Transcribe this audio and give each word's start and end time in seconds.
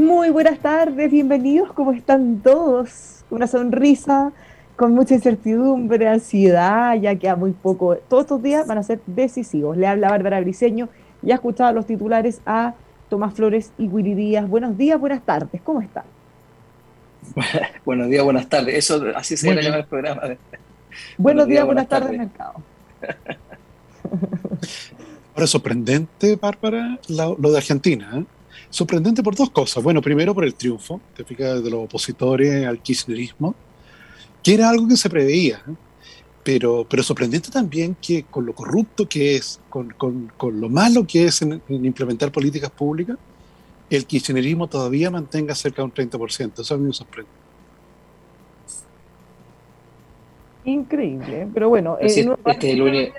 Muy 0.00 0.30
buenas 0.30 0.58
tardes, 0.60 1.10
bienvenidos, 1.10 1.74
¿cómo 1.74 1.92
están 1.92 2.40
todos? 2.40 3.22
Una 3.28 3.46
sonrisa, 3.46 4.32
con 4.74 4.94
mucha 4.94 5.14
incertidumbre, 5.14 6.08
ansiedad, 6.08 6.94
ya 6.94 7.14
queda 7.16 7.36
muy 7.36 7.50
poco. 7.50 7.96
Todos 8.08 8.22
estos 8.22 8.42
días 8.42 8.66
van 8.66 8.78
a 8.78 8.82
ser 8.82 9.02
decisivos. 9.04 9.76
Le 9.76 9.86
habla 9.86 10.08
Bárbara 10.08 10.40
Briceño 10.40 10.88
y 11.22 11.32
ha 11.32 11.34
escuchado 11.34 11.74
los 11.74 11.84
titulares 11.84 12.40
a 12.46 12.72
Tomás 13.10 13.34
Flores 13.34 13.72
y 13.76 13.88
Willy 13.88 14.14
Díaz. 14.14 14.48
Buenos 14.48 14.78
días, 14.78 14.98
buenas 14.98 15.22
tardes, 15.22 15.60
¿cómo 15.60 15.82
están? 15.82 16.04
Buenos 17.84 18.08
días, 18.08 18.24
buenas 18.24 18.48
tardes. 18.48 18.76
Eso 18.76 19.04
así 19.14 19.36
se 19.36 19.54
llama 19.54 19.76
el 19.76 19.84
programa. 19.84 20.22
Buenos, 21.18 21.46
días, 21.46 21.66
buenas, 21.66 21.86
tardes, 21.86 22.16
mercado. 22.16 22.54
Ahora, 25.34 25.46
sorprendente, 25.46 26.36
Bárbara, 26.36 26.98
lo, 27.08 27.36
de 27.36 27.58
Argentina. 27.58 28.10
¿eh? 28.14 28.24
Sorprendente 28.70 29.22
por 29.22 29.34
dos 29.34 29.50
cosas. 29.50 29.82
Bueno, 29.82 30.00
primero 30.00 30.32
por 30.32 30.44
el 30.44 30.54
triunfo, 30.54 31.00
te 31.14 31.24
fijas, 31.24 31.62
de 31.62 31.70
los 31.70 31.84
opositores 31.84 32.64
al 32.64 32.80
kirchnerismo, 32.80 33.54
que 34.42 34.54
era 34.54 34.70
algo 34.70 34.86
que 34.86 34.96
se 34.96 35.10
preveía. 35.10 35.56
¿eh? 35.68 35.74
Pero, 36.44 36.86
pero 36.88 37.02
sorprendente 37.02 37.50
también 37.50 37.96
que 38.00 38.22
con 38.22 38.46
lo 38.46 38.54
corrupto 38.54 39.08
que 39.08 39.34
es, 39.36 39.60
con, 39.68 39.90
con, 39.90 40.32
con 40.36 40.60
lo 40.60 40.68
malo 40.68 41.06
que 41.06 41.24
es 41.24 41.42
en, 41.42 41.60
implementar 41.68 42.32
políticas 42.32 42.70
públicas, 42.70 43.18
el 43.90 44.06
kirchnerismo 44.06 44.68
todavía 44.68 45.10
mantenga 45.10 45.54
cerca 45.54 45.82
de 45.82 45.86
un 45.86 45.92
30%. 45.92 46.60
Eso 46.60 46.74
a 46.74 46.78
mí 46.78 46.86
me 46.86 46.92
sorprende. 46.92 47.30
Increíble, 50.64 51.48
pero 51.52 51.68
bueno. 51.68 51.98
Eh, 52.00 52.06
este 52.06 53.12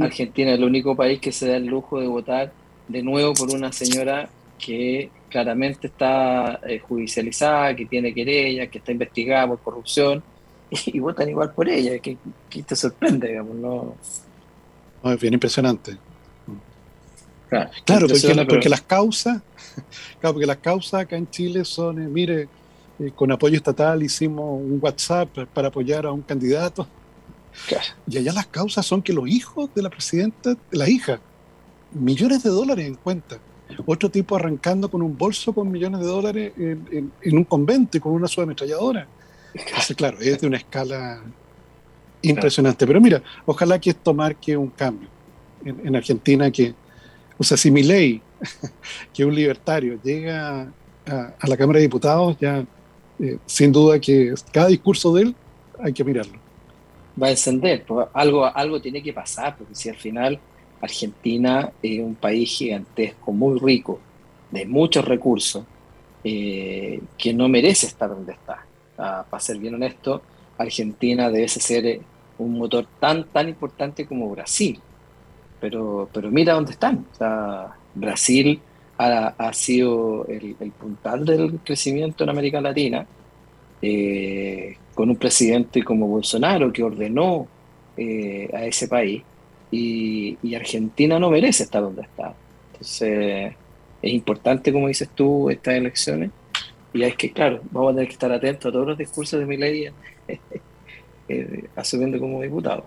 Argentina 0.00 0.52
es 0.52 0.58
el 0.58 0.64
único 0.64 0.94
país 0.94 1.20
que 1.20 1.32
se 1.32 1.48
da 1.48 1.56
el 1.56 1.66
lujo 1.66 2.00
de 2.00 2.06
votar 2.06 2.52
de 2.88 3.02
nuevo 3.02 3.34
por 3.34 3.50
una 3.54 3.72
señora 3.72 4.28
que 4.58 5.10
claramente 5.28 5.86
está 5.86 6.60
eh, 6.66 6.78
judicializada, 6.80 7.76
que 7.76 7.86
tiene 7.86 8.12
querella, 8.12 8.66
que 8.66 8.78
está 8.78 8.92
investigada 8.92 9.46
por 9.48 9.60
corrupción, 9.60 10.22
y, 10.70 10.98
votan 10.98 11.28
igual 11.28 11.52
por 11.52 11.68
ella, 11.68 11.98
que, 11.98 12.16
te 12.66 12.76
sorprende, 12.76 13.28
digamos, 13.28 13.56
¿no? 13.56 13.94
es 15.10 15.20
bien 15.20 15.34
impresionante. 15.34 15.96
Claro, 17.48 18.06
porque, 18.46 18.68
las 18.68 18.82
causas, 18.82 19.40
claro, 20.20 20.34
porque 20.34 20.46
las 20.46 20.58
causas 20.58 21.00
acá 21.00 21.16
en 21.16 21.30
Chile 21.30 21.64
son, 21.64 22.02
eh, 22.02 22.08
mire, 22.08 22.48
eh, 22.98 23.12
con 23.14 23.32
apoyo 23.32 23.56
estatal 23.56 24.02
hicimos 24.02 24.60
un 24.60 24.78
WhatsApp 24.82 25.30
para 25.54 25.68
apoyar 25.68 26.04
a 26.04 26.12
un 26.12 26.20
candidato. 26.22 26.86
Y 28.06 28.18
allá 28.18 28.32
las 28.32 28.46
causas 28.46 28.84
son 28.84 29.02
que 29.02 29.12
los 29.12 29.28
hijos 29.28 29.70
de 29.74 29.82
la 29.82 29.90
presidenta, 29.90 30.56
la 30.70 30.88
hija, 30.88 31.20
millones 31.92 32.42
de 32.42 32.50
dólares 32.50 32.86
en 32.86 32.94
cuenta. 32.94 33.38
Otro 33.86 34.10
tipo 34.10 34.36
arrancando 34.36 34.90
con 34.90 35.02
un 35.02 35.16
bolso 35.16 35.52
con 35.52 35.70
millones 35.70 36.00
de 36.00 36.06
dólares 36.06 36.52
en, 36.56 37.12
un 37.24 37.44
convento 37.44 37.96
y 37.96 38.00
con 38.00 38.12
una 38.12 38.26
subametralladora. 38.26 39.06
Entonces, 39.54 39.96
claro, 39.96 40.18
es 40.20 40.40
de 40.40 40.46
una 40.46 40.56
escala 40.56 41.22
impresionante. 42.22 42.86
Pero 42.86 43.00
mira, 43.00 43.22
ojalá 43.46 43.78
que 43.78 43.90
esto 43.90 44.14
marque 44.14 44.56
un 44.56 44.68
cambio 44.68 45.08
en, 45.64 45.94
Argentina 45.94 46.50
que, 46.50 46.74
o 47.36 47.44
sea, 47.44 47.56
si 47.56 47.70
mi 47.70 47.82
ley, 47.82 48.22
que 49.12 49.24
un 49.24 49.34
libertario, 49.34 49.98
llega 50.02 50.72
a, 51.06 51.46
la 51.46 51.56
Cámara 51.56 51.78
de 51.78 51.84
Diputados, 51.84 52.36
ya 52.40 52.64
eh, 53.18 53.38
sin 53.46 53.72
duda 53.72 53.98
que 53.98 54.34
cada 54.52 54.68
discurso 54.68 55.14
de 55.14 55.22
él 55.22 55.36
hay 55.82 55.92
que 55.92 56.04
mirarlo. 56.04 56.38
Va 57.20 57.28
a 57.28 57.30
encender, 57.30 57.84
pues, 57.84 58.06
algo, 58.12 58.44
algo 58.44 58.80
tiene 58.80 59.02
que 59.02 59.12
pasar, 59.12 59.56
porque 59.56 59.74
si 59.74 59.88
al 59.88 59.96
final 59.96 60.38
Argentina 60.80 61.72
es 61.82 62.00
un 62.00 62.14
país 62.14 62.50
gigantesco, 62.50 63.32
muy 63.32 63.58
rico, 63.58 64.00
de 64.50 64.64
muchos 64.66 65.04
recursos, 65.04 65.64
eh, 66.24 67.00
que 67.16 67.32
no 67.34 67.48
merece 67.48 67.86
estar 67.86 68.08
donde 68.08 68.32
está. 68.32 68.64
Ah, 68.96 69.24
para 69.28 69.40
ser 69.40 69.58
bien 69.58 69.74
honesto, 69.74 70.22
Argentina 70.56 71.30
debe 71.30 71.48
ser 71.48 71.86
eh, 71.86 72.00
un 72.38 72.58
motor 72.58 72.86
tan, 73.00 73.24
tan 73.24 73.48
importante 73.48 74.06
como 74.06 74.30
Brasil. 74.30 74.80
Pero, 75.60 76.08
pero 76.12 76.30
mira 76.30 76.54
dónde 76.54 76.72
están. 76.72 77.04
Brasil 77.94 78.60
ha, 78.96 79.52
sido 79.52 80.26
el, 80.26 80.54
puntal 80.78 81.24
del 81.24 81.58
crecimiento 81.64 82.24
en 82.24 82.30
América 82.30 82.60
Latina, 82.60 83.06
eh, 83.82 84.76
con 84.94 85.10
un 85.10 85.16
presidente 85.16 85.82
como 85.82 86.06
Bolsonaro 86.06 86.72
que 86.72 86.82
ordenó 86.82 87.46
a 87.96 88.64
ese 88.64 88.86
país 88.86 89.22
y, 89.70 90.54
Argentina 90.54 91.18
no 91.18 91.30
merece 91.30 91.64
estar 91.64 91.82
donde 91.82 92.02
está. 92.02 92.34
Entonces, 92.72 93.54
es 94.02 94.12
importante, 94.12 94.72
como 94.72 94.88
dices 94.88 95.08
tú, 95.14 95.50
estas 95.50 95.74
elecciones. 95.74 96.30
Y 96.92 97.02
es 97.02 97.14
que, 97.16 97.32
claro, 97.32 97.60
vamos 97.70 97.90
a 97.90 97.94
tener 97.94 98.08
que 98.08 98.14
estar 98.14 98.32
atentos 98.32 98.66
a 98.68 98.72
todos 98.72 98.86
los 98.86 98.98
discursos 98.98 99.38
de 99.38 99.46
mi 99.46 99.56
ley 99.56 99.88
eh, 101.28 101.64
asumiendo 101.76 102.18
como 102.18 102.40
diputado. 102.40 102.86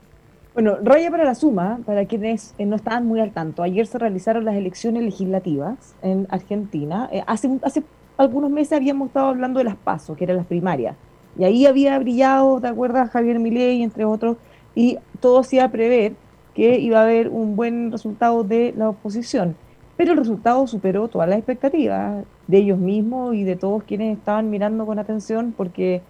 Bueno, 0.54 0.78
raya 0.84 1.10
para 1.10 1.24
la 1.24 1.36
suma, 1.36 1.80
para 1.86 2.06
quienes 2.06 2.56
eh, 2.58 2.66
no 2.66 2.76
estaban 2.76 3.06
muy 3.06 3.22
al 3.22 3.32
tanto. 3.32 3.64
Ayer 3.64 3.88
se 3.88 3.98
realizaron 3.98 4.44
las 4.44 4.56
elecciones 4.56 5.04
legislativas 5.04 5.96
en 6.02 6.28
Argentina. 6.30 7.10
Eh, 7.12 7.24
hace, 7.26 7.60
hace 7.62 7.84
algunos 8.18 8.52
meses 8.52 8.74
habíamos 8.74 9.08
estado 9.08 9.28
hablando 9.28 9.60
de 9.60 9.66
las 9.66 9.78
PASO, 9.78 10.16
que 10.16 10.26
eran 10.26 10.38
las 10.38 10.46
primarias. 10.48 10.96
Y 11.38 11.46
ahí 11.46 11.66
había 11.66 11.98
brillado, 12.00 12.60
¿te 12.60 12.68
acuerdas? 12.68 13.10
Javier 13.12 13.40
Milei, 13.40 13.82
entre 13.82 14.04
otros, 14.04 14.36
y 14.76 14.98
todo 15.22 15.40
hacía 15.40 15.70
prever 15.72 16.16
que 16.54 16.80
iba 16.80 17.00
a 17.00 17.04
haber 17.04 17.30
un 17.30 17.56
buen 17.56 17.92
resultado 17.92 18.44
de 18.44 18.74
la 18.78 18.90
oposición. 18.90 19.56
Pero 19.98 20.14
el 20.14 20.18
resultado 20.18 20.66
superó 20.68 21.08
todas 21.08 21.30
las 21.30 21.38
expectativas 21.38 22.26
de 22.48 22.58
ellos 22.58 22.80
mismos 22.80 23.36
y 23.36 23.44
de 23.44 23.56
todos 23.56 23.84
quienes 23.84 24.18
estaban 24.18 24.50
mirando 24.50 24.86
con 24.86 25.00
atención, 25.00 25.54
porque 25.56 26.02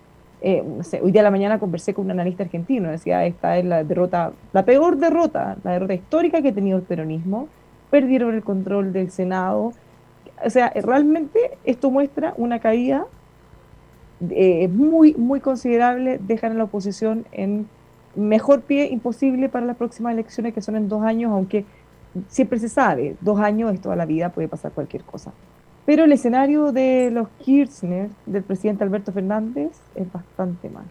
eh, 0.42 0.64
hoy 1.02 1.12
día 1.12 1.22
a 1.22 1.24
la 1.26 1.32
mañana 1.32 1.60
conversé 1.60 1.94
con 1.94 2.06
un 2.06 2.12
analista 2.12 2.44
argentino, 2.44 2.90
decía, 2.90 3.26
esta 3.26 3.58
es 3.58 3.66
la 3.66 3.84
derrota, 3.84 4.32
la 4.54 4.66
peor 4.66 4.98
derrota, 4.98 5.58
la 5.64 5.74
derrota 5.74 5.94
histórica 5.94 6.42
que 6.42 6.50
ha 6.50 6.54
tenido 6.54 6.78
el 6.78 6.84
peronismo, 6.84 7.48
perdieron 7.90 8.34
el 8.34 8.44
control 8.44 8.94
del 8.94 9.12
Senado, 9.12 9.74
o 10.44 10.50
sea, 10.50 10.72
realmente 10.74 11.58
esto 11.64 11.92
muestra 11.92 12.34
una 12.38 12.60
caída 12.60 13.06
eh, 14.30 14.68
muy, 14.68 15.14
muy 15.16 15.42
considerable, 15.42 16.20
dejan 16.20 16.54
a 16.54 16.56
la 16.56 16.64
oposición 16.64 17.26
en 17.32 17.68
mejor 18.16 18.62
pie 18.62 18.88
imposible 18.88 19.50
para 19.50 19.66
las 19.66 19.78
próximas 19.78 20.14
elecciones 20.14 20.54
que 20.54 20.62
son 20.62 20.76
en 20.76 20.90
dos 20.90 21.04
años, 21.04 21.32
aunque 21.32 21.66
siempre 22.28 22.60
se 22.60 22.70
sabe, 22.70 23.16
dos 23.22 23.40
años 23.40 23.74
es 23.74 23.82
toda 23.82 23.96
la 23.96 24.06
vida, 24.06 24.30
puede 24.30 24.48
pasar 24.48 24.72
cualquier 24.72 25.04
cosa. 25.04 25.32
Pero 25.86 26.04
el 26.04 26.12
escenario 26.12 26.72
de 26.72 27.10
los 27.12 27.28
Kirchner, 27.44 28.10
del 28.26 28.44
presidente 28.44 28.84
Alberto 28.84 29.12
Fernández, 29.12 29.72
es 29.96 30.12
bastante 30.12 30.70
malo. 30.70 30.90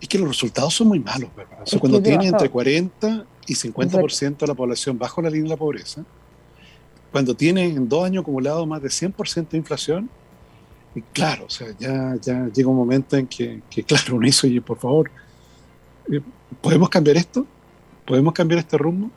Es 0.00 0.08
que 0.08 0.18
los 0.18 0.28
resultados 0.28 0.74
son 0.74 0.88
muy 0.88 1.00
malos, 1.00 1.30
¿verdad? 1.36 1.58
cuando 1.78 2.02
tiene 2.02 2.26
entre 2.26 2.48
40 2.48 3.24
y 3.46 3.54
50% 3.54 4.38
de 4.38 4.46
la 4.46 4.54
población 4.54 4.98
bajo 4.98 5.20
la 5.20 5.28
línea 5.28 5.44
de 5.44 5.50
la 5.50 5.56
pobreza, 5.56 6.04
cuando 7.12 7.34
tiene 7.34 7.64
en 7.64 7.88
dos 7.88 8.04
años 8.04 8.22
acumulados 8.22 8.66
más 8.66 8.82
de 8.82 8.88
100% 8.88 9.48
de 9.48 9.58
inflación, 9.58 10.10
Y 10.94 11.02
claro, 11.02 11.44
o 11.46 11.50
sea, 11.50 11.68
ya, 11.78 12.16
ya 12.20 12.48
llega 12.48 12.68
un 12.68 12.76
momento 12.76 13.16
en 13.16 13.26
que, 13.26 13.62
claro, 13.86 14.16
uno 14.16 14.26
dice, 14.26 14.48
oye, 14.48 14.60
por 14.60 14.78
favor, 14.78 15.10
¿podemos 16.60 16.88
cambiar 16.88 17.16
esto? 17.16 17.46
¿Podemos 18.04 18.32
cambiar 18.32 18.60
este 18.60 18.76
rumbo? 18.76 19.10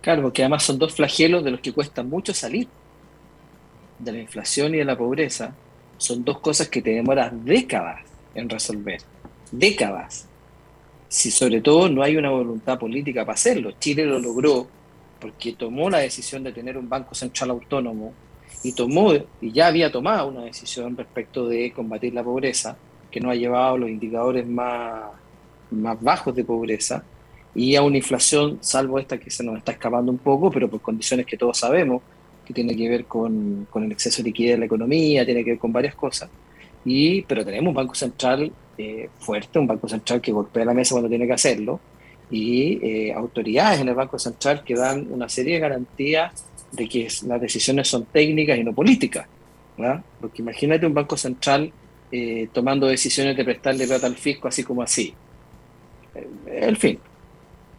Claro, 0.00 0.22
porque 0.22 0.42
además 0.42 0.62
son 0.62 0.78
dos 0.78 0.94
flagelos 0.94 1.44
de 1.44 1.50
los 1.50 1.60
que 1.60 1.72
cuesta 1.72 2.02
mucho 2.02 2.32
salir. 2.32 2.68
De 3.98 4.12
la 4.12 4.18
inflación 4.18 4.74
y 4.74 4.78
de 4.78 4.84
la 4.84 4.96
pobreza. 4.96 5.54
Son 5.98 6.24
dos 6.24 6.40
cosas 6.40 6.68
que 6.68 6.80
te 6.80 6.90
demoran 6.90 7.44
décadas 7.44 8.00
en 8.34 8.48
resolver. 8.48 9.02
Décadas. 9.52 10.26
Si 11.08 11.30
sobre 11.30 11.60
todo 11.60 11.88
no 11.88 12.02
hay 12.02 12.16
una 12.16 12.30
voluntad 12.30 12.78
política 12.78 13.26
para 13.26 13.34
hacerlo. 13.34 13.72
Chile 13.78 14.06
lo 14.06 14.18
logró 14.18 14.68
porque 15.20 15.52
tomó 15.52 15.90
la 15.90 15.98
decisión 15.98 16.42
de 16.42 16.52
tener 16.52 16.78
un 16.78 16.88
banco 16.88 17.14
central 17.14 17.50
autónomo 17.50 18.14
y 18.62 18.72
tomó, 18.72 19.12
y 19.40 19.52
ya 19.52 19.68
había 19.68 19.92
tomado 19.92 20.28
una 20.28 20.44
decisión 20.44 20.96
respecto 20.96 21.46
de 21.48 21.72
combatir 21.72 22.14
la 22.14 22.24
pobreza, 22.24 22.76
que 23.10 23.20
no 23.20 23.30
ha 23.30 23.34
llevado 23.34 23.78
los 23.78 23.90
indicadores 23.90 24.46
más, 24.46 25.04
más 25.70 26.00
bajos 26.00 26.34
de 26.34 26.44
pobreza, 26.44 27.02
y 27.54 27.74
a 27.74 27.82
una 27.82 27.96
inflación, 27.96 28.58
salvo 28.60 28.98
esta 28.98 29.18
que 29.18 29.30
se 29.30 29.42
nos 29.42 29.58
está 29.58 29.72
escapando 29.72 30.12
un 30.12 30.18
poco, 30.18 30.50
pero 30.50 30.68
por 30.68 30.80
condiciones 30.80 31.26
que 31.26 31.36
todos 31.36 31.58
sabemos, 31.58 32.02
que 32.44 32.54
tiene 32.54 32.76
que 32.76 32.88
ver 32.88 33.04
con, 33.06 33.66
con 33.70 33.84
el 33.84 33.92
exceso 33.92 34.22
de 34.22 34.28
liquidez 34.28 34.52
de 34.52 34.58
la 34.58 34.64
economía, 34.66 35.24
tiene 35.24 35.44
que 35.44 35.50
ver 35.50 35.58
con 35.58 35.72
varias 35.72 35.94
cosas. 35.94 36.30
Y, 36.84 37.22
pero 37.22 37.44
tenemos 37.44 37.68
un 37.68 37.74
banco 37.74 37.94
central 37.94 38.52
eh, 38.78 39.10
fuerte, 39.18 39.58
un 39.58 39.66
banco 39.66 39.88
central 39.88 40.20
que 40.20 40.32
golpea 40.32 40.64
la 40.64 40.74
mesa 40.74 40.94
cuando 40.94 41.08
tiene 41.08 41.26
que 41.26 41.32
hacerlo, 41.32 41.80
y 42.30 42.78
eh, 42.82 43.12
autoridades 43.12 43.80
en 43.80 43.88
el 43.88 43.94
Banco 43.94 44.18
Central 44.18 44.62
que 44.64 44.74
dan 44.74 45.08
una 45.10 45.28
serie 45.28 45.54
de 45.54 45.60
garantías 45.60 46.32
de 46.70 46.88
que 46.88 47.08
las 47.26 47.40
decisiones 47.40 47.88
son 47.88 48.04
técnicas 48.04 48.56
y 48.56 48.64
no 48.64 48.72
políticas. 48.72 49.26
Porque 50.20 50.42
imagínate 50.42 50.86
un 50.86 50.94
Banco 50.94 51.16
Central 51.16 51.72
eh, 52.12 52.48
tomando 52.52 52.86
decisiones 52.86 53.36
de 53.36 53.44
prestarle 53.44 53.86
plata 53.86 54.06
al 54.06 54.16
fisco 54.16 54.48
así 54.48 54.64
como 54.64 54.82
así. 54.82 55.14
el 56.46 56.76
fin. 56.76 56.98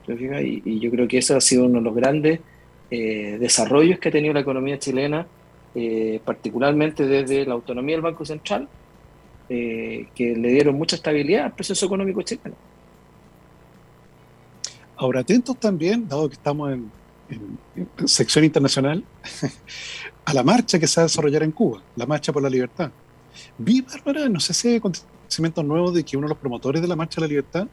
Y, 0.07 0.79
yo 0.79 0.91
creo 0.91 1.07
que 1.07 1.17
eso 1.17 1.35
ha 1.35 1.41
sido 1.41 1.65
uno 1.65 1.79
de 1.79 1.85
los 1.85 1.95
grandes 1.95 2.39
eh, 2.89 3.37
desarrollos 3.39 3.99
que 3.99 4.09
ha 4.09 4.11
tenido 4.11 4.33
la 4.33 4.41
economía 4.41 4.79
chilena, 4.79 5.25
eh, 5.75 6.19
particularmente 6.25 7.05
desde 7.05 7.45
la 7.45 7.53
autonomía 7.53 7.95
del 7.95 8.01
Banco 8.01 8.25
Central, 8.25 8.67
eh, 9.47 10.07
que 10.15 10.35
le 10.35 10.49
dieron 10.49 10.75
mucha 10.75 10.95
estabilidad 10.95 11.45
al 11.45 11.53
proceso 11.53 11.85
económico 11.85 12.21
chileno. 12.21 12.55
Ahora, 14.97 15.21
atentos 15.21 15.57
también, 15.57 16.07
dado 16.07 16.27
que 16.29 16.35
estamos 16.35 16.73
en, 16.73 16.91
sección 18.05 18.43
internacional, 18.43 19.03
a 20.25 20.33
la 20.33 20.43
marcha 20.43 20.77
que 20.77 20.85
se 20.87 20.99
va 20.99 21.03
a 21.03 21.07
desarrollar 21.07 21.43
en 21.43 21.51
Cuba, 21.51 21.81
la 21.95 22.05
Marcha 22.05 22.33
por 22.33 22.43
la 22.43 22.49
Libertad. 22.49 22.91
Vi, 23.57 23.81
Bárbara, 23.81 24.29
no 24.29 24.39
sé 24.39 24.53
si 24.53 24.69
hay 24.69 24.75
acontecimientos 24.77 25.63
nuevos 25.65 25.93
de 25.93 26.03
que 26.03 26.17
uno 26.17 26.27
de 26.27 26.29
los 26.29 26.37
promotores 26.37 26.81
de 26.81 26.87
la 26.87 26.95
Marcha 26.95 27.15
de 27.15 27.21
la 27.21 27.27
Libertad 27.27 27.67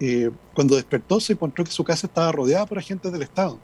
eh, 0.00 0.30
cuando 0.54 0.76
despertó 0.76 1.20
se 1.20 1.34
encontró 1.34 1.62
que 1.62 1.70
su 1.70 1.84
casa 1.84 2.06
estaba 2.06 2.32
rodeada 2.32 2.64
por 2.64 2.78
agentes 2.78 3.12
del 3.12 3.22
Estado. 3.22 3.58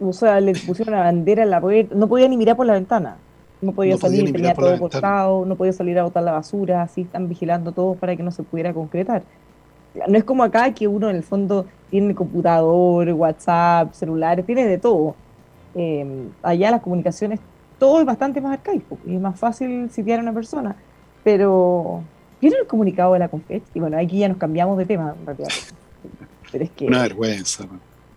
O 0.00 0.12
sea, 0.12 0.40
le 0.40 0.52
pusieron 0.52 0.94
la 0.94 1.04
bandera 1.04 1.44
en 1.44 1.50
la 1.50 1.60
puerta, 1.60 1.94
no 1.94 2.08
podía 2.08 2.28
ni 2.28 2.36
mirar 2.36 2.56
por 2.56 2.66
la 2.66 2.74
ventana. 2.74 3.16
No 3.62 3.72
podía 3.72 3.96
salir, 3.96 4.30
tenía 4.32 4.54
todo 4.54 4.78
cortado, 4.78 5.46
no 5.46 5.56
podía 5.56 5.72
salir 5.72 5.98
a 5.98 6.02
botar 6.02 6.22
la 6.22 6.32
basura, 6.32 6.82
así 6.82 7.02
están 7.02 7.28
vigilando 7.28 7.72
todo 7.72 7.94
para 7.94 8.14
que 8.14 8.22
no 8.22 8.30
se 8.30 8.42
pudiera 8.42 8.74
concretar. 8.74 9.22
No 10.08 10.18
es 10.18 10.24
como 10.24 10.44
acá 10.44 10.74
que 10.74 10.86
uno 10.86 11.08
en 11.08 11.16
el 11.16 11.22
fondo 11.22 11.64
tiene 11.88 12.14
computador, 12.14 13.08
WhatsApp, 13.12 13.94
celulares, 13.94 14.44
tiene 14.44 14.66
de 14.66 14.76
todo. 14.76 15.14
Em, 15.74 16.28
allá 16.42 16.70
las 16.70 16.82
comunicaciones, 16.82 17.40
todo 17.78 18.00
es 18.00 18.06
bastante 18.06 18.40
más 18.40 18.54
arcaico 18.54 18.98
y 19.06 19.14
es 19.14 19.20
más 19.20 19.38
fácil 19.38 19.90
sitiar 19.90 20.20
a 20.20 20.22
una 20.22 20.32
persona. 20.32 20.76
Pero 21.24 22.02
¿Vieron 22.40 22.60
el 22.60 22.66
comunicado 22.66 23.14
de 23.14 23.18
la 23.18 23.28
Confet? 23.28 23.62
Y 23.74 23.80
bueno, 23.80 23.98
aquí 23.98 24.18
ya 24.18 24.28
nos 24.28 24.36
cambiamos 24.36 24.76
de 24.76 24.84
tema 24.84 25.14
Pero 26.52 26.64
es 26.64 26.70
que, 26.70 26.86
una 26.86 27.02
vergüenza, 27.02 27.66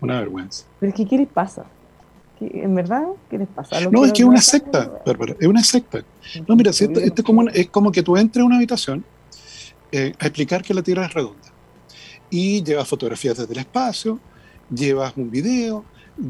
una 0.00 0.20
vergüenza. 0.20 0.64
Pero 0.78 0.90
es 0.90 0.96
que, 0.96 1.06
¿qué 1.06 1.18
les 1.18 1.28
pasa? 1.28 1.64
¿En 2.40 2.74
verdad? 2.74 3.04
¿Qué 3.28 3.38
les 3.38 3.48
pasa? 3.48 3.80
No, 3.90 4.04
es 4.04 4.12
que 4.12 4.22
es 4.22 4.28
una 4.28 4.40
secta, 4.40 4.90
Bárbara, 5.04 5.36
es 5.38 5.46
una 5.46 5.62
secta. 5.62 6.02
No, 6.46 6.56
mira, 6.56 6.70
esto, 6.70 7.00
es, 7.00 7.12
como, 7.22 7.48
es 7.48 7.68
como 7.68 7.92
que 7.92 8.02
tú 8.02 8.16
entres 8.16 8.42
a 8.42 8.46
una 8.46 8.56
habitación 8.56 9.04
eh, 9.92 10.14
a 10.18 10.26
explicar 10.26 10.62
que 10.62 10.72
la 10.72 10.82
Tierra 10.82 11.06
es 11.06 11.12
redonda. 11.12 11.48
Y 12.30 12.62
llevas 12.62 12.88
fotografías 12.88 13.36
desde 13.36 13.52
el 13.52 13.58
espacio, 13.58 14.18
llevas 14.72 15.14
un 15.16 15.30
video, 15.30 15.84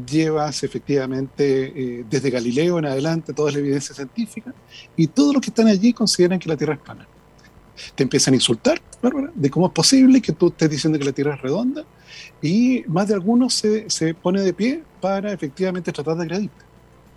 llevas 0.05 0.63
efectivamente 0.63 1.99
eh, 1.99 2.05
desde 2.09 2.29
Galileo 2.29 2.79
en 2.79 2.85
adelante 2.85 3.33
toda 3.33 3.51
la 3.51 3.59
evidencia 3.59 3.95
científica, 3.95 4.53
y 4.95 5.07
todos 5.07 5.33
los 5.33 5.41
que 5.41 5.49
están 5.49 5.67
allí 5.67 5.93
consideran 5.93 6.39
que 6.39 6.49
la 6.49 6.57
Tierra 6.57 6.73
es 6.75 6.79
plana 6.79 7.07
te 7.95 8.03
empiezan 8.03 8.33
a 8.33 8.37
insultar, 8.37 8.81
Bárbara, 9.01 9.31
de 9.33 9.49
cómo 9.49 9.67
es 9.67 9.73
posible 9.73 10.21
que 10.21 10.31
tú 10.33 10.49
estés 10.49 10.69
diciendo 10.69 10.99
que 10.99 11.05
la 11.05 11.11
Tierra 11.11 11.35
es 11.35 11.41
redonda, 11.41 11.83
y 12.41 12.83
más 12.87 13.07
de 13.07 13.15
algunos 13.15 13.53
se, 13.53 13.89
se 13.89 14.13
pone 14.13 14.41
de 14.41 14.53
pie 14.53 14.83
para 14.99 15.31
efectivamente 15.31 15.91
tratar 15.91 16.17
de 16.17 16.23
agredirte. 16.23 16.65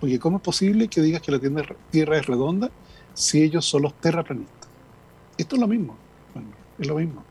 Porque 0.00 0.18
cómo 0.18 0.38
es 0.38 0.42
posible 0.42 0.88
que 0.88 1.00
digas 1.00 1.20
que 1.22 1.32
la 1.32 1.40
Tierra 1.90 2.18
es 2.18 2.26
redonda 2.26 2.70
si 3.12 3.42
ellos 3.42 3.64
son 3.64 3.82
los 3.82 3.94
terraplanistas. 3.94 4.68
Esto 5.36 5.56
es 5.56 5.60
lo 5.60 5.68
mismo, 5.68 5.96
es 6.78 6.86
lo 6.86 6.96
mismo. 6.96 7.22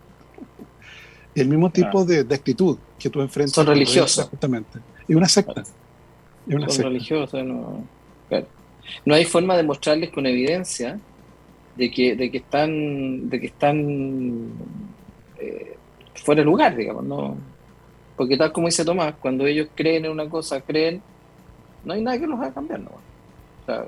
El 1.35 1.47
mismo 1.47 1.71
tipo 1.71 2.05
de, 2.05 2.19
actitud 2.19 2.77
que 2.99 3.09
tú 3.09 3.21
enfrentas. 3.21 3.55
Son 3.55 3.65
religiosos. 3.65 4.27
Justamente. 4.29 4.79
Es 5.07 5.15
una 5.15 5.27
secta. 5.27 5.61
Es 5.61 6.55
una 6.55 6.69
son 6.69 6.85
religiosos. 6.85 7.43
No, 7.43 7.83
no 9.05 9.15
hay 9.15 9.25
forma 9.25 9.55
de 9.55 9.63
mostrarles 9.63 10.09
con 10.09 10.25
evidencia 10.25 10.99
de 11.75 11.91
que, 11.91 12.15
de 12.15 12.31
que 12.31 12.37
están, 12.37 13.29
de 13.29 13.39
que 13.39 13.47
están 13.47 14.51
eh, 15.39 15.75
fuera 16.13 16.41
de 16.41 16.45
lugar, 16.45 16.75
digamos, 16.75 17.03
¿no? 17.03 17.37
Porque 18.15 18.37
tal 18.37 18.51
como 18.51 18.67
dice 18.67 18.85
Tomás, 18.85 19.15
cuando 19.19 19.45
ellos 19.45 19.69
creen 19.73 20.05
en 20.05 20.11
una 20.11 20.29
cosa, 20.29 20.61
creen, 20.61 21.01
no 21.83 21.93
hay 21.93 22.01
nada 22.01 22.19
que 22.19 22.27
los 22.27 22.39
haga 22.39 22.53
cambiar, 22.53 22.81
¿no? 22.81 22.91
O 22.91 23.65
sea, 23.65 23.85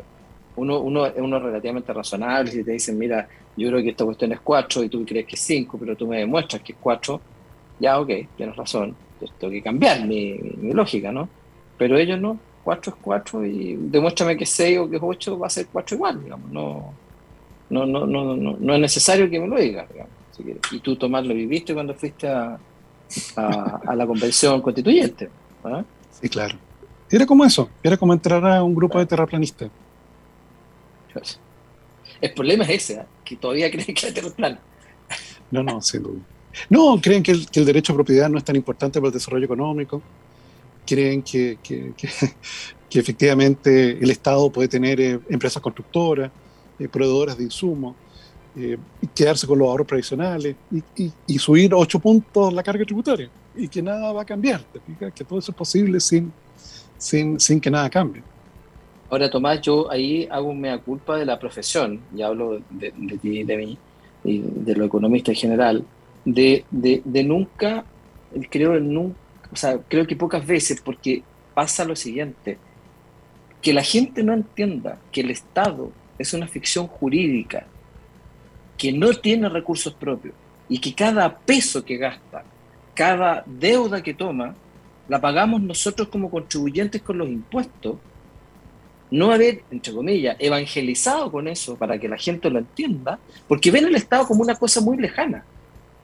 uno, 0.56 0.80
uno, 0.80 1.12
uno 1.18 1.38
es 1.38 1.44
relativamente 1.44 1.94
razonable 1.94 2.52
si 2.52 2.64
te 2.64 2.72
dicen, 2.72 2.98
mira, 2.98 3.28
yo 3.56 3.70
creo 3.70 3.82
que 3.84 3.90
esta 3.90 4.06
cuestión 4.06 4.32
es 4.32 4.40
4 4.40 4.84
y 4.84 4.90
tú 4.90 5.06
crees 5.06 5.28
que 5.28 5.36
es 5.36 5.42
5, 5.42 5.78
pero 5.78 5.96
tú 5.96 6.08
me 6.08 6.20
demuestras 6.20 6.62
que 6.62 6.72
es 6.72 6.78
4, 6.82 7.22
ya, 7.80 8.00
ok, 8.00 8.10
tienes 8.36 8.56
razón, 8.56 8.96
tengo 9.40 9.52
que 9.52 9.62
cambiar 9.62 10.06
mi, 10.06 10.34
mi, 10.58 10.74
lógica, 10.74 11.12
¿no? 11.12 11.30
Pero 11.78 11.98
ellos 11.98 12.20
no, 12.20 12.40
4 12.64 12.94
es 12.94 13.00
4 13.02 13.46
y 13.46 13.76
demuéstrame 13.80 14.38
que 14.38 14.44
es 14.44 14.50
6 14.52 14.80
o 14.80 14.90
que 14.90 14.98
es 14.98 15.02
8, 15.04 15.40
va 15.40 15.48
a 15.48 15.50
ser 15.50 15.68
4 15.72 15.96
igual, 15.96 16.24
digamos, 16.24 16.52
no 16.52 16.94
no, 17.70 17.86
no, 17.86 18.06
no, 18.06 18.36
no, 18.36 18.58
no 18.60 18.74
es 18.76 18.80
necesario 18.80 19.30
que 19.30 19.40
me 19.40 19.48
lo 19.48 19.58
digas. 19.58 19.88
y 20.72 20.80
tú, 20.80 20.96
Tomás, 20.96 21.26
lo 21.26 21.34
viviste 21.34 21.74
cuando 21.74 21.94
fuiste 21.94 22.28
a, 22.28 22.60
a, 23.36 23.96
la 23.96 24.06
convención 24.06 24.62
constituyente. 24.62 25.30
¿ah? 25.64 25.84
Sí, 26.12 26.30
claro. 26.30 26.58
Era 27.10 27.26
como 27.26 27.46
eso, 27.46 27.70
era 27.84 27.98
como 27.98 28.14
entrar 28.14 28.46
a 28.46 28.64
un 28.64 28.76
grupo 28.76 29.00
de 29.00 29.06
terraplanistas. 29.06 29.70
El 32.22 32.34
problema 32.34 32.64
es 32.66 32.70
ese, 32.70 33.00
¿ah? 33.00 33.06
que 33.24 33.36
todavía 33.36 33.72
creen 33.72 33.94
que 33.94 34.08
es 34.08 34.34
plana. 34.34 34.60
No, 35.52 35.64
no, 35.64 35.82
sin 35.82 36.04
duda. 36.04 36.20
No, 36.70 37.00
creen 37.02 37.24
que 37.24 37.32
el, 37.32 37.66
derecho 37.66 37.94
a 37.94 37.96
propiedad 37.96 38.30
no 38.30 38.38
es 38.38 38.44
tan 38.44 38.56
importante 38.56 39.00
para 39.00 39.08
el 39.08 39.14
desarrollo 39.14 39.46
económico. 39.46 40.02
Creen 40.86 41.22
que, 41.22 41.58
efectivamente 42.92 43.98
el 44.02 44.10
Estado 44.10 44.50
puede 44.50 44.70
tener 44.70 45.02
eh, 45.02 45.20
empresas 45.30 45.62
constructoras 45.62 46.32
eh, 46.78 46.90
proveedoras 46.90 47.38
de 47.38 47.46
insumos, 47.46 47.96
eh, 48.58 48.78
quedarse 49.14 49.48
con 49.48 49.58
los 49.60 49.68
ahorros 49.68 49.88
tradicionales 49.88 50.56
y, 51.28 51.40
subir 51.40 51.74
ocho 51.74 52.00
puntos 52.00 52.54
la 52.54 52.64
carga 52.64 52.84
tributaria 52.84 53.30
y 53.56 53.70
que 53.70 53.82
nada 53.82 54.12
va 54.12 54.24
a 54.24 54.26
cambiar, 54.26 54.62
que 55.16 55.24
todo 55.24 55.40
eso 55.40 55.52
es 55.52 55.58
posible 55.58 56.02
sin, 56.02 56.34
sin, 56.98 57.40
sin 57.40 57.62
que 57.62 57.72
nada 57.72 57.90
cambie. 57.90 58.22
Ahora, 59.10 59.30
Tomás, 59.30 59.62
yo 59.62 59.90
ahí 59.90 60.28
hago 60.30 60.50
un 60.50 60.60
mea 60.60 60.78
culpa 60.80 61.18
de 61.18 61.26
la 61.26 61.40
profesión, 61.40 62.02
y 62.14 62.22
hablo 62.22 62.62
de, 62.70 62.92
ti, 63.22 63.44
de 63.44 63.58
mí, 63.58 63.78
y 64.26 64.40
de 64.40 64.76
los 64.76 64.88
economistas 64.88 65.36
en 65.36 65.40
general, 65.40 65.86
de, 66.26 66.66
de, 66.72 67.02
de 67.06 67.24
nunca, 67.24 67.86
creo, 68.50 68.80
nunca, 68.80 69.16
o 69.52 69.56
sea, 69.56 69.78
creo 69.88 70.06
que 70.06 70.16
pocas 70.16 70.46
veces, 70.46 70.82
porque 70.82 71.24
pasa 71.54 71.86
lo 71.86 71.96
siguiente, 71.96 72.58
que 73.62 73.74
la 73.74 73.84
gente 73.84 74.24
no 74.24 74.34
entienda 74.34 75.00
que 75.12 75.22
el 75.22 75.32
Estado 75.32 75.92
es 76.20 76.34
una 76.34 76.48
ficción 76.48 76.88
jurídica 76.88 77.66
que 78.78 78.92
no 78.92 79.14
tiene 79.14 79.50
recursos 79.50 79.94
propios 79.94 80.34
y 80.68 80.80
que 80.80 80.94
cada 80.94 81.38
peso 81.38 81.86
que 81.86 81.98
gasta, 81.98 82.44
cada 82.94 83.44
deuda 83.46 84.04
que 84.04 84.14
toma, 84.14 84.56
la 85.08 85.22
pagamos 85.22 85.62
nosotros 85.62 86.08
como 86.10 86.30
contribuyentes 86.30 87.02
con 87.02 87.18
los 87.18 87.30
impuestos, 87.30 87.98
no 89.12 89.32
haber, 89.32 89.64
entre 89.70 89.94
comillas, 89.94 90.36
evangelizado 90.40 91.32
con 91.32 91.48
eso 91.48 91.76
para 91.76 92.00
que 92.00 92.10
la 92.10 92.18
gente 92.18 92.50
lo 92.50 92.60
entienda, 92.60 93.20
porque 93.48 93.72
ven 93.72 93.86
el 93.86 93.96
Estado 93.96 94.28
como 94.28 94.42
una 94.42 94.56
cosa 94.56 94.82
muy 94.82 94.98
lejana, 94.98 95.46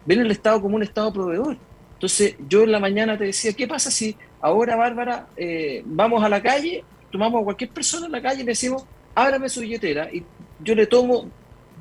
ven 0.06 0.20
el 0.20 0.32
Estado 0.32 0.62
como 0.62 0.76
un 0.76 0.84
Estado 0.84 1.12
proveedor. 1.12 1.58
Entonces 1.94 2.36
yo 2.48 2.64
en 2.64 2.72
la 2.72 2.80
mañana 2.80 3.18
te 3.18 3.26
decía, 3.26 3.54
¿qué 3.54 3.68
pasa 3.68 3.92
si 3.92 4.16
ahora, 4.42 4.76
Bárbara, 4.76 5.28
eh, 5.38 5.84
vamos 5.86 6.24
a 6.24 6.30
la 6.30 6.42
calle 6.42 6.84
tomamos 7.12 7.42
a 7.42 7.44
cualquier 7.44 7.70
persona 7.70 8.08
en 8.08 8.14
la 8.14 8.22
calle 8.22 8.42
y 8.42 8.46
le 8.46 8.52
decimos, 8.52 8.86
ábrame 9.14 9.50
su 9.50 9.62
billetera 9.62 10.10
y 10.12 10.24
yo 10.60 10.74
le 10.74 10.88
tomo 10.88 11.30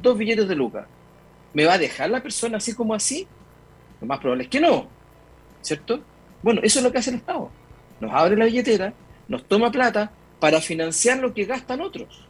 dos 0.03 0.19
billetes 0.19 0.49
de 0.49 0.57
lucas. 0.57 0.87
¿Me 1.55 1.65
va 1.65 1.75
a 1.75 1.79
dejar 1.79 2.11
la 2.11 2.23
persona 2.23 2.59
así 2.59 2.75
como 2.75 2.95
así? 2.95 3.27
Lo 4.01 4.07
más 4.07 4.19
probable 4.19 4.45
es 4.45 4.51
que 4.51 4.61
no, 4.61 4.87
¿cierto? 5.63 6.01
Bueno, 6.43 6.61
eso 6.63 6.81
es 6.81 6.85
lo 6.85 6.93
que 6.93 6.99
hace 6.99 7.11
el 7.11 7.17
Estado. 7.17 7.51
Nos 8.01 8.13
abre 8.13 8.37
la 8.37 8.47
billetera, 8.47 8.93
nos 9.29 9.45
toma 9.45 9.71
plata 9.71 10.11
para 10.39 10.61
financiar 10.61 11.19
lo 11.19 11.33
que 11.33 11.45
gastan 11.45 11.81
otros. 11.81 12.27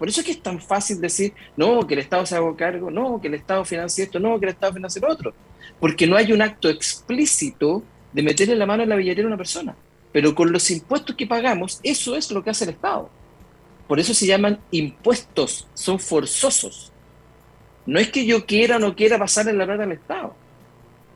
Por 0.00 0.08
eso 0.08 0.20
es 0.20 0.26
que 0.26 0.32
es 0.32 0.42
tan 0.42 0.58
fácil 0.58 0.98
decir, 0.98 1.34
no, 1.58 1.86
que 1.86 1.92
el 1.92 2.00
Estado 2.00 2.24
se 2.24 2.34
haga 2.34 2.56
cargo, 2.56 2.90
no, 2.90 3.20
que 3.20 3.28
el 3.28 3.34
Estado 3.34 3.66
financie 3.66 4.04
esto, 4.04 4.18
no, 4.18 4.40
que 4.40 4.46
el 4.46 4.52
Estado 4.52 4.72
financie 4.72 5.02
lo 5.02 5.12
otro. 5.12 5.34
Porque 5.78 6.06
no 6.06 6.16
hay 6.16 6.32
un 6.32 6.40
acto 6.40 6.70
explícito 6.70 7.82
de 8.10 8.22
meterle 8.22 8.56
la 8.56 8.64
mano 8.64 8.82
en 8.82 8.88
la 8.88 8.96
billetera 8.96 9.26
a 9.26 9.28
una 9.28 9.36
persona. 9.36 9.76
Pero 10.10 10.34
con 10.34 10.52
los 10.52 10.70
impuestos 10.70 11.14
que 11.16 11.26
pagamos, 11.26 11.80
eso 11.82 12.16
es 12.16 12.30
lo 12.30 12.42
que 12.42 12.48
hace 12.48 12.64
el 12.64 12.70
Estado. 12.70 13.10
Por 13.86 14.00
eso 14.00 14.14
se 14.14 14.26
llaman 14.26 14.58
impuestos, 14.70 15.68
son 15.74 16.00
forzosos. 16.00 16.92
No 17.84 18.00
es 18.00 18.08
que 18.08 18.24
yo 18.24 18.46
quiera 18.46 18.76
o 18.76 18.78
no 18.78 18.96
quiera 18.96 19.18
pasarle 19.18 19.52
la 19.52 19.66
plata 19.66 19.82
al 19.82 19.92
Estado. 19.92 20.34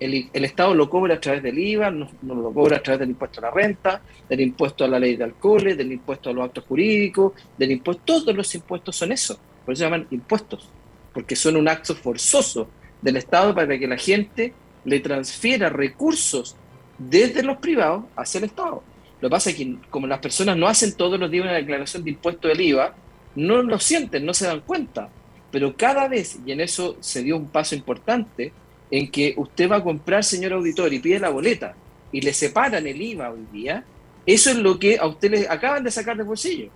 El, 0.01 0.29
Estado 0.33 0.75
lo 0.75 0.91
cobra 0.91 1.15
a 1.15 1.21
través 1.21 1.43
del 1.43 1.59
IVA, 1.59 1.91
no, 1.91 2.09
lo 2.23 2.53
cobra 2.53 2.79
a 2.79 2.83
través 2.83 3.01
del 3.01 3.11
impuesto 3.11 3.41
a 3.41 3.45
la 3.45 3.51
renta, 3.51 4.03
del 4.29 4.41
impuesto 4.41 4.85
a 4.85 4.89
la 4.89 4.99
ley 4.99 5.17
de 5.17 5.25
alcoholes, 5.25 5.77
del 5.77 5.93
impuesto 5.93 6.31
a 6.31 6.33
los 6.33 6.45
actos 6.45 6.65
jurídicos, 6.65 7.33
del 7.57 7.73
impuesto, 7.73 8.03
todos 8.05 8.35
los 8.35 8.55
impuestos 8.55 8.97
son 8.97 9.13
eso. 9.13 9.39
Por 9.65 9.73
eso 9.73 9.81
se 9.81 9.85
llaman 9.85 10.07
impuestos, 10.11 10.69
porque 11.13 11.37
son 11.37 11.57
un 11.57 11.69
acto 11.69 11.95
forzoso 11.95 12.69
del 13.01 13.17
Estado 13.17 13.55
para 13.55 13.79
que 13.79 13.87
la 13.87 13.97
gente 13.97 14.53
le 14.85 15.01
transfiera 15.01 15.69
recursos 15.69 16.57
desde 16.99 17.43
los 17.43 17.59
privados 17.59 18.05
hacia 18.17 18.39
el 18.39 18.45
Estado. 18.45 18.83
Lo 19.21 19.29
que 19.29 19.33
pasa 19.33 19.51
es 19.51 19.57
que 19.57 19.77
como 19.91 20.07
las 20.07 20.19
personas 20.19 20.57
no 20.57 20.67
hacen 20.67 20.95
todos 20.97 21.19
los 21.19 21.31
días 21.31 21.45
una 21.45 21.55
declaración 21.55 22.05
de 22.05 22.11
impuesto 22.11 22.49
del 22.49 22.61
IVA, 22.61 22.95
no 23.37 23.63
lo 23.63 23.79
sienten, 23.79 24.25
no 24.27 24.35
se 24.35 24.47
dan 24.47 24.61
cuenta. 24.61 25.09
Pero 25.51 25.77
cada 25.77 26.09
vez, 26.09 26.39
y 26.45 26.53
en 26.53 26.61
eso 26.61 26.97
se 27.01 27.23
dio 27.23 27.37
un 27.37 27.49
paso 27.49 27.75
importante, 27.75 28.53
en 28.95 29.11
que 29.11 29.35
usted 29.37 29.69
va 29.69 29.79
a 29.79 29.83
comprar, 29.83 30.23
señor 30.23 30.53
auditor, 30.53 30.93
y 30.93 31.01
pide 31.01 31.19
la 31.19 31.31
boleta, 31.31 31.75
y 32.13 32.21
le 32.21 32.33
separan 32.33 32.87
el 32.87 33.03
IVA 33.03 33.29
hoy 33.33 33.45
día, 33.51 33.85
eso 34.25 34.51
es 34.51 34.57
lo 34.57 34.79
que 34.79 34.99
a 34.99 35.07
usted 35.09 35.33
le 35.33 35.49
acaban 35.49 35.83
de 35.83 35.91
sacar 35.91 36.17
de 36.17 36.23
bolsillo. 36.23 36.71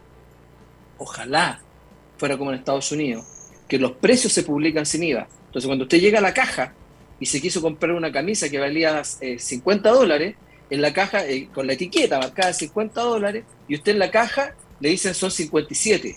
Ojalá 0.96 1.60
fuera 2.16 2.36
como 2.36 2.50
en 2.50 2.58
Estados 2.58 2.90
Unidos, 2.90 3.24
que 3.68 3.78
los 3.78 3.92
precios 3.92 4.32
se 4.32 4.42
publican 4.42 4.84
sin 4.84 5.04
IVA. 5.04 5.28
Entonces, 5.46 5.68
cuando 5.68 5.84
usted 5.84 6.00
llega 6.00 6.18
a 6.18 6.22
la 6.22 6.34
caja 6.34 6.74
y 7.20 7.26
se 7.26 7.40
quiso 7.40 7.62
comprar 7.62 7.92
una 7.92 8.10
camisa 8.10 8.48
que 8.48 8.58
valía 8.58 9.04
50 9.04 9.88
eh, 9.88 9.92
dólares, 9.92 10.34
en 10.70 10.82
la 10.82 10.92
caja, 10.92 11.24
eh, 11.24 11.48
con 11.54 11.68
la 11.68 11.74
etiqueta 11.74 12.18
marcada 12.18 12.52
50 12.52 13.00
dólares, 13.00 13.44
y 13.68 13.76
usted 13.76 13.92
en 13.92 14.00
la 14.00 14.10
caja 14.10 14.56
le 14.80 14.88
dicen 14.88 15.14
son 15.14 15.30
57. 15.30 16.16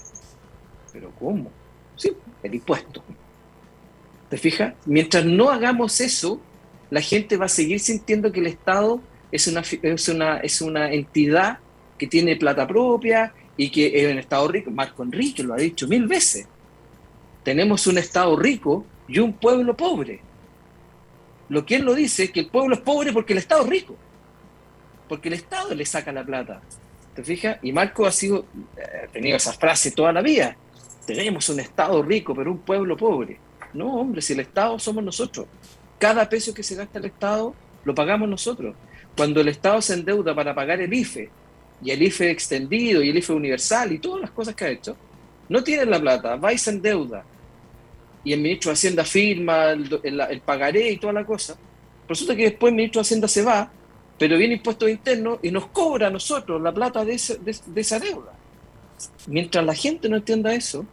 ¿Pero 0.94 1.12
cómo? 1.20 1.52
Sí, 1.96 2.12
el 2.42 2.56
impuesto. 2.56 3.04
¿Te 4.32 4.38
fijas? 4.38 4.74
Mientras 4.88 5.24
no 5.26 5.52
hagamos 5.52 6.02
eso, 6.02 6.42
la 6.90 7.02
gente 7.02 7.38
va 7.38 7.46
a 7.46 7.50
seguir 7.50 7.80
sintiendo 7.80 8.32
que 8.32 8.40
el 8.40 8.48
Estado 8.48 9.00
es 9.32 9.46
una, 9.46 9.62
es 9.62 10.10
una, 10.10 10.38
es 10.38 10.62
una 10.62 10.92
entidad 10.92 11.60
que 12.00 12.08
tiene 12.08 12.36
plata 12.36 12.66
propia 12.68 13.32
y 13.58 13.70
que 13.70 13.92
es 13.94 14.12
un 14.12 14.18
Estado 14.18 14.48
rico. 14.48 14.72
Marco 14.72 15.04
Enrique 15.04 15.44
lo 15.44 15.54
ha 15.54 15.58
dicho 15.58 15.88
mil 15.88 16.08
veces. 16.08 16.48
Tenemos 17.44 17.86
un 17.86 18.00
Estado 18.00 18.36
rico 18.36 18.84
y 19.08 19.20
un 19.20 19.34
pueblo 19.34 19.78
pobre 19.78 20.22
lo 21.52 21.66
que 21.66 21.76
él 21.76 21.84
lo 21.84 21.94
dice 21.94 22.24
es 22.24 22.32
que 22.32 22.40
el 22.40 22.48
pueblo 22.48 22.76
es 22.76 22.82
pobre 22.82 23.12
porque 23.12 23.34
el 23.34 23.40
Estado 23.40 23.64
es 23.64 23.70
rico, 23.70 23.98
porque 25.10 25.28
el 25.28 25.34
Estado 25.34 25.76
le 25.76 25.86
saca 25.86 26.10
la 26.14 26.24
plata. 26.24 26.62
¿Te 27.14 27.26
fijas? 27.26 27.58
Y 27.62 27.74
Marco 27.74 28.06
ha 28.06 28.12
sido, 28.14 28.46
eh, 28.78 29.10
tenido 29.12 29.36
esa 29.36 29.52
frase 29.52 29.92
toda 29.92 30.14
la 30.14 30.22
vida. 30.22 30.56
Tenemos 31.06 31.50
un 31.50 31.60
Estado 31.60 32.02
rico, 32.04 32.34
pero 32.34 32.52
un 32.52 32.60
pueblo 32.60 32.96
pobre. 32.96 33.38
No, 33.74 33.96
hombre, 33.96 34.22
si 34.22 34.34
el 34.34 34.42
Estado 34.42 34.78
somos 34.80 35.04
nosotros. 35.04 35.48
Cada 35.98 36.28
peso 36.28 36.54
que 36.54 36.64
se 36.64 36.76
gasta 36.76 37.00
el 37.00 37.06
Estado 37.06 37.54
lo 37.84 37.96
pagamos 37.96 38.28
nosotros. 38.28 38.76
Cuando 39.16 39.42
el 39.42 39.48
Estado 39.48 39.82
se 39.82 39.94
endeuda 39.94 40.34
para 40.36 40.56
pagar 40.56 40.82
el 40.82 40.94
IFE, 40.94 41.30
y 41.84 41.92
el 41.92 42.02
IFE 42.02 42.30
extendido, 42.30 43.02
y 43.02 43.10
el 43.10 43.18
IFE 43.18 43.34
universal, 43.34 43.92
y 43.92 44.00
todas 44.00 44.22
las 44.22 44.32
cosas 44.32 44.56
que 44.56 44.66
ha 44.66 44.70
hecho, 44.70 44.96
no 45.50 45.64
tienen 45.64 45.90
la 45.90 46.00
plata, 46.00 46.36
va 46.36 46.54
y 46.54 46.58
se 46.58 46.70
endeuda 46.70 47.26
y 48.24 48.34
el 48.34 48.42
ministro 48.42 48.70
de 48.70 48.74
Hacienda 48.74 49.04
firma 49.04 49.72
el, 49.72 50.42
pagaré 50.46 50.92
y 50.92 50.98
toda 50.98 51.14
la 51.14 51.26
cosa. 51.26 51.58
Resulta 52.08 52.36
que 52.36 52.44
después 52.44 52.72
el 52.72 52.76
ministro 52.76 53.00
de 53.00 53.04
Hacienda 53.04 53.28
se 53.28 53.44
va, 53.44 53.72
pero 54.18 54.38
viene 54.38 54.56
impuestos 54.56 54.90
internos 54.90 55.40
y 55.42 55.52
nos 55.52 55.68
cobra 55.68 56.08
a 56.08 56.12
nosotros 56.12 56.62
la 56.62 56.74
plata 56.74 57.04
de, 57.04 57.20
de, 57.42 57.82
esa 57.82 58.00
deuda. 58.00 58.34
Mientras 59.28 59.66
la 59.66 59.74
gente 59.74 60.08
no 60.10 60.18
entienda 60.18 60.54
eso, 60.54 60.86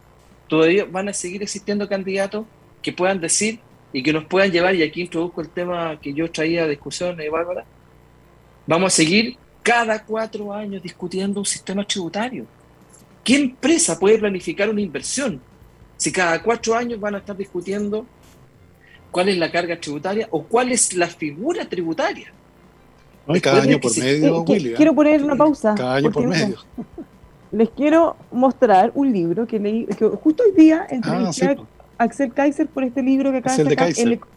todavía 0.47 0.85
van 0.85 1.09
a 1.09 1.13
seguir 1.13 1.43
existiendo 1.43 1.87
candidatos 1.87 2.45
que 2.81 2.93
puedan 2.93 3.19
decir 3.19 3.59
y 3.91 4.03
que 4.03 4.13
nos 4.13 4.25
puedan 4.25 4.51
llevar, 4.51 4.75
y 4.75 4.83
aquí 4.83 5.01
introduzco 5.01 5.41
el 5.41 5.49
tema 5.49 5.99
que 5.99 6.13
yo 6.13 6.29
traía 6.31 6.63
a 6.63 6.67
discusión, 6.67 7.19
eh, 7.19 7.29
Bárbara, 7.29 7.65
vamos 8.67 8.93
a 8.93 8.95
seguir 8.95 9.37
cada 9.63 10.03
cuatro 10.05 10.53
años 10.53 10.81
discutiendo 10.81 11.39
un 11.39 11.45
sistema 11.45 11.83
tributario. 11.85 12.45
¿Qué 13.23 13.35
empresa 13.35 13.99
puede 13.99 14.17
planificar 14.17 14.69
una 14.69 14.81
inversión 14.81 15.41
si 15.97 16.11
cada 16.11 16.41
cuatro 16.41 16.75
años 16.75 16.99
van 16.99 17.15
a 17.15 17.17
estar 17.17 17.35
discutiendo 17.35 18.05
cuál 19.11 19.29
es 19.29 19.37
la 19.37 19.51
carga 19.51 19.79
tributaria 19.79 20.27
o 20.31 20.43
cuál 20.43 20.71
es 20.71 20.93
la 20.93 21.07
figura 21.07 21.67
tributaria. 21.67 22.31
cada 23.41 23.63
año 23.63 23.79
por 23.79 23.97
medio, 23.97 24.45
¿eh? 24.47 24.73
Quiero 24.77 24.95
poner 24.95 25.23
una 25.23 25.35
pausa. 25.35 25.75
Cada 25.75 25.95
año 25.95 26.11
por 26.11 26.25
medio. 26.25 26.57
Les 27.51 27.69
quiero 27.71 28.15
mostrar 28.31 28.91
un 28.93 29.11
libro 29.11 29.47
que 29.47 29.59
leí, 29.59 29.87
que 29.87 30.05
justo 30.05 30.43
hoy 30.43 30.51
día 30.51 30.85
entrevisté 30.87 31.57
ah, 31.59 31.63
Axel 31.99 32.33
Kaiser 32.33 32.67
por 32.67 32.83
este 32.83 33.03
libro 33.03 33.31
que 33.31 33.37
acaba 33.37 33.55
de 33.57 33.63
sacar, 33.65 33.89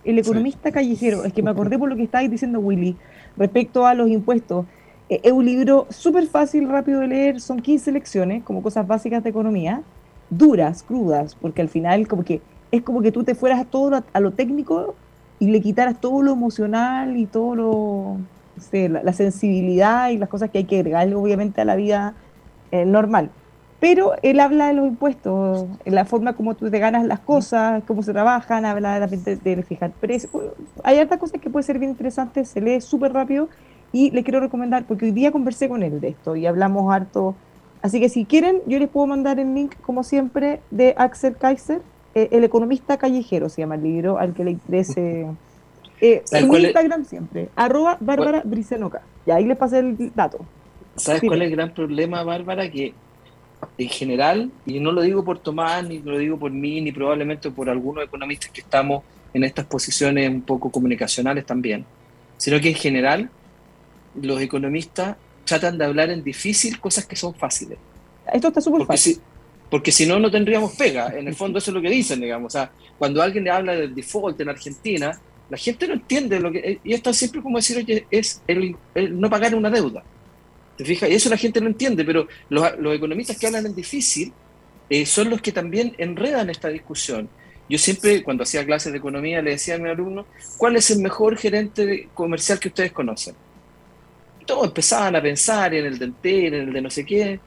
el, 0.05 0.19
economista 0.19 0.71
callejero. 0.71 1.25
Es 1.25 1.33
que 1.33 1.43
me 1.43 1.51
acordé 1.51 1.79
por 1.79 1.89
lo 1.89 1.97
que 1.97 2.03
estáis 2.03 2.31
diciendo, 2.31 2.61
Willy, 2.61 2.97
respecto 3.37 3.87
a 3.87 3.95
los 3.95 4.11
impuestos. 4.11 4.67
Eh, 5.09 5.21
es 5.23 5.33
un 5.33 5.47
libro 5.47 5.87
súper 5.89 6.27
fácil, 6.27 6.69
rápido 6.69 7.01
de 7.01 7.07
leer, 7.07 7.41
son 7.41 7.61
15 7.61 7.93
lecciones, 7.93 8.43
como 8.43 8.63
cosas 8.63 8.87
básicas 8.87 9.23
de 9.23 9.31
economía 9.31 9.83
duras, 10.39 10.83
crudas, 10.83 11.35
porque 11.35 11.63
al 11.63 11.69
final 11.69 12.09
como 12.09 12.25
que 12.25 12.41
es 12.71 12.83
como 12.83 13.03
que 13.03 13.13
tú 13.13 13.23
te 13.23 13.35
fueras 13.35 13.61
a 13.61 13.65
todo 13.65 14.03
a 14.13 14.21
lo 14.21 14.33
técnico 14.33 14.95
y 15.39 15.51
le 15.51 15.61
quitaras 15.61 16.01
todo 16.01 16.23
lo 16.23 16.33
emocional 16.33 17.17
y 17.17 17.27
todo 17.27 17.55
lo, 17.55 18.17
la, 18.73 19.13
sensibilidad 19.13 20.09
y 20.09 20.17
las 20.17 20.29
cosas 20.29 20.51
que 20.51 20.59
hay 20.59 20.65
que 20.65 20.77
agregar 20.77 21.13
obviamente 21.15 21.61
a 21.61 21.65
la 21.65 21.77
vida 21.77 22.15
eh, 22.71 22.87
normal. 22.87 23.31
Pero 23.83 24.13
él 24.23 24.39
habla 24.39 24.69
de 24.69 24.75
los 24.75 24.87
impuestos, 24.87 25.67
la 25.85 26.05
forma 26.05 26.35
como 26.35 26.55
tú 26.55 26.71
te 26.71 26.79
ganas 26.79 27.05
las 27.05 27.19
cosas, 27.19 27.83
cómo 27.85 28.03
se 28.03 28.13
trabajan, 28.13 28.65
habla 28.65 29.07
de, 29.07 29.17
de, 29.17 29.37
de 29.37 29.63
fijar 29.65 29.91
precios. 29.91 30.33
Hay 30.85 31.01
otras 31.01 31.19
cosas 31.19 31.41
que 31.41 31.51
pueden 31.51 31.67
ser 31.67 31.81
bien 31.81 31.91
interesantes, 31.91 32.49
se 32.49 32.61
lee 32.61 32.81
súper 32.81 33.13
rápido 33.13 33.49
y 33.93 34.13
le 34.13 34.23
quiero 34.23 34.39
recomendar, 34.39 34.85
porque 34.85 35.07
hoy 35.07 35.11
día 35.11 35.33
conversé 35.33 35.69
con 35.69 35.83
él 35.83 36.01
de 36.01 36.09
esto 36.09 36.37
y 36.37 36.47
hablamos 36.47 36.95
harto 36.95 37.35
Así 37.83 37.99
que 37.99 38.09
si 38.09 38.25
quieren, 38.25 38.63
yo 38.67 38.79
les 38.79 38.89
puedo 38.89 39.09
mandar 39.09 39.41
el 39.41 39.53
link, 39.55 39.75
como 39.83 40.05
siempre, 40.05 40.61
de 40.71 40.95
Axel 40.97 41.37
Kaiser, 41.37 41.83
eh, 42.15 42.29
El 42.31 42.45
economista 42.45 42.97
callejero 42.97 43.49
se 43.49 43.63
llama 43.63 43.75
el 43.75 43.83
libro, 43.83 44.19
al 44.19 44.33
que 44.33 44.45
le 44.45 44.53
interese. 44.53 45.27
Eh, 46.05 46.21
en 46.33 46.53
Instagram 46.53 47.05
siempre, 47.05 47.49
arroba 47.55 47.97
Bárbara 48.01 48.43
Bricenoca. 48.45 49.03
Y 49.25 49.31
ahí 49.31 49.45
les 49.45 49.57
pasé 49.57 49.79
el 49.79 50.11
dato. 50.17 50.41
¿Sabes 50.97 51.23
cuál 51.25 51.43
es 51.43 51.51
el 51.51 51.55
gran 51.55 51.73
problema, 51.73 52.25
Bárbara? 52.25 52.69
Que 52.69 52.93
en 53.79 53.89
general, 53.89 54.51
y 54.67 54.81
no 54.81 54.93
lo 54.93 55.03
digo 55.03 55.25
por 55.25 55.39
Tomás, 55.39 55.85
ni 55.85 55.99
lo 55.99 56.19
digo 56.19 56.39
por 56.39 56.51
mí, 56.51 56.81
ni 56.81 56.93
probablemente 56.93 57.51
por 57.51 57.69
algunos 57.69 58.05
economistas 58.05 58.51
que 58.51 58.61
estamos 58.61 59.03
en 59.35 59.45
estas 59.45 59.67
posiciones 59.67 60.29
un 60.29 60.43
poco 60.43 60.71
comunicacionales 60.71 61.47
también, 61.47 61.85
sino 62.37 62.61
que 62.61 62.69
en 62.69 62.75
general 62.75 63.31
los 64.21 64.41
economistas 64.41 65.17
tratan 65.45 65.79
de 65.79 65.85
hablar 65.85 66.11
en 66.11 66.23
difícil 66.23 66.79
cosas 66.79 67.07
que 67.07 67.17
son 67.17 67.35
fáciles. 67.35 67.79
Esto 68.33 68.49
está 68.49 68.61
súper 68.61 68.87
fácil. 68.87 69.21
porque 69.71 69.91
si 69.91 70.07
no, 70.07 70.19
no 70.19 70.31
tendríamos 70.31 70.73
pega. 70.77 71.09
En 71.17 71.27
el 71.29 71.35
fondo 71.35 71.59
eso 71.59 71.71
es 71.71 71.75
lo 71.75 71.83
que 71.83 71.91
dicen, 71.91 72.21
digamos. 72.21 72.55
O 72.55 72.59
sea, 72.59 72.71
cuando 72.99 73.23
alguien 73.23 73.45
le 73.45 73.51
habla 73.51 73.75
del 73.75 73.95
default 73.95 74.41
en 74.41 74.51
Argentina, 74.51 75.19
la 75.49 75.57
gente 75.57 75.89
no 75.89 75.95
entiende 75.95 76.41
lo 76.41 76.53
que... 76.53 76.79
Y 76.85 76.93
es 76.93 77.03
tan 77.03 77.15
simple 77.15 77.43
como 77.43 77.59
decir, 77.59 77.79
oye, 77.79 78.07
es 78.11 78.43
el, 78.47 78.77
no 79.19 79.29
pagar 79.31 79.55
una 79.55 79.71
deuda. 79.71 80.03
¿Te 80.77 80.85
fijas? 80.85 81.11
Y 81.11 81.15
eso 81.15 81.29
la 81.29 81.37
gente 81.37 81.61
no 81.61 81.69
entiende, 81.69 82.05
pero 82.05 82.27
los, 82.49 82.95
economistas 82.95 83.39
que 83.39 83.47
hablan 83.47 83.67
en 83.67 83.75
difícil 83.75 84.33
eh, 84.89 85.07
son 85.07 85.31
los 85.31 85.41
que 85.41 85.53
también 85.53 85.95
enredan 85.99 86.51
esta 86.51 86.69
discusión. 86.69 87.29
Yo 87.69 87.79
siempre, 87.79 88.23
cuando 88.23 88.43
hacía 88.43 88.65
clases 88.67 88.93
de 88.93 88.99
economía, 88.99 89.41
le 89.41 89.53
decía 89.53 89.77
a 89.77 89.79
mi 89.79 89.89
alumno, 89.89 90.27
¿cuál 90.57 90.77
es 90.77 90.91
el 90.91 90.99
mejor 90.99 91.37
gerente 91.37 92.09
comercial 92.15 92.59
que 92.59 92.69
ustedes 92.69 92.93
conocen? 92.93 93.35
todos 94.45 94.67
empezaban 94.67 95.17
a 95.17 95.23
pensar 95.23 95.75
en 95.75 95.87
el 95.87 95.99
de 95.99 96.13
en 96.25 96.55
el 96.55 96.73
de 96.73 96.83
no 96.83 96.91
sé 96.91 97.05
qué. 97.05 97.41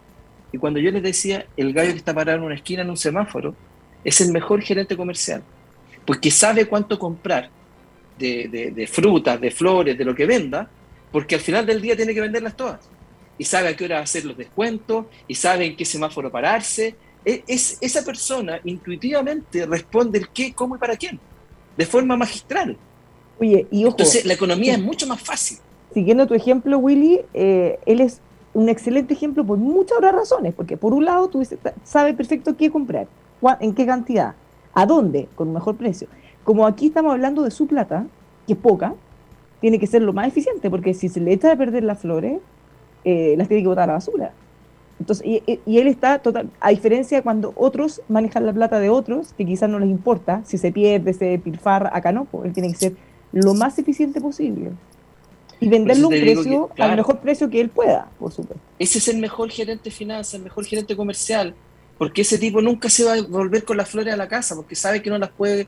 Y 0.52 0.58
cuando 0.58 0.80
yo 0.80 0.92
les 0.92 1.04
decía, 1.04 1.46
el 1.58 1.74
gallo 1.74 1.92
que 1.92 1.98
está 1.98 2.14
parado 2.14 2.40
en 2.40 2.46
una 2.46 2.56
esquina 2.56 2.82
en 2.84 2.90
un 2.90 2.98
semáforo 2.98 3.56
es 4.04 4.22
el 4.22 4.32
mejor 4.32 4.62
gerente 4.62 4.96
comercial, 4.96 5.44
porque 6.06 6.32
sabe 6.32 6.66
cuánto 6.66 6.98
comprar 6.98 7.50
de, 8.18 8.90
frutas, 8.92 9.42
de 9.42 9.52
flores, 9.52 9.98
de 9.98 10.06
lo 10.06 10.16
que 10.16 10.26
venda, 10.26 10.70
porque 11.12 11.36
al 11.36 11.42
final 11.42 11.66
del 11.66 11.82
día 11.82 11.96
tiene 11.96 12.14
que 12.14 12.22
venderlas 12.22 12.56
todas. 12.56 12.80
Y 13.38 13.44
sabe 13.44 13.70
a 13.70 13.76
qué 13.76 13.86
hora 13.86 14.00
hacer 14.00 14.26
los 14.26 14.38
descuentos 14.38 15.06
y 15.28 15.36
sabe 15.36 15.66
en 15.66 15.76
qué 15.76 15.86
semáforo 15.86 16.32
pararse. 16.32 16.96
E, 17.24 17.44
es, 17.48 17.78
esa 17.82 18.04
persona 18.04 18.60
intuitivamente 18.64 19.66
responde 19.66 20.20
el 20.20 20.30
qué, 20.30 20.54
cómo 20.54 20.76
y 20.76 20.80
para 20.80 20.96
quién, 20.96 21.20
de 21.76 21.86
forma 21.86 22.16
magistral. 22.16 22.78
Oye, 23.40 23.68
y 23.72 23.84
ojo, 23.84 23.92
Entonces 23.92 24.26
la 24.26 24.34
economía 24.34 24.74
es 24.74 24.82
mucho 24.82 25.08
más 25.08 25.22
fácil. 25.22 25.58
Siguiendo 25.94 26.28
tu 26.28 26.34
ejemplo, 26.34 26.78
Willy, 26.78 27.22
eh, 27.34 27.80
él 27.86 28.02
es 28.02 28.22
un 28.54 28.70
excelente 28.70 29.14
ejemplo 29.14 29.46
por 29.46 29.58
muchas 29.58 29.98
otras 29.98 30.14
razones, 30.14 30.54
porque 30.54 30.78
por 30.78 30.94
un 30.94 31.06
lado 31.06 31.28
tú 31.28 31.46
sabes 31.84 32.16
perfecto 32.16 32.56
qué 32.56 32.72
comprar, 32.72 33.08
en 33.60 33.74
qué 33.74 33.86
cantidad, 33.86 34.36
a 34.74 34.86
dónde, 34.86 35.28
con 35.36 35.50
un 35.50 35.56
mejor 35.56 35.76
precio. 35.76 36.08
Como 36.44 36.66
aquí 36.66 36.88
estamos 36.88 37.12
hablando 37.12 37.44
de 37.44 37.52
su 37.52 37.68
plata, 37.68 38.06
que 38.48 38.54
es 38.54 38.60
poca, 38.60 38.96
tiene 39.60 39.80
que 39.80 39.88
ser 39.88 40.02
lo 40.02 40.14
más 40.14 40.28
eficiente, 40.28 40.70
porque 40.70 40.94
si 40.94 41.10
se 41.10 41.20
le 41.20 41.34
echa 41.34 41.50
de 41.50 41.58
perder 41.58 41.84
las 41.84 42.00
flores, 42.00 42.40
eh, 43.06 43.36
las 43.38 43.48
tiene 43.48 43.64
que 43.64 43.70
botar 43.70 43.86
a 43.86 43.88
la 43.88 43.94
basura. 43.94 44.34
Entonces, 45.00 45.26
y, 45.26 45.78
él 45.78 45.88
está 45.88 46.20
total, 46.20 46.50
a 46.60 46.70
diferencia 46.70 47.22
cuando 47.22 47.54
otros 47.56 48.02
manejan 48.08 48.46
la 48.46 48.54
plata 48.54 48.80
de 48.80 48.90
otros, 48.90 49.34
que 49.38 49.46
quizás 49.46 49.70
no 49.70 49.78
les 49.80 49.90
importa, 49.90 50.42
si 50.46 50.58
se 50.58 50.72
pierde, 50.72 51.14
se 51.14 51.38
pilfarra, 51.38 51.92
acá 51.94 52.12
no, 52.12 52.26
pues, 52.26 52.46
él 52.46 52.54
tiene 52.54 52.72
que 52.72 52.78
ser 52.78 52.96
lo 53.32 53.54
más 53.54 53.78
eficiente 53.78 54.22
posible. 54.22 54.72
Y 55.60 55.70
venderlo 55.70 56.08
a 56.08 56.10
un 56.10 56.20
precio, 56.20 56.70
al 56.78 56.96
mejor 56.96 57.20
precio 57.20 57.50
que 57.50 57.62
él 57.62 57.70
pueda, 57.70 58.10
por 58.20 58.32
supuesto. 58.32 58.62
Ese 58.80 58.98
es 58.98 59.08
el 59.08 59.18
mejor 59.18 59.50
gerente 59.50 59.86
de 59.86 59.92
finanzas, 59.92 60.36
el 60.36 60.44
mejor 60.44 60.66
gerente 60.66 60.96
comercial, 60.96 61.54
porque 61.98 62.22
ese 62.22 62.38
tipo 62.38 62.62
nunca 62.62 62.90
se 62.90 63.04
va 63.04 63.14
a 63.14 63.22
volver 63.22 63.64
con 63.64 63.78
las 63.78 63.90
flores 63.90 64.14
a 64.14 64.18
la 64.18 64.28
casa, 64.28 64.56
porque 64.56 64.76
sabe 64.76 65.02
que 65.02 65.10
no 65.10 65.18
las 65.18 65.30
puede 65.30 65.68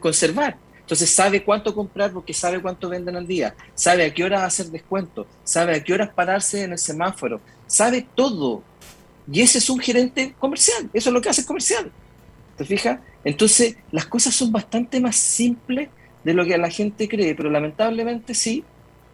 conservar. 0.00 0.56
Entonces 0.82 1.10
sabe 1.10 1.42
cuánto 1.42 1.74
comprar 1.74 2.12
porque 2.12 2.34
sabe 2.34 2.60
cuánto 2.60 2.88
venden 2.88 3.16
al 3.16 3.26
día, 3.26 3.54
sabe 3.74 4.04
a 4.04 4.12
qué 4.12 4.24
horas 4.24 4.42
hacer 4.42 4.66
descuento, 4.66 5.26
sabe 5.44 5.76
a 5.76 5.82
qué 5.82 5.94
horas 5.94 6.10
pararse 6.14 6.64
en 6.64 6.72
el 6.72 6.78
semáforo, 6.78 7.40
sabe 7.66 8.06
todo. 8.14 8.62
Y 9.30 9.40
ese 9.40 9.58
es 9.58 9.70
un 9.70 9.78
gerente 9.78 10.34
comercial, 10.38 10.90
eso 10.92 11.08
es 11.08 11.14
lo 11.14 11.20
que 11.20 11.28
hace 11.28 11.42
el 11.42 11.46
comercial. 11.46 11.90
¿Te 12.56 12.64
fijas? 12.64 12.98
Entonces 13.24 13.76
las 13.92 14.06
cosas 14.06 14.34
son 14.34 14.50
bastante 14.50 15.00
más 15.00 15.16
simples 15.16 15.88
de 16.24 16.34
lo 16.34 16.44
que 16.44 16.58
la 16.58 16.68
gente 16.68 17.08
cree, 17.08 17.34
pero 17.34 17.48
lamentablemente 17.48 18.34
sí, 18.34 18.64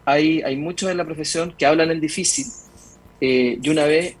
hay, 0.05 0.41
hay 0.41 0.55
muchos 0.55 0.89
en 0.89 0.97
la 0.97 1.05
profesión 1.05 1.53
que 1.57 1.65
hablan 1.65 1.91
el 1.91 2.01
difícil. 2.01 2.47
Eh, 3.21 3.59
una 3.69 3.85
vez, 3.85 4.15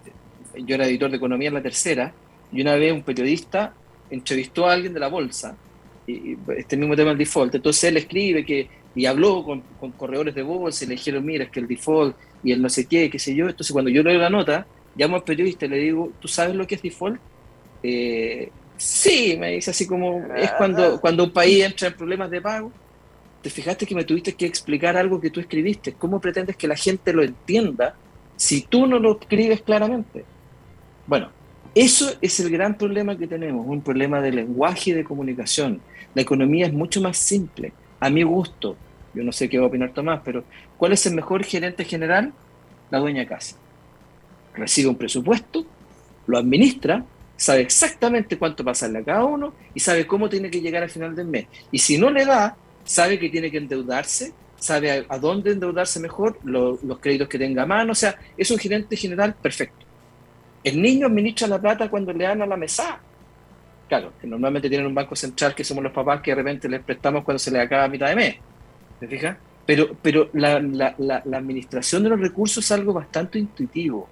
yo 0.55 0.75
era 0.75 0.85
editor 0.85 1.09
de 1.09 1.17
economía 1.17 1.47
en 1.47 1.55
la 1.55 1.63
tercera, 1.63 2.13
y 2.51 2.61
una 2.61 2.75
vez 2.75 2.93
un 2.93 3.03
periodista 3.03 3.73
entrevistó 4.09 4.67
a 4.67 4.73
alguien 4.73 4.93
de 4.93 4.99
la 4.99 5.07
bolsa 5.07 5.55
este 6.57 6.77
mismo 6.77 6.95
tema 6.95 7.09
del 7.09 7.19
default. 7.19 7.55
Entonces 7.55 7.83
él 7.85 7.97
escribe 7.97 8.45
que, 8.45 8.67
y 8.95 9.05
habló 9.05 9.43
con, 9.43 9.61
con 9.79 9.91
corredores 9.91 10.35
de 10.35 10.43
bolsa 10.43 10.85
y 10.85 10.87
le 10.87 10.95
dijeron, 10.95 11.25
mira, 11.25 11.45
es 11.45 11.51
que 11.51 11.59
el 11.59 11.67
default 11.67 12.15
y 12.43 12.51
el 12.51 12.61
no 12.61 12.69
sé 12.69 12.85
qué, 12.85 13.09
qué 13.09 13.19
sé 13.19 13.35
yo. 13.35 13.49
Entonces 13.49 13.71
cuando 13.71 13.89
yo 13.89 14.03
leo 14.03 14.19
la 14.19 14.29
nota, 14.29 14.65
llamo 14.95 15.15
al 15.15 15.23
periodista 15.23 15.65
y 15.65 15.69
le 15.69 15.77
digo, 15.77 16.11
¿tú 16.19 16.27
sabes 16.27 16.55
lo 16.55 16.67
que 16.67 16.75
es 16.75 16.81
default? 16.81 17.19
Eh, 17.83 18.51
sí, 18.77 19.37
me 19.39 19.51
dice 19.51 19.71
así 19.71 19.87
como, 19.87 20.25
es 20.35 20.51
cuando, 20.53 20.99
cuando 20.99 21.23
un 21.23 21.31
país 21.31 21.63
entra 21.63 21.87
en 21.87 21.95
problemas 21.95 22.29
de 22.29 22.41
pago. 22.41 22.71
Te 23.41 23.49
fijaste 23.49 23.85
que 23.85 23.95
me 23.95 24.03
tuviste 24.03 24.33
que 24.33 24.45
explicar 24.45 24.97
algo 24.97 25.21
que 25.21 25.29
tú 25.29 25.39
escribiste. 25.39 25.93
¿Cómo 25.93 26.19
pretendes 26.19 26.57
que 26.57 26.67
la 26.67 26.75
gente 26.75 27.13
lo 27.13 27.23
entienda 27.23 27.95
si 28.35 28.63
tú 28.63 28.85
no 28.85 28.99
lo 28.99 29.17
escribes 29.19 29.61
claramente? 29.61 30.25
Bueno, 31.07 31.29
eso 31.75 32.11
es 32.21 32.39
el 32.39 32.49
gran 32.49 32.77
problema 32.77 33.17
que 33.17 33.27
tenemos, 33.27 33.65
un 33.67 33.81
problema 33.81 34.21
de 34.21 34.31
lenguaje 34.31 34.91
y 34.91 34.93
de 34.93 35.03
comunicación. 35.03 35.81
La 36.15 36.21
economía 36.21 36.65
es 36.65 36.73
mucho 36.73 37.01
más 37.01 37.17
simple, 37.17 37.73
a 37.99 38.09
mi 38.09 38.23
gusto. 38.23 38.75
Yo 39.13 39.23
no 39.23 39.31
sé 39.31 39.49
qué 39.49 39.57
va 39.57 39.65
a 39.65 39.67
opinar 39.67 39.91
Tomás, 39.91 40.21
pero 40.23 40.43
¿cuál 40.77 40.93
es 40.93 41.05
el 41.05 41.15
mejor 41.15 41.43
gerente 41.43 41.83
general? 41.83 42.33
La 42.89 42.99
dueña 42.99 43.27
casa. 43.27 43.55
Recibe 44.55 44.89
un 44.89 44.95
presupuesto, 44.95 45.65
lo 46.27 46.37
administra, 46.37 47.05
sabe 47.37 47.61
exactamente 47.61 48.37
cuánto 48.37 48.63
pasarle 48.63 48.99
a 48.99 49.03
cada 49.03 49.23
uno 49.23 49.53
y 49.73 49.79
sabe 49.79 50.05
cómo 50.05 50.27
tiene 50.27 50.49
que 50.49 50.61
llegar 50.61 50.83
al 50.83 50.89
final 50.89 51.15
del 51.15 51.27
mes. 51.27 51.47
Y 51.71 51.79
si 51.79 51.97
no 51.97 52.09
le 52.09 52.25
da, 52.25 52.57
sabe 52.83 53.19
que 53.19 53.29
tiene 53.29 53.51
que 53.51 53.57
endeudarse, 53.57 54.33
sabe 54.57 55.05
a, 55.07 55.17
dónde 55.17 55.51
endeudarse 55.51 55.99
mejor, 55.99 56.39
los 56.43 56.99
créditos 56.99 57.29
que 57.29 57.37
tenga 57.37 57.63
a 57.63 57.65
mano, 57.65 57.93
o 57.93 57.95
sea, 57.95 58.17
es 58.37 58.49
un 58.51 58.57
gerente 58.57 58.95
general 58.95 59.35
perfecto. 59.35 59.88
El 60.63 60.81
niño 60.81 61.07
administra 61.07 61.47
la 61.47 61.59
plata 61.59 61.89
cuando 61.89 62.11
le 62.13 62.25
dan 62.25 62.41
a 62.41 62.45
la 62.45 62.57
mesa. 62.57 62.99
Claro, 63.87 64.13
que 64.19 64.27
normalmente 64.27 64.69
tienen 64.69 64.87
un 64.87 64.93
banco 64.93 65.15
central 65.15 65.55
que 65.55 65.63
somos 65.63 65.83
los 65.83 65.93
papás 65.93 66.21
que 66.21 66.31
de 66.31 66.35
repente 66.35 66.69
les 66.69 66.81
prestamos 66.81 67.23
cuando 67.23 67.39
se 67.39 67.49
les 67.51 67.61
acaba 67.61 67.85
a 67.85 67.87
mitad 67.87 68.07
de 68.07 68.15
mes. 68.15 68.35
¿Te 68.99 69.07
fijas? 69.07 69.37
Pero, 69.65 69.95
pero 70.01 70.29
la, 70.33 70.55
administración 71.33 72.03
de 72.03 72.09
los 72.09 72.19
recursos 72.19 72.65
es 72.65 72.71
algo 72.71 72.93
bastante 72.93 73.39
intuitivo. 73.39 74.09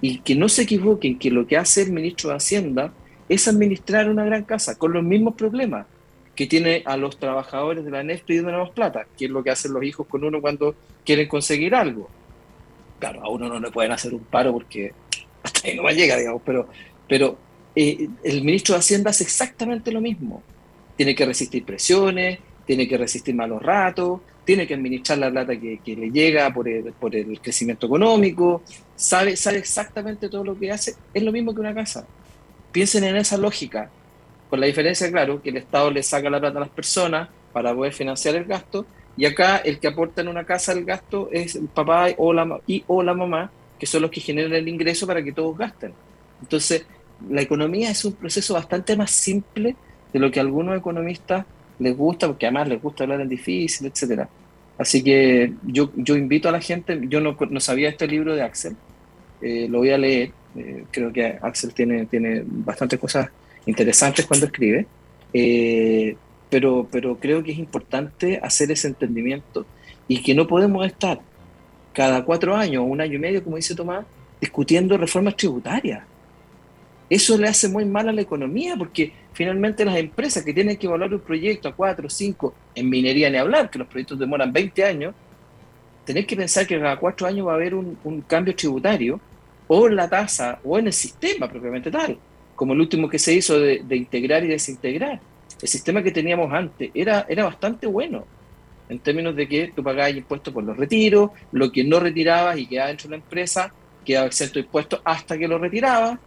Y 0.00 0.18
que 0.20 0.34
no 0.34 0.48
se 0.48 0.62
equivoquen 0.62 1.18
que 1.18 1.30
lo 1.30 1.46
que 1.46 1.56
hace 1.56 1.82
el 1.82 1.92
ministro 1.92 2.30
de 2.30 2.36
Hacienda 2.36 2.92
es 3.28 3.48
administrar 3.48 4.08
una 4.08 4.24
gran 4.24 4.44
casa 4.44 4.76
con 4.76 4.92
los 4.92 5.02
mismos 5.02 5.34
problemas 5.34 5.86
que 6.34 6.46
tiene 6.46 6.82
a 6.84 6.96
los 6.96 7.18
trabajadores 7.18 7.84
de 7.84 7.90
la 7.90 8.04
NEF 8.04 8.22
pidiendo 8.22 8.52
más 8.52 8.70
plata, 8.70 9.06
que 9.16 9.24
es 9.24 9.30
lo 9.30 9.42
que 9.42 9.50
hacen 9.50 9.72
los 9.72 9.82
hijos 9.82 10.06
con 10.06 10.22
uno 10.22 10.40
cuando 10.40 10.76
quieren 11.04 11.26
conseguir 11.26 11.74
algo. 11.74 12.08
Claro, 13.00 13.24
a 13.24 13.28
uno 13.28 13.48
no 13.48 13.58
le 13.58 13.70
pueden 13.72 13.90
hacer 13.90 14.14
un 14.14 14.24
paro 14.24 14.52
porque 14.52 14.92
hasta 15.42 15.60
ahí 15.68 15.76
no 15.76 15.82
va 15.82 15.90
a 15.90 15.94
llegar, 15.94 16.18
digamos, 16.18 16.42
pero, 16.44 16.68
pero 17.08 17.38
eh, 17.74 18.08
el 18.24 18.42
ministro 18.42 18.74
de 18.74 18.80
Hacienda 18.80 19.10
hace 19.10 19.24
exactamente 19.24 19.92
lo 19.92 20.00
mismo. 20.00 20.42
Tiene 20.96 21.14
que 21.14 21.26
resistir 21.26 21.64
presiones, 21.64 22.38
tiene 22.66 22.88
que 22.88 22.98
resistir 22.98 23.34
malos 23.34 23.62
ratos, 23.62 24.20
tiene 24.44 24.66
que 24.66 24.74
administrar 24.74 25.18
la 25.18 25.30
plata 25.30 25.58
que, 25.58 25.80
le 25.84 26.10
llega 26.10 26.52
por 26.52 26.68
el, 26.68 26.92
por 26.92 27.14
el, 27.14 27.40
crecimiento 27.40 27.86
económico, 27.86 28.62
sabe, 28.96 29.36
sabe 29.36 29.58
exactamente 29.58 30.28
todo 30.28 30.42
lo 30.42 30.58
que 30.58 30.72
hace. 30.72 30.94
Es 31.14 31.22
lo 31.22 31.32
mismo 31.32 31.54
que 31.54 31.60
una 31.60 31.74
casa. 31.74 32.06
Piensen 32.72 33.04
en 33.04 33.16
esa 33.16 33.36
lógica, 33.36 33.90
con 34.50 34.60
la 34.60 34.66
diferencia, 34.66 35.10
claro, 35.10 35.42
que 35.42 35.50
el 35.50 35.58
Estado 35.58 35.90
le 35.90 36.02
saca 36.02 36.30
la 36.30 36.40
plata 36.40 36.58
a 36.58 36.60
las 36.60 36.70
personas 36.70 37.28
para 37.52 37.74
poder 37.74 37.92
financiar 37.92 38.36
el 38.36 38.44
gasto, 38.44 38.86
y 39.16 39.26
acá 39.26 39.58
el 39.58 39.78
que 39.78 39.88
aporta 39.88 40.22
en 40.22 40.28
una 40.28 40.44
casa 40.44 40.72
el 40.72 40.84
gasto 40.84 41.28
es 41.32 41.56
el 41.56 41.68
papá 41.68 42.08
o 42.16 42.32
la, 42.32 42.60
y, 42.66 42.84
o 42.86 43.02
la 43.02 43.14
mamá, 43.14 43.50
que 43.78 43.86
son 43.86 44.02
los 44.02 44.10
que 44.10 44.20
generan 44.20 44.52
el 44.52 44.68
ingreso 44.68 45.06
para 45.06 45.22
que 45.22 45.32
todos 45.32 45.56
gasten. 45.56 45.92
Entonces, 46.40 46.86
la 47.28 47.42
economía 47.42 47.90
es 47.90 48.04
un 48.04 48.12
proceso 48.12 48.54
bastante 48.54 48.96
más 48.96 49.10
simple 49.10 49.76
de 50.12 50.18
lo 50.18 50.30
que 50.30 50.40
a 50.40 50.42
algunos 50.42 50.76
economistas 50.76 51.44
les 51.78 51.96
gusta, 51.96 52.26
porque 52.26 52.46
además 52.46 52.68
les 52.68 52.82
gusta 52.82 53.04
hablar 53.04 53.20
en 53.20 53.28
difícil, 53.28 53.86
etcétera. 53.86 54.28
Así 54.78 55.02
que 55.02 55.52
yo, 55.64 55.90
yo 55.96 56.16
invito 56.16 56.48
a 56.48 56.52
la 56.52 56.60
gente, 56.60 57.00
yo 57.08 57.20
no, 57.20 57.36
no 57.50 57.60
sabía 57.60 57.88
este 57.88 58.06
libro 58.06 58.34
de 58.34 58.42
Axel, 58.42 58.76
eh, 59.40 59.66
lo 59.68 59.78
voy 59.78 59.90
a 59.90 59.98
leer, 59.98 60.32
eh, 60.56 60.84
creo 60.90 61.12
que 61.12 61.38
Axel 61.40 61.74
tiene, 61.74 62.06
tiene 62.06 62.42
bastantes 62.44 62.98
cosas 62.98 63.28
interesantes 63.66 64.26
cuando 64.26 64.46
escribe, 64.46 64.86
eh, 65.32 66.16
pero, 66.48 66.88
pero 66.90 67.18
creo 67.18 67.42
que 67.42 67.52
es 67.52 67.58
importante 67.58 68.40
hacer 68.42 68.70
ese 68.70 68.88
entendimiento 68.88 69.66
y 70.06 70.22
que 70.22 70.34
no 70.34 70.46
podemos 70.46 70.86
estar 70.86 71.20
cada 71.98 72.24
cuatro 72.24 72.54
años 72.54 72.82
o 72.82 72.84
un 72.84 73.00
año 73.00 73.16
y 73.16 73.18
medio, 73.18 73.42
como 73.42 73.56
dice 73.56 73.74
Tomás, 73.74 74.06
discutiendo 74.40 74.96
reformas 74.96 75.34
tributarias. 75.34 76.04
Eso 77.10 77.36
le 77.36 77.48
hace 77.48 77.68
muy 77.68 77.84
mal 77.86 78.08
a 78.08 78.12
la 78.12 78.20
economía 78.20 78.76
porque 78.76 79.12
finalmente 79.32 79.84
las 79.84 79.96
empresas 79.96 80.44
que 80.44 80.54
tienen 80.54 80.76
que 80.76 80.86
evaluar 80.86 81.12
un 81.12 81.18
proyecto 81.18 81.68
a 81.68 81.74
cuatro, 81.74 82.08
cinco, 82.08 82.54
en 82.72 82.88
minería 82.88 83.28
ni 83.28 83.36
hablar, 83.36 83.68
que 83.68 83.80
los 83.80 83.88
proyectos 83.88 84.16
demoran 84.16 84.52
20 84.52 84.84
años, 84.84 85.12
tener 86.04 86.24
que 86.24 86.36
pensar 86.36 86.68
que 86.68 86.78
cada 86.78 86.96
cuatro 86.98 87.26
años 87.26 87.48
va 87.48 87.50
a 87.50 87.56
haber 87.56 87.74
un, 87.74 88.24
cambio 88.28 88.54
tributario 88.54 89.20
o 89.66 89.88
en 89.88 89.96
la 89.96 90.08
tasa 90.08 90.60
o 90.62 90.78
en 90.78 90.86
el 90.86 90.92
sistema 90.92 91.48
propiamente 91.48 91.90
tal, 91.90 92.16
como 92.54 92.74
el 92.74 92.80
último 92.80 93.08
que 93.08 93.18
se 93.18 93.34
hizo 93.34 93.58
de, 93.58 93.82
integrar 93.96 94.44
y 94.44 94.46
desintegrar. 94.46 95.18
El 95.60 95.68
sistema 95.68 96.00
que 96.00 96.12
teníamos 96.12 96.52
antes 96.52 96.92
era, 96.94 97.26
era 97.28 97.42
bastante 97.42 97.88
bueno 97.88 98.37
en 98.88 98.98
términos 99.00 99.36
de 99.36 99.48
que 99.48 99.72
tú 99.74 99.82
pagabas 99.82 100.14
impuestos 100.14 100.52
por 100.52 100.64
los 100.64 100.76
retiros, 100.76 101.30
lo 101.52 101.70
que 101.70 101.84
no 101.84 102.00
retirabas 102.00 102.58
y 102.58 102.66
quedaba 102.66 102.88
dentro 102.88 103.08
de 103.08 103.16
la 103.16 103.22
empresa 103.22 103.72
quedaba 104.04 104.26
exento 104.26 104.54
de 104.54 104.60
impuestos 104.60 105.00
hasta 105.04 105.36
que 105.36 105.46
lo 105.46 105.58
retirabas 105.58 106.18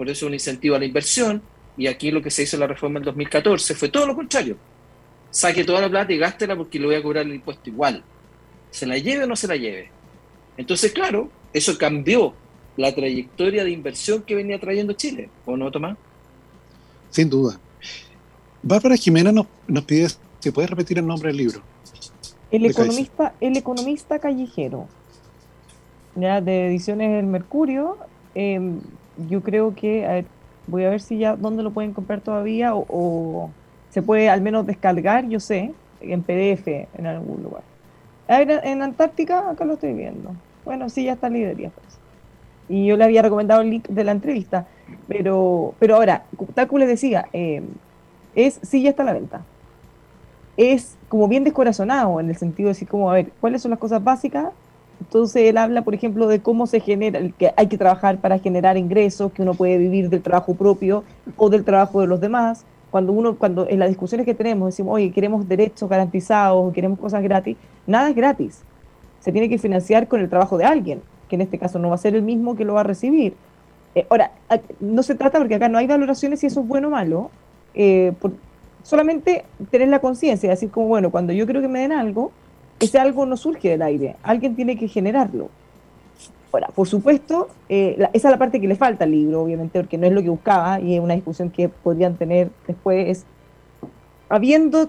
por 0.00 0.08
eso 0.08 0.26
un 0.26 0.32
incentivo 0.32 0.76
a 0.76 0.78
la 0.78 0.86
inversión, 0.86 1.42
y 1.76 1.86
aquí 1.86 2.10
lo 2.10 2.22
que 2.22 2.30
se 2.30 2.44
hizo 2.44 2.56
en 2.56 2.60
la 2.60 2.66
reforma 2.66 2.98
del 2.98 3.04
2014 3.04 3.74
fue 3.74 3.90
todo 3.90 4.06
lo 4.06 4.16
contrario. 4.16 4.56
Saque 5.28 5.62
toda 5.62 5.82
la 5.82 5.90
plata 5.90 6.10
y 6.10 6.16
gástela 6.16 6.56
porque 6.56 6.78
le 6.78 6.86
voy 6.86 6.94
a 6.94 7.02
cobrar 7.02 7.26
el 7.26 7.34
impuesto 7.34 7.68
igual. 7.68 8.02
Se 8.70 8.86
la 8.86 8.96
lleve 8.96 9.24
o 9.24 9.26
no 9.26 9.36
se 9.36 9.46
la 9.46 9.56
lleve. 9.56 9.90
Entonces, 10.56 10.92
claro, 10.92 11.30
eso 11.52 11.76
cambió 11.76 12.34
la 12.78 12.94
trayectoria 12.94 13.62
de 13.62 13.72
inversión 13.72 14.22
que 14.22 14.34
venía 14.34 14.58
trayendo 14.58 14.94
Chile, 14.94 15.28
¿o 15.44 15.54
no, 15.54 15.70
Tomás? 15.70 15.98
Sin 17.10 17.28
duda. 17.28 17.60
Bárbara 18.62 18.96
Jimena 18.96 19.32
nos, 19.32 19.48
nos 19.68 19.84
pide 19.84 20.08
si 20.38 20.50
puede 20.50 20.68
repetir 20.68 20.96
el 20.96 21.06
nombre 21.06 21.28
del 21.28 21.36
libro. 21.36 21.62
El 22.50 22.66
economista, 22.66 23.32
el 23.40 23.56
economista 23.56 24.18
callejero, 24.18 24.86
ya 26.16 26.40
de 26.40 26.66
ediciones 26.66 27.18
El 27.20 27.26
Mercurio, 27.26 27.96
eh, 28.34 28.60
yo 29.28 29.42
creo 29.42 29.74
que, 29.74 30.24
voy 30.66 30.84
a 30.84 30.90
ver 30.90 31.00
si 31.00 31.18
ya, 31.18 31.36
dónde 31.36 31.62
lo 31.62 31.70
pueden 31.70 31.92
comprar 31.92 32.20
todavía 32.20 32.74
o, 32.74 33.50
se 33.90 34.02
puede 34.02 34.28
al 34.28 34.40
menos 34.40 34.66
descargar, 34.66 35.28
yo 35.28 35.40
sé, 35.40 35.72
en 36.00 36.22
PDF 36.22 36.88
en 36.96 37.06
algún 37.06 37.42
lugar. 37.42 37.62
en 38.28 38.82
Antártica, 38.82 39.50
acá 39.50 39.64
lo 39.64 39.74
estoy 39.74 39.92
viendo. 39.92 40.32
Bueno, 40.64 40.88
sí, 40.88 41.04
ya 41.04 41.14
está 41.14 41.26
en 41.26 41.32
librería. 41.34 41.70
Pues. 41.70 41.98
y 42.68 42.86
yo 42.86 42.96
le 42.96 43.04
había 43.04 43.22
recomendado 43.22 43.62
el 43.62 43.70
link 43.70 43.88
de 43.88 44.04
la 44.04 44.12
entrevista. 44.12 44.66
Pero, 45.08 45.74
pero 45.78 45.96
ahora, 45.96 46.24
tal 46.54 46.68
les 46.74 46.88
decía, 46.88 47.26
eh, 47.32 47.62
es 48.34 48.60
sí 48.62 48.82
ya 48.82 48.90
está 48.90 49.02
a 49.02 49.06
la 49.06 49.12
venta. 49.12 49.42
Es 50.60 50.98
como 51.08 51.26
bien 51.26 51.42
descorazonado 51.42 52.20
en 52.20 52.28
el 52.28 52.36
sentido 52.36 52.66
de 52.66 52.74
decir, 52.74 52.86
como, 52.86 53.10
a 53.10 53.14
ver, 53.14 53.32
¿cuáles 53.40 53.62
son 53.62 53.70
las 53.70 53.80
cosas 53.80 54.04
básicas? 54.04 54.50
Entonces 55.00 55.44
él 55.48 55.56
habla, 55.56 55.80
por 55.80 55.94
ejemplo, 55.94 56.26
de 56.26 56.40
cómo 56.40 56.66
se 56.66 56.80
genera, 56.80 57.18
que 57.38 57.50
hay 57.56 57.66
que 57.66 57.78
trabajar 57.78 58.18
para 58.18 58.38
generar 58.38 58.76
ingresos, 58.76 59.32
que 59.32 59.40
uno 59.40 59.54
puede 59.54 59.78
vivir 59.78 60.10
del 60.10 60.20
trabajo 60.20 60.54
propio 60.54 61.02
o 61.38 61.48
del 61.48 61.64
trabajo 61.64 62.02
de 62.02 62.08
los 62.08 62.20
demás. 62.20 62.66
Cuando 62.90 63.14
uno, 63.14 63.36
cuando 63.36 63.66
en 63.70 63.78
las 63.78 63.88
discusiones 63.88 64.26
que 64.26 64.34
tenemos 64.34 64.68
decimos, 64.68 64.96
oye, 64.96 65.10
queremos 65.12 65.48
derechos 65.48 65.88
garantizados, 65.88 66.74
queremos 66.74 66.98
cosas 66.98 67.22
gratis, 67.22 67.56
nada 67.86 68.10
es 68.10 68.14
gratis. 68.14 68.62
Se 69.20 69.32
tiene 69.32 69.48
que 69.48 69.56
financiar 69.56 70.08
con 70.08 70.20
el 70.20 70.28
trabajo 70.28 70.58
de 70.58 70.66
alguien, 70.66 71.00
que 71.30 71.36
en 71.36 71.40
este 71.40 71.56
caso 71.56 71.78
no 71.78 71.88
va 71.88 71.94
a 71.94 71.98
ser 71.98 72.14
el 72.14 72.22
mismo 72.22 72.54
que 72.54 72.66
lo 72.66 72.74
va 72.74 72.80
a 72.80 72.84
recibir. 72.84 73.32
Eh, 73.94 74.06
ahora, 74.10 74.32
no 74.78 75.02
se 75.02 75.14
trata 75.14 75.38
porque 75.38 75.54
acá 75.54 75.70
no 75.70 75.78
hay 75.78 75.86
valoraciones 75.86 76.40
si 76.40 76.48
eso 76.48 76.60
es 76.60 76.68
bueno 76.68 76.88
o 76.88 76.90
malo, 76.90 77.30
eh, 77.72 78.12
solamente 78.82 79.44
tener 79.70 79.88
la 79.88 80.00
conciencia, 80.00 80.50
decir 80.50 80.70
como, 80.70 80.88
bueno, 80.88 81.10
cuando 81.10 81.32
yo 81.32 81.46
creo 81.46 81.62
que 81.62 81.68
me 81.68 81.80
den 81.80 81.92
algo, 81.92 82.32
ese 82.78 82.98
algo 82.98 83.26
no 83.26 83.36
surge 83.36 83.70
del 83.70 83.82
aire, 83.82 84.16
alguien 84.22 84.56
tiene 84.56 84.76
que 84.76 84.88
generarlo. 84.88 85.50
Ahora, 86.52 86.68
por 86.68 86.88
supuesto, 86.88 87.48
eh, 87.68 87.96
esa 88.12 88.28
es 88.28 88.32
la 88.32 88.38
parte 88.38 88.60
que 88.60 88.66
le 88.66 88.74
falta 88.74 89.04
al 89.04 89.12
libro, 89.12 89.42
obviamente, 89.42 89.78
porque 89.78 89.98
no 89.98 90.06
es 90.06 90.12
lo 90.12 90.22
que 90.22 90.30
buscaba 90.30 90.80
y 90.80 90.94
es 90.94 91.00
una 91.00 91.14
discusión 91.14 91.50
que 91.50 91.68
podrían 91.68 92.16
tener 92.16 92.50
después, 92.66 93.24
habiendo, 94.28 94.88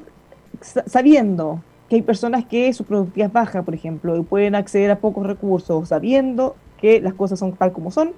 sabiendo 0.61 1.61
que 1.87 1.97
hay 1.97 2.01
personas 2.01 2.45
que 2.45 2.71
su 2.73 2.83
productividad 2.85 3.27
es 3.27 3.33
baja, 3.33 3.61
por 3.61 3.75
ejemplo, 3.75 4.17
y 4.17 4.23
pueden 4.23 4.55
acceder 4.55 4.89
a 4.89 4.99
pocos 4.99 5.27
recursos, 5.27 5.89
sabiendo 5.89 6.55
que 6.79 6.99
las 6.99 7.13
cosas 7.13 7.37
son 7.37 7.51
tal 7.53 7.73
como 7.73 7.91
son, 7.91 8.13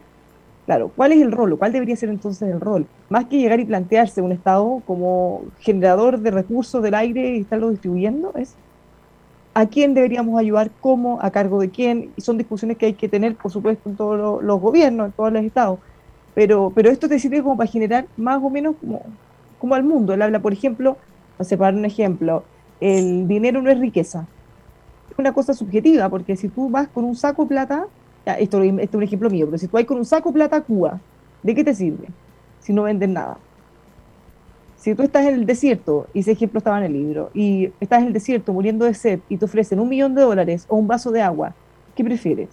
Claro, 0.66 0.92
¿cuál 0.96 1.12
es 1.12 1.22
el 1.22 1.32
rol? 1.32 1.58
¿Cuál 1.58 1.74
debería 1.74 1.96
ser 1.96 2.10
entonces 2.10 2.50
el 2.50 2.62
rol? 2.62 2.86
Más 3.10 3.26
que 3.26 3.38
llegar 3.38 3.60
y 3.60 3.66
plantearse 3.66 4.22
un 4.22 4.32
Estado 4.32 4.82
como 4.88 5.42
generador 5.60 6.20
de 6.20 6.32
recursos 6.32 6.82
del 6.82 6.94
aire 6.94 7.36
y 7.36 7.42
estarlo 7.42 7.70
distribuyendo, 7.70 8.34
es 8.36 8.56
a 9.54 9.66
quién 9.68 9.94
deberíamos 9.94 10.40
ayudar, 10.40 10.72
cómo, 10.80 11.20
a 11.22 11.32
cargo 11.32 11.60
de 11.60 11.70
quién, 11.70 12.12
y 12.16 12.22
son 12.22 12.38
discusiones 12.38 12.78
que 12.78 12.88
hay 12.88 12.94
que 12.94 13.10
tener, 13.10 13.36
por 13.36 13.52
supuesto, 13.52 13.90
en 13.90 13.96
todos 13.98 14.42
los, 14.42 14.62
gobiernos, 14.62 15.08
en 15.08 15.12
todos 15.12 15.34
los 15.34 15.44
estados. 15.44 15.80
Pero, 16.34 16.72
pero 16.74 16.90
esto 16.90 17.08
te 17.08 17.20
sirve 17.20 17.44
como 17.44 17.58
para 17.58 17.70
generar 17.70 18.08
más 18.18 18.42
o 18.42 18.50
menos 18.50 18.76
como, 18.80 19.02
como 19.60 19.76
al 19.76 19.84
mundo. 19.84 20.14
Él 20.14 20.22
habla, 20.22 20.40
por 20.40 20.54
ejemplo, 20.54 20.98
para 21.38 21.58
dar 21.58 21.76
un 21.76 21.86
ejemplo, 21.86 22.44
el 22.80 23.28
dinero 23.28 23.62
no 23.62 23.70
es 23.70 23.80
riqueza. 23.80 24.26
Es 25.12 25.20
una 25.20 25.34
cosa 25.34 25.54
subjetiva, 25.54 26.10
porque 26.10 26.36
si 26.36 26.48
tú 26.48 26.70
vas 26.70 26.88
con 26.88 27.04
un 27.04 27.16
saco 27.16 27.44
de 27.44 27.50
plata 27.50 27.86
esto, 28.26 28.62
es 28.62 28.94
un 28.94 29.04
ejemplo 29.04 29.30
mío, 29.30 29.46
pero 29.46 29.58
si 29.58 29.68
tú 29.68 29.74
vas 29.74 29.86
con 29.86 29.98
un 29.98 30.06
saco 30.06 30.32
plata 30.32 30.58
a 30.58 30.62
Cuba, 30.62 31.00
¿de 31.42 31.56
qué 31.56 31.64
te 31.64 31.76
sirve? 31.76 32.08
Si 32.60 32.72
no 32.72 32.84
venden 32.84 33.14
nada. 33.14 33.38
Si 34.78 34.96
tú 34.96 35.04
estás 35.04 35.26
en 35.26 35.36
el 35.36 35.46
desierto, 35.46 36.08
y 36.14 36.20
ese 36.20 36.32
ejemplo 36.32 36.58
estaba 36.58 36.78
en 36.78 36.86
el 36.86 36.94
libro, 36.94 37.30
y 37.34 37.72
estás 37.80 38.02
en 38.02 38.08
el 38.08 38.14
desierto 38.14 38.54
muriendo 38.54 38.86
de 38.86 38.94
sed 38.94 39.20
y 39.30 39.38
te 39.38 39.46
ofrecen 39.46 39.80
un 39.80 39.90
millón 39.90 40.16
de 40.16 40.22
dólares 40.22 40.66
o 40.70 40.78
un 40.78 40.88
vaso 40.88 41.12
de 41.12 41.22
agua, 41.22 41.54
¿qué 41.96 42.04
prefieres? 42.04 42.50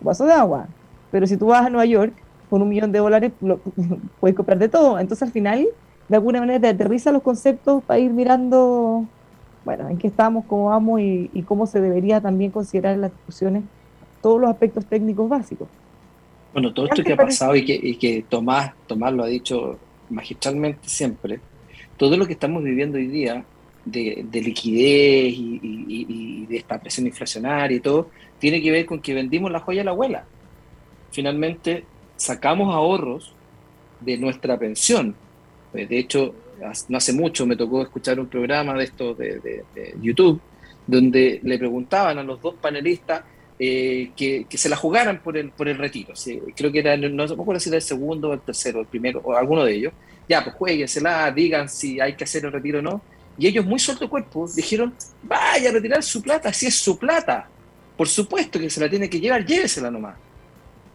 Un 0.00 0.06
vaso 0.06 0.24
de 0.24 0.32
agua. 0.32 0.66
Pero 1.10 1.26
si 1.26 1.36
tú 1.36 1.46
vas 1.46 1.66
a 1.66 1.70
Nueva 1.70 1.86
York 1.86 2.12
con 2.50 2.62
un 2.62 2.68
millón 2.68 2.92
de 2.92 2.98
dólares, 2.98 3.32
puedes 4.20 4.36
comprar 4.36 4.58
de 4.58 4.68
todo. 4.68 4.98
Entonces 4.98 5.22
al 5.22 5.32
final, 5.32 5.66
de 6.08 6.16
alguna 6.16 6.40
manera, 6.40 6.60
te 6.60 6.68
aterriza 6.68 7.12
los 7.12 7.22
conceptos 7.22 7.82
para 7.84 7.98
ir 7.98 8.12
mirando, 8.12 9.06
bueno, 9.64 9.88
en 9.88 9.98
qué 9.98 10.08
estamos, 10.08 10.44
cómo 10.46 10.66
vamos 10.66 11.00
y, 11.00 11.30
y 11.32 11.42
cómo 11.42 11.66
se 11.66 11.80
debería 11.80 12.20
también 12.20 12.50
considerar 12.50 12.96
las 12.98 13.12
discusiones 13.12 13.62
todos 14.20 14.40
los 14.40 14.50
aspectos 14.50 14.84
técnicos 14.86 15.28
básicos. 15.28 15.68
Bueno, 16.52 16.72
todo 16.72 16.86
esto 16.86 17.02
que 17.02 17.12
ha 17.12 17.16
pasado 17.16 17.54
y 17.54 17.64
que, 17.64 17.78
y 17.80 17.96
que 17.96 18.24
Tomás, 18.28 18.72
Tomás 18.86 19.12
lo 19.12 19.24
ha 19.24 19.28
dicho 19.28 19.78
magistralmente 20.10 20.88
siempre, 20.88 21.40
todo 21.96 22.16
lo 22.16 22.26
que 22.26 22.32
estamos 22.32 22.62
viviendo 22.62 22.96
hoy 22.96 23.06
día 23.06 23.44
de, 23.84 24.26
liquidez 24.32 25.34
y, 25.36 26.46
de 26.46 26.56
esta 26.56 26.80
presión 26.80 27.06
inflacionaria 27.06 27.76
y 27.76 27.80
todo, 27.80 28.10
tiene 28.38 28.62
que 28.62 28.70
ver 28.70 28.86
con 28.86 29.00
que 29.00 29.14
vendimos 29.14 29.50
la 29.50 29.60
joya 29.60 29.82
a 29.82 29.84
la 29.84 29.90
abuela. 29.90 30.24
Finalmente, 31.10 31.84
sacamos 32.16 32.74
ahorros 32.74 33.32
de 34.00 34.16
nuestra 34.16 34.58
pensión. 34.58 35.14
Pues, 35.72 35.88
de 35.88 35.98
hecho, 35.98 36.34
no 36.88 36.96
hace 36.96 37.12
mucho 37.12 37.46
me 37.46 37.56
tocó 37.56 37.82
escuchar 37.82 38.18
un 38.18 38.26
programa 38.26 38.74
de 38.74 38.84
esto 38.84 39.14
de, 39.14 39.40
de 39.40 39.94
YouTube, 40.00 40.40
donde 40.86 41.40
le 41.42 41.58
preguntaban 41.58 42.18
a 42.18 42.22
los 42.22 42.40
dos 42.40 42.54
panelistas 42.54 43.22
eh, 43.58 44.10
que, 44.16 44.46
se 44.56 44.68
la 44.68 44.76
jugaran 44.76 45.20
por 45.20 45.36
el, 45.36 45.50
por 45.50 45.68
el 45.68 45.78
retiro. 45.78 46.14
creo 46.54 46.70
que 46.70 46.78
era, 46.78 46.96
no 46.96 47.26
sé 47.26 47.36
cómo 47.36 47.58
si 47.58 47.68
era 47.68 47.76
el 47.76 47.82
segundo 47.82 48.32
el 48.32 48.40
tercero, 48.40 48.80
el 48.80 48.86
primero, 48.86 49.20
o 49.24 49.34
alguno 49.34 49.64
de 49.64 49.74
ellos. 49.74 49.92
Ya, 50.28 50.44
pues 50.44 50.54
jueguensela, 50.56 51.30
digan 51.32 51.68
si 51.68 52.00
hay 52.00 52.14
que 52.14 52.24
hacer 52.24 52.44
el 52.44 52.52
retiro 52.52 52.78
o 52.78 52.82
no. 52.82 53.02
Y 53.36 53.46
ellos, 53.46 53.64
muy 53.64 53.78
suelto 53.78 54.08
cuerpo, 54.08 54.48
dijeron: 54.54 54.94
vaya 55.22 55.70
a 55.70 55.72
retirar 55.72 56.02
su 56.02 56.22
plata, 56.22 56.52
si 56.52 56.66
es 56.66 56.74
su 56.74 56.98
plata. 56.98 57.48
Por 57.96 58.08
supuesto 58.08 58.60
que 58.60 58.70
se 58.70 58.80
la 58.80 58.88
tiene 58.88 59.10
que 59.10 59.20
llevar, 59.20 59.44
llévesela 59.44 59.90
nomás. 59.90 60.16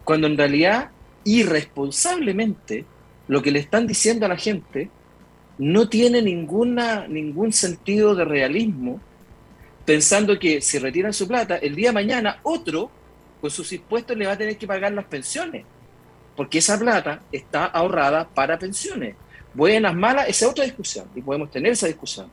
Cuando 0.04 0.28
en 0.28 0.38
realidad, 0.38 0.89
irresponsablemente, 1.26 2.86
lo 3.28 3.41
que 3.41 3.52
le 3.52 3.60
están 3.60 3.88
diciendo 3.88 4.26
a 4.26 4.30
la 4.30 4.38
gente 4.38 4.89
no 5.58 5.89
tiene 5.89 6.21
ninguna, 6.21 7.08
ningún 7.08 7.52
sentido 7.52 8.15
de 8.15 8.26
realismo 8.26 8.99
pensando 9.86 10.38
que 10.39 10.62
si 10.62 10.80
retiran 10.80 11.13
su 11.13 11.28
plata, 11.28 11.58
el 11.58 11.76
día 11.76 11.89
de 11.89 11.93
mañana 11.93 12.39
otro 12.43 12.89
con 13.41 13.52
sus 13.52 13.72
impuestos 13.74 14.15
le 14.15 14.26
va 14.26 14.34
a 14.34 14.38
tener 14.38 14.58
que 14.58 14.67
pagar 14.67 14.93
las 14.93 15.06
pensiones, 15.06 15.65
porque 16.36 16.60
esa 16.60 16.80
plata 16.80 17.22
está 17.32 17.65
ahorrada 17.65 18.28
para 18.28 18.58
pensiones. 18.58 19.15
Buenas, 19.54 19.93
malas, 19.93 20.30
esa 20.30 20.46
es 20.46 20.52
otra 20.52 20.63
discusión 20.63 21.08
y 21.15 21.22
podemos 21.22 21.52
tener 21.52 21.74
esa 21.74 21.88
discusión. 21.88 22.28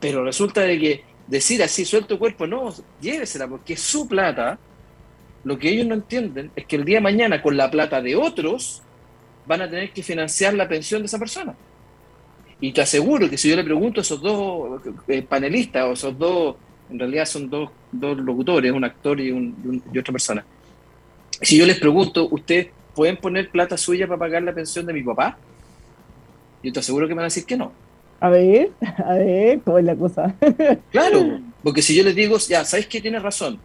Pero 0.00 0.24
resulta 0.24 0.62
de 0.62 0.78
que 0.78 1.04
decir 1.26 1.62
así, 1.62 1.84
suelto 1.84 2.18
cuerpo, 2.18 2.46
no, 2.46 2.72
llévesela, 3.00 3.48
porque 3.48 3.74
es 3.74 3.80
su 3.80 4.08
plata. 4.08 4.58
Lo 5.44 5.58
que 5.58 5.70
ellos 5.70 5.86
no 5.86 5.94
entienden 5.94 6.52
es 6.54 6.66
que 6.66 6.76
el 6.76 6.84
día 6.84 6.98
de 6.98 7.02
mañana, 7.02 7.42
con 7.42 7.56
la 7.56 7.70
plata 7.70 8.00
de 8.00 8.14
otros, 8.14 8.82
van 9.46 9.62
a 9.62 9.68
tener 9.68 9.92
que 9.92 10.02
financiar 10.02 10.54
la 10.54 10.68
pensión 10.68 11.02
de 11.02 11.06
esa 11.06 11.18
persona. 11.18 11.54
Y 12.62 12.70
te 12.70 12.80
aseguro 12.80 13.28
que 13.28 13.36
si 13.36 13.50
yo 13.50 13.56
le 13.56 13.64
pregunto 13.64 14.00
a 14.00 14.02
esos 14.02 14.22
dos 14.22 14.80
eh, 15.08 15.20
panelistas, 15.22 15.84
o 15.84 15.92
esos 15.94 16.16
dos, 16.16 16.54
en 16.88 16.96
realidad 16.96 17.26
son 17.26 17.50
dos, 17.50 17.70
dos 17.90 18.16
locutores, 18.16 18.70
un 18.70 18.84
actor 18.84 19.20
y, 19.20 19.32
un, 19.32 19.82
y 19.92 19.98
otra 19.98 20.12
persona, 20.12 20.44
si 21.40 21.58
yo 21.58 21.66
les 21.66 21.80
pregunto, 21.80 22.28
¿ustedes 22.30 22.68
pueden 22.94 23.16
poner 23.16 23.50
plata 23.50 23.76
suya 23.76 24.06
para 24.06 24.20
pagar 24.20 24.44
la 24.44 24.54
pensión 24.54 24.86
de 24.86 24.92
mi 24.92 25.02
papá? 25.02 25.36
Yo 26.62 26.72
te 26.72 26.78
aseguro 26.78 27.08
que 27.08 27.14
me 27.14 27.16
van 27.16 27.24
a 27.24 27.34
decir 27.34 27.44
que 27.44 27.56
no. 27.56 27.72
A 28.20 28.28
ver, 28.28 28.70
a 28.80 29.14
ver, 29.14 29.60
¿cómo 29.62 29.78
es 29.78 29.84
la 29.84 29.96
cosa? 29.96 30.32
claro, 30.92 31.40
porque 31.64 31.82
si 31.82 31.96
yo 31.96 32.04
les 32.04 32.14
digo, 32.14 32.38
ya, 32.38 32.64
¿sabéis 32.64 32.86
que 32.86 33.00
tiene 33.00 33.18
razón? 33.18 33.58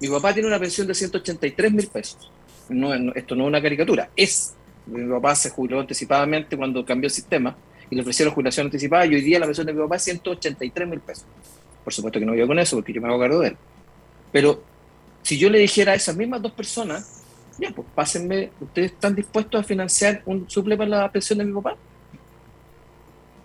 Mi 0.00 0.08
papá 0.08 0.34
tiene 0.34 0.48
una 0.48 0.58
pensión 0.58 0.88
de 0.88 0.94
183 0.96 1.72
mil 1.72 1.86
pesos. 1.86 2.28
No, 2.68 2.92
esto 3.14 3.36
no 3.36 3.44
es 3.44 3.48
una 3.48 3.62
caricatura, 3.62 4.10
es. 4.16 4.54
Mi 4.86 5.08
papá 5.08 5.36
se 5.36 5.50
jubiló 5.50 5.78
anticipadamente 5.78 6.56
cuando 6.56 6.84
cambió 6.84 7.06
el 7.06 7.12
sistema 7.12 7.56
y 7.90 7.96
le 7.96 8.02
ofrecieron 8.02 8.32
jubilación 8.32 8.66
anticipada 8.66 9.04
y 9.06 9.14
hoy 9.14 9.20
día 9.20 9.38
la 9.38 9.46
pensión 9.46 9.66
de 9.66 9.72
mi 9.72 9.80
papá 9.80 9.96
es 9.96 10.02
183 10.04 10.88
mil 10.88 11.00
pesos. 11.00 11.24
Por 11.82 11.92
supuesto 11.92 12.20
que 12.20 12.26
no 12.26 12.32
voy 12.32 12.46
con 12.46 12.58
eso 12.58 12.76
porque 12.76 12.92
yo 12.92 13.00
me 13.00 13.08
hago 13.08 13.18
cargo 13.18 13.40
de 13.40 13.48
él. 13.48 13.56
Pero 14.30 14.62
si 15.22 15.36
yo 15.36 15.50
le 15.50 15.58
dijera 15.58 15.92
a 15.92 15.94
esas 15.96 16.16
mismas 16.16 16.40
dos 16.40 16.52
personas, 16.52 17.22
ya, 17.58 17.72
pues 17.72 17.86
pásenme, 17.94 18.50
¿ustedes 18.60 18.92
están 18.92 19.14
dispuestos 19.14 19.60
a 19.60 19.64
financiar 19.64 20.22
un 20.24 20.48
suple 20.48 20.76
para 20.76 20.88
la 20.88 21.12
pensión 21.12 21.40
de 21.40 21.44
mi 21.44 21.52
papá? 21.52 21.70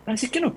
Van 0.06 0.10
a 0.10 0.12
decir 0.12 0.30
que 0.30 0.40
no. 0.40 0.56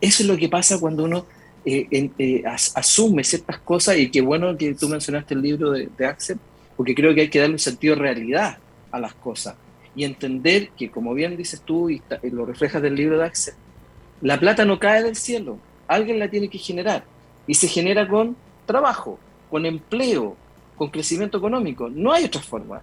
Eso 0.00 0.22
es 0.22 0.28
lo 0.28 0.36
que 0.36 0.48
pasa 0.48 0.78
cuando 0.78 1.04
uno 1.04 1.26
eh, 1.64 2.10
eh, 2.18 2.42
asume 2.44 3.24
ciertas 3.24 3.58
cosas 3.60 3.96
y 3.96 4.10
qué 4.10 4.20
bueno 4.20 4.56
que 4.56 4.74
tú 4.74 4.88
mencionaste 4.88 5.34
el 5.34 5.42
libro 5.42 5.70
de, 5.72 5.88
de 5.96 6.06
Axel, 6.06 6.38
porque 6.76 6.94
creo 6.94 7.14
que 7.14 7.22
hay 7.22 7.30
que 7.30 7.38
darle 7.38 7.54
un 7.54 7.58
sentido 7.58 7.94
de 7.94 8.02
realidad 8.02 8.58
a 8.90 8.98
las 8.98 9.14
cosas 9.14 9.54
y 9.94 10.04
entender 10.04 10.70
que, 10.70 10.90
como 10.90 11.14
bien 11.14 11.36
dices 11.36 11.62
tú 11.62 11.90
y, 11.90 12.02
lo 12.22 12.46
reflejas 12.46 12.82
del 12.82 12.94
libro 12.94 13.18
de 13.18 13.24
Axel, 13.24 13.54
la 14.20 14.38
plata 14.38 14.64
no 14.64 14.78
cae 14.78 15.02
del 15.02 15.16
cielo, 15.16 15.58
alguien 15.88 16.18
la 16.18 16.28
tiene 16.28 16.48
que 16.48 16.58
generar 16.58 17.04
y 17.46 17.54
se 17.54 17.68
genera 17.68 18.06
con 18.06 18.36
trabajo, 18.66 19.18
con 19.50 19.66
empleo, 19.66 20.36
con 20.76 20.90
crecimiento 20.90 21.38
económico. 21.38 21.88
No 21.88 22.12
hay 22.12 22.24
otra 22.24 22.42
forma, 22.42 22.82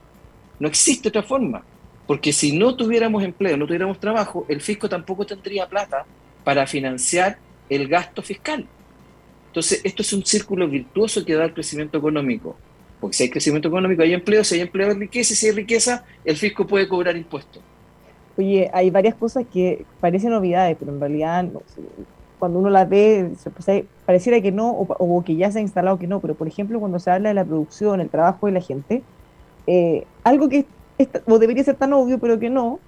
no 0.59 0.67
existe 0.67 1.09
otra 1.09 1.23
forma, 1.23 1.63
porque 2.05 2.33
si 2.33 2.57
no 2.57 2.75
tuviéramos 2.75 3.23
empleo, 3.23 3.57
no 3.57 3.65
tuviéramos 3.65 3.99
trabajo, 3.99 4.45
el 4.49 4.61
fisco 4.61 4.89
tampoco 4.89 5.25
tendría 5.25 5.67
plata 5.67 6.05
para 6.43 6.65
financiar 6.65 7.37
el 7.69 7.87
gasto 7.87 8.21
fiscal. 8.21 8.65
Entonces, 9.47 9.81
esto 9.83 10.01
es 10.01 10.13
un 10.13 10.25
círculo 10.25 10.67
virtuoso 10.67 11.25
que 11.25 11.33
da 11.33 11.45
el 11.45 11.53
crecimiento 11.53 11.97
económico. 11.97 12.57
Porque 12.99 13.15
si 13.15 13.23
hay 13.23 13.29
crecimiento 13.29 13.67
económico, 13.67 14.01
hay 14.01 14.13
empleo, 14.13 14.43
si 14.43 14.55
hay 14.55 14.61
empleo, 14.61 14.89
hay 14.89 14.95
riqueza, 14.95 15.35
si 15.35 15.47
hay 15.47 15.51
riqueza, 15.51 16.03
el 16.25 16.35
fisco 16.35 16.65
puede 16.65 16.87
cobrar 16.87 17.15
impuestos. 17.15 17.61
Oye, 18.37 18.69
hay 18.73 18.89
varias 18.89 19.15
cosas 19.15 19.45
que 19.51 19.85
parecen 19.99 20.31
novedades, 20.31 20.77
pero 20.79 20.91
en 20.91 20.99
realidad 20.99 21.45
cuando 22.39 22.59
uno 22.59 22.69
las 22.69 22.87
ve, 22.87 23.31
pareciera 24.05 24.39
que 24.41 24.51
no, 24.51 24.69
o, 24.69 25.23
que 25.23 25.35
ya 25.35 25.51
se 25.51 25.59
ha 25.59 25.61
instalado 25.61 25.97
que 25.97 26.07
no, 26.07 26.19
pero 26.19 26.35
por 26.35 26.47
ejemplo, 26.47 26.79
cuando 26.79 26.99
se 26.99 27.09
habla 27.09 27.29
de 27.29 27.35
la 27.35 27.45
producción, 27.45 27.99
el 27.99 28.09
trabajo 28.09 28.45
de 28.45 28.51
la 28.51 28.61
gente, 28.61 29.01
eh, 29.65 30.05
algo 30.23 30.47
que 30.49 30.65
o 31.25 31.39
debería 31.39 31.63
ser 31.63 31.75
tan 31.75 31.93
obvio, 31.93 32.19
pero 32.19 32.39
que 32.39 32.49
no, 32.49 32.79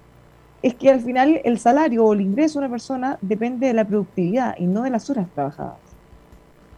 es 0.62 0.74
que 0.74 0.90
al 0.90 1.00
final 1.00 1.40
el 1.44 1.58
salario 1.58 2.04
o 2.04 2.12
el 2.12 2.20
ingreso 2.20 2.58
de 2.58 2.66
una 2.66 2.70
persona 2.70 3.18
depende 3.22 3.66
de 3.66 3.74
la 3.74 3.84
productividad 3.84 4.56
y 4.58 4.66
no 4.66 4.82
de 4.82 4.90
las 4.90 5.08
horas 5.10 5.26
trabajadas. 5.34 5.89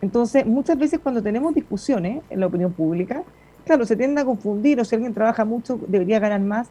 Entonces, 0.03 0.45
muchas 0.45 0.77
veces 0.77 0.99
cuando 1.01 1.23
tenemos 1.23 1.55
discusiones 1.55 2.23
en 2.29 2.41
la 2.41 2.47
opinión 2.47 2.73
pública, 2.73 3.23
claro, 3.65 3.87
se 3.87 3.97
tiende 3.97 4.21
a 4.21 4.25
confundir 4.25 4.81
o 4.81 4.85
si 4.85 4.97
alguien 4.97 5.15
trabaja 5.15 5.45
mucho 5.45 5.79
debería 5.87 6.19
ganar 6.19 6.41
más, 6.41 6.69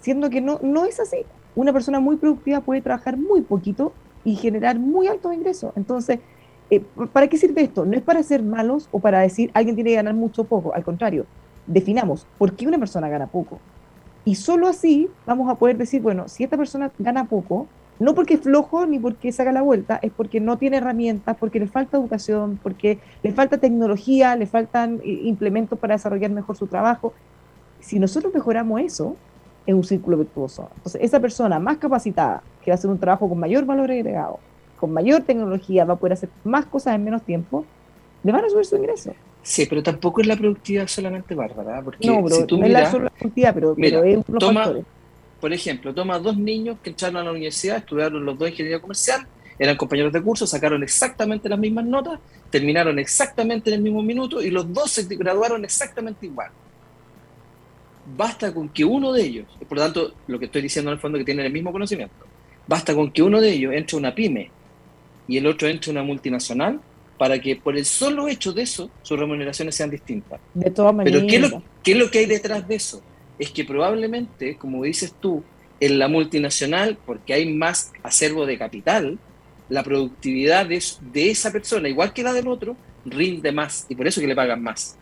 siendo 0.00 0.28
que 0.28 0.42
no, 0.42 0.60
no 0.62 0.84
es 0.84 1.00
así. 1.00 1.24
Una 1.56 1.72
persona 1.72 1.98
muy 1.98 2.16
productiva 2.16 2.60
puede 2.60 2.82
trabajar 2.82 3.16
muy 3.16 3.40
poquito 3.40 3.94
y 4.22 4.36
generar 4.36 4.78
muy 4.78 5.08
altos 5.08 5.32
ingresos. 5.32 5.72
Entonces, 5.76 6.20
eh, 6.70 6.82
¿para 7.12 7.26
qué 7.28 7.38
sirve 7.38 7.62
esto? 7.62 7.86
No 7.86 7.96
es 7.96 8.02
para 8.02 8.22
ser 8.22 8.42
malos 8.42 8.88
o 8.92 8.98
para 8.98 9.20
decir 9.20 9.50
alguien 9.54 9.76
tiene 9.76 9.90
que 9.90 9.96
ganar 9.96 10.14
mucho 10.14 10.42
o 10.42 10.44
poco, 10.44 10.74
al 10.74 10.84
contrario, 10.84 11.24
definamos 11.66 12.26
por 12.36 12.52
qué 12.52 12.66
una 12.66 12.78
persona 12.78 13.08
gana 13.08 13.28
poco. 13.28 13.60
Y 14.26 14.34
solo 14.34 14.68
así 14.68 15.08
vamos 15.24 15.50
a 15.50 15.54
poder 15.54 15.78
decir, 15.78 16.02
bueno, 16.02 16.28
si 16.28 16.44
esta 16.44 16.58
persona 16.58 16.90
gana 16.98 17.24
poco, 17.24 17.66
no 17.98 18.14
porque 18.14 18.34
es 18.34 18.40
flojo 18.40 18.86
ni 18.86 18.98
porque 18.98 19.32
se 19.32 19.42
haga 19.42 19.52
la 19.52 19.62
vuelta, 19.62 19.98
es 20.02 20.12
porque 20.12 20.40
no 20.40 20.58
tiene 20.58 20.78
herramientas, 20.78 21.36
porque 21.38 21.60
le 21.60 21.66
falta 21.66 21.96
educación, 21.96 22.58
porque 22.62 22.98
le 23.22 23.32
falta 23.32 23.58
tecnología, 23.58 24.34
le 24.36 24.46
faltan 24.46 25.00
eh, 25.04 25.20
implementos 25.24 25.78
para 25.78 25.94
desarrollar 25.94 26.30
mejor 26.30 26.56
su 26.56 26.66
trabajo. 26.66 27.12
Si 27.80 27.98
nosotros 27.98 28.34
mejoramos 28.34 28.80
eso, 28.80 29.16
es 29.66 29.74
un 29.74 29.84
círculo 29.84 30.16
virtuoso. 30.16 30.68
Entonces, 30.76 31.02
esa 31.02 31.20
persona 31.20 31.58
más 31.58 31.78
capacitada, 31.78 32.42
que 32.62 32.70
va 32.70 32.74
a 32.74 32.78
hacer 32.78 32.90
un 32.90 32.98
trabajo 32.98 33.28
con 33.28 33.38
mayor 33.38 33.64
valor 33.64 33.90
agregado, 33.90 34.38
con 34.78 34.92
mayor 34.92 35.22
tecnología, 35.22 35.84
va 35.84 35.94
a 35.94 35.96
poder 35.96 36.14
hacer 36.14 36.28
más 36.42 36.66
cosas 36.66 36.94
en 36.94 37.04
menos 37.04 37.22
tiempo, 37.22 37.64
le 38.22 38.32
van 38.32 38.44
a 38.44 38.48
subir 38.48 38.64
su 38.64 38.76
ingreso. 38.76 39.12
Sí, 39.42 39.66
pero 39.66 39.82
tampoco 39.82 40.22
es 40.22 40.26
la 40.26 40.36
productividad 40.36 40.86
solamente 40.86 41.34
bárbara, 41.34 41.82
porque 41.82 42.06
no, 42.06 42.26
si 42.28 42.46
tú 42.46 42.56
no 42.56 42.66
miras, 42.66 42.88
es 42.88 43.00
la 43.00 43.10
productividad, 43.10 43.54
pero, 43.54 44.04
es 44.04 44.24
unos 44.26 44.40
toma, 44.40 44.72
Por 45.44 45.52
ejemplo, 45.52 45.92
toma 45.92 46.18
dos 46.18 46.38
niños 46.38 46.78
que 46.82 46.88
entraron 46.88 47.18
a 47.18 47.24
la 47.24 47.30
universidad, 47.30 47.76
estudiaron 47.76 48.24
los 48.24 48.38
dos 48.38 48.48
ingeniería 48.48 48.80
comercial, 48.80 49.26
eran 49.58 49.76
compañeros 49.76 50.10
de 50.10 50.22
curso, 50.22 50.46
sacaron 50.46 50.82
exactamente 50.82 51.50
las 51.50 51.58
mismas 51.58 51.84
notas, 51.84 52.18
terminaron 52.48 52.98
exactamente 52.98 53.68
en 53.68 53.76
el 53.76 53.82
mismo 53.82 54.02
minuto 54.02 54.40
y 54.40 54.48
los 54.48 54.72
dos 54.72 54.92
se 54.92 55.02
graduaron 55.02 55.62
exactamente 55.62 56.24
igual. 56.24 56.50
Basta 58.16 58.54
con 58.54 58.70
que 58.70 58.86
uno 58.86 59.12
de 59.12 59.22
ellos, 59.22 59.46
por 59.68 59.76
lo 59.76 59.84
tanto, 59.84 60.14
lo 60.28 60.38
que 60.38 60.46
estoy 60.46 60.62
diciendo 60.62 60.90
en 60.90 60.94
el 60.94 61.00
fondo 61.02 61.18
es 61.18 61.20
que 61.20 61.26
tienen 61.26 61.44
el 61.44 61.52
mismo 61.52 61.72
conocimiento, 61.72 62.24
basta 62.66 62.94
con 62.94 63.12
que 63.12 63.22
uno 63.22 63.38
de 63.38 63.50
ellos 63.50 63.74
entre 63.74 63.96
a 63.96 63.98
una 63.98 64.14
pyme 64.14 64.50
y 65.28 65.36
el 65.36 65.46
otro 65.46 65.68
entre 65.68 65.90
a 65.90 65.92
una 65.92 66.04
multinacional 66.04 66.80
para 67.18 67.38
que 67.38 67.56
por 67.56 67.76
el 67.76 67.84
solo 67.84 68.28
hecho 68.28 68.54
de 68.54 68.62
eso 68.62 68.90
sus 69.02 69.18
remuneraciones 69.18 69.74
sean 69.74 69.90
distintas. 69.90 70.40
De 70.54 70.70
todas 70.70 70.94
maneras. 70.94 71.20
Pero 71.20 71.28
¿qué 71.28 71.36
es, 71.36 71.50
lo, 71.50 71.62
¿qué 71.82 71.92
es 71.92 71.98
lo 71.98 72.10
que 72.10 72.20
hay 72.20 72.26
detrás 72.26 72.66
de 72.66 72.76
eso? 72.76 73.02
Es 73.38 73.50
que 73.50 73.64
probablemente, 73.64 74.56
como 74.56 74.84
dices 74.84 75.14
tú, 75.20 75.42
en 75.80 75.98
la 75.98 76.08
multinacional, 76.08 76.98
porque 77.04 77.34
hay 77.34 77.52
más 77.52 77.92
acervo 78.02 78.46
de 78.46 78.58
capital, 78.58 79.18
la 79.68 79.82
productividad 79.82 80.66
de, 80.66 80.82
de 81.12 81.30
esa 81.30 81.50
persona, 81.50 81.88
igual 81.88 82.12
que 82.12 82.22
la 82.22 82.32
del 82.32 82.48
otro, 82.48 82.76
rinde 83.04 83.52
más 83.52 83.86
y 83.88 83.94
por 83.94 84.06
eso 84.06 84.20
que 84.20 84.26
le 84.26 84.34
pagan 84.34 84.62
más. 84.62 84.96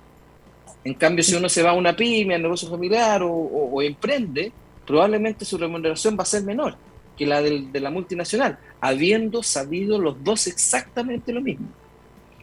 En 0.85 0.95
cambio, 0.95 1.23
si 1.23 1.35
uno 1.35 1.49
se 1.49 1.63
va 1.63 1.71
a 1.71 1.75
una 1.75 1.95
pyme, 1.95 2.35
a 2.35 2.37
un 2.37 2.43
negocio 2.43 2.69
familiar 2.69 3.23
o, 3.25 3.83
emprende, 3.83 4.53
probablemente 4.87 5.45
su 5.45 5.57
remuneración 5.57 6.17
va 6.19 6.23
a 6.23 6.27
ser 6.27 6.43
menor 6.43 6.77
que 7.17 7.27
la 7.27 7.43
de 7.43 7.81
la 7.81 7.91
multinacional, 7.91 8.59
habiendo 8.81 9.43
sabido 9.43 9.99
los 9.99 10.25
dos 10.25 10.47
exactamente 10.47 11.33
lo 11.33 11.41
mismo. 11.41 11.69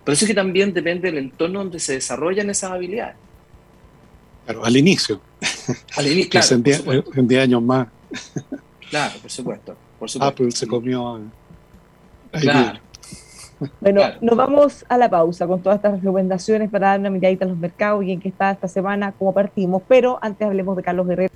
Por 0.05 0.13
eso 0.13 0.25
es 0.25 0.29
que 0.29 0.35
también 0.35 0.73
depende 0.73 1.11
del 1.11 1.17
entorno 1.17 1.59
donde 1.59 1.79
se 1.79 1.93
desarrollan 1.93 2.49
esas 2.49 2.71
habilidades. 2.71 3.15
Claro, 4.45 4.63
al 4.63 4.77
inicio. 4.77 5.19
Al 5.97 6.07
inicio, 6.07 6.29
claro. 6.63 7.03
en 7.15 7.27
10 7.27 7.43
años 7.43 7.61
más. 7.61 7.87
Claro, 8.89 9.13
por 9.21 9.31
supuesto. 9.31 9.75
Por 9.99 10.09
supuesto. 10.09 10.33
Apple 10.33 10.51
se 10.51 10.67
comió. 10.67 11.21
Claro. 12.31 12.79
Bueno, 13.81 14.01
nos 14.21 14.37
vamos 14.37 14.85
a 14.87 14.97
la 14.97 15.09
pausa 15.09 15.45
con 15.45 15.61
todas 15.61 15.77
estas 15.77 15.99
recomendaciones 15.99 16.69
para 16.69 16.87
dar 16.87 16.99
una 16.99 17.09
miradita 17.09 17.45
a 17.45 17.47
los 17.49 17.57
mercados 17.57 18.05
y 18.05 18.13
en 18.13 18.19
qué 18.21 18.29
está 18.29 18.51
esta 18.51 18.67
semana, 18.67 19.13
cómo 19.17 19.33
partimos. 19.33 19.81
Pero 19.87 20.17
antes 20.21 20.47
hablemos 20.47 20.77
de 20.77 20.83
Carlos 20.83 21.07
Guerrero. 21.07 21.33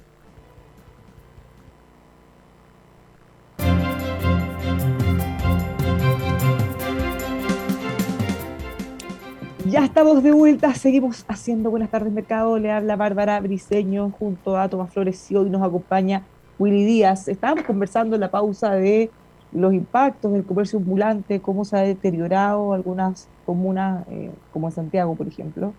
Ya 9.73 9.83
estamos 9.83 10.21
de 10.21 10.31
vuelta, 10.31 10.71
seguimos 10.75 11.25
haciendo 11.27 11.71
Buenas 11.71 11.89
tardes 11.89 12.13
Mercado, 12.13 12.59
le 12.59 12.69
habla 12.69 12.95
Bárbara 12.95 13.39
Briseño 13.39 14.11
junto 14.11 14.55
a 14.55 14.69
Tomás 14.69 14.93
Flores 14.93 15.31
y 15.31 15.33
nos 15.33 15.63
acompaña 15.63 16.21
Willy 16.59 16.85
Díaz. 16.85 17.27
Estábamos 17.27 17.63
conversando 17.63 18.13
en 18.15 18.21
la 18.21 18.29
pausa 18.29 18.75
de 18.75 19.09
los 19.51 19.73
impactos 19.73 20.31
del 20.31 20.45
comercio 20.45 20.77
ambulante, 20.77 21.39
cómo 21.39 21.65
se 21.65 21.75
ha 21.75 21.79
deteriorado 21.79 22.73
algunas 22.73 23.27
comunas, 23.47 24.05
eh, 24.11 24.29
como 24.51 24.69
Santiago, 24.69 25.15
por 25.15 25.27
ejemplo. 25.27 25.73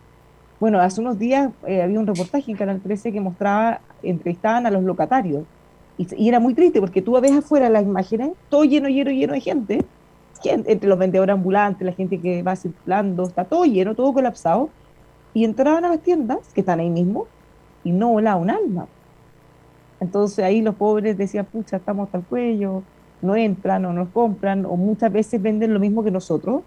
Bueno, 0.59 0.81
hace 0.81 1.01
unos 1.01 1.17
días 1.17 1.53
eh, 1.65 1.81
había 1.81 2.01
un 2.01 2.09
reportaje 2.09 2.51
en 2.51 2.57
Canal 2.57 2.81
13 2.81 3.13
que 3.13 3.21
mostraba, 3.21 3.81
entrevistaban 4.03 4.67
a 4.67 4.73
los 4.73 4.83
locatarios. 4.83 5.45
Y, 5.99 6.29
era 6.29 6.41
muy 6.41 6.55
triste 6.55 6.81
porque 6.81 7.01
tú 7.01 7.13
ves 7.21 7.31
afuera 7.31 7.69
las 7.71 7.85
imágenes, 7.85 8.33
todo 8.49 8.65
lleno, 8.65 8.89
lleno, 8.89 9.13
lleno 9.13 9.35
de 9.35 9.41
gente, 9.41 9.85
entre 10.51 10.89
los 10.89 10.99
vendedores 10.99 11.33
ambulantes, 11.33 11.85
la 11.85 11.93
gente 11.93 12.21
que 12.21 12.43
va 12.43 12.57
circulando, 12.57 13.25
está 13.25 13.45
todo 13.45 13.65
lleno, 13.65 13.95
todo 13.95 14.13
colapsado. 14.13 14.71
Y 15.33 15.45
entraban 15.45 15.85
a 15.85 15.89
las 15.89 16.01
tiendas, 16.01 16.39
que 16.55 16.61
están 16.61 16.81
ahí 16.81 16.91
mismo, 16.91 17.27
y 17.83 17.91
no 17.93 18.09
volaba 18.11 18.37
un 18.37 18.51
alma. 18.51 18.87
Entonces 20.01 20.45
ahí 20.45 20.63
los 20.63 20.75
pobres 20.75 21.17
decían, 21.17 21.47
pucha, 21.47 21.77
estamos 21.77 22.07
hasta 22.07 22.19
el 22.19 22.25
cuello, 22.25 22.83
no 23.23 23.37
entran 23.37 23.85
o 23.87 23.93
nos 23.93 24.09
compran, 24.11 24.65
o 24.67 24.77
muchas 24.77 25.13
veces 25.13 25.41
venden 25.41 25.73
lo 25.73 25.81
mismo 25.81 26.05
que 26.05 26.11
nosotros, 26.11 26.63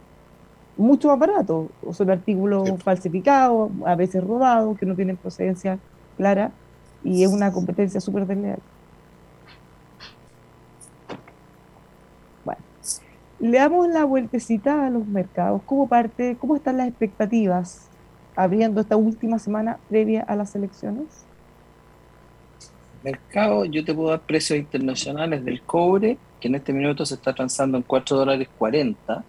mucho 0.76 1.08
más 1.10 1.20
barato, 1.20 1.70
o 1.86 1.94
son 1.94 2.10
artículos 2.10 2.70
falsificados, 2.84 3.72
a 3.86 3.96
veces 3.96 4.24
robados, 4.24 4.78
que 4.78 4.86
no 4.86 4.96
tienen 4.96 5.18
procedencia 5.18 5.80
clara, 6.18 6.52
y 7.04 7.24
es 7.24 7.32
una 7.32 7.52
competencia 7.52 8.02
súper 8.02 8.26
desleal. 8.26 8.60
Le 13.40 13.60
damos 13.60 13.88
la 13.90 14.04
vueltecita 14.04 14.88
a 14.88 14.90
los 14.90 15.06
mercados. 15.06 15.62
¿Cómo 15.66 15.88
parte, 15.88 16.38
cómo 16.40 16.56
están 16.56 16.78
las 16.78 16.88
expectativas 16.88 17.88
abriendo 18.36 18.82
esta 18.82 18.98
última 18.98 19.38
semana 19.38 19.78
previa 19.90 20.24
a 20.24 20.36
las 20.36 20.56
elecciones? 20.56 21.06
Mercado, 23.04 23.66
yo 23.66 23.86
te 23.86 23.94
puedo 23.94 24.10
dar 24.10 24.22
precios 24.22 24.58
internacionales 24.58 25.46
del 25.46 25.62
cobre, 25.62 26.18
que 26.40 26.48
en 26.48 26.56
este 26.56 26.74
minuto 26.74 27.06
se 27.06 27.14
está 27.14 27.34
transando 27.34 27.78
en 27.78 27.84
4 27.84 28.18
dólares 28.18 28.50
40, 28.58 29.24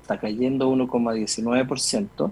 está 0.00 0.18
cayendo 0.18 0.70
1,19%. 0.70 2.30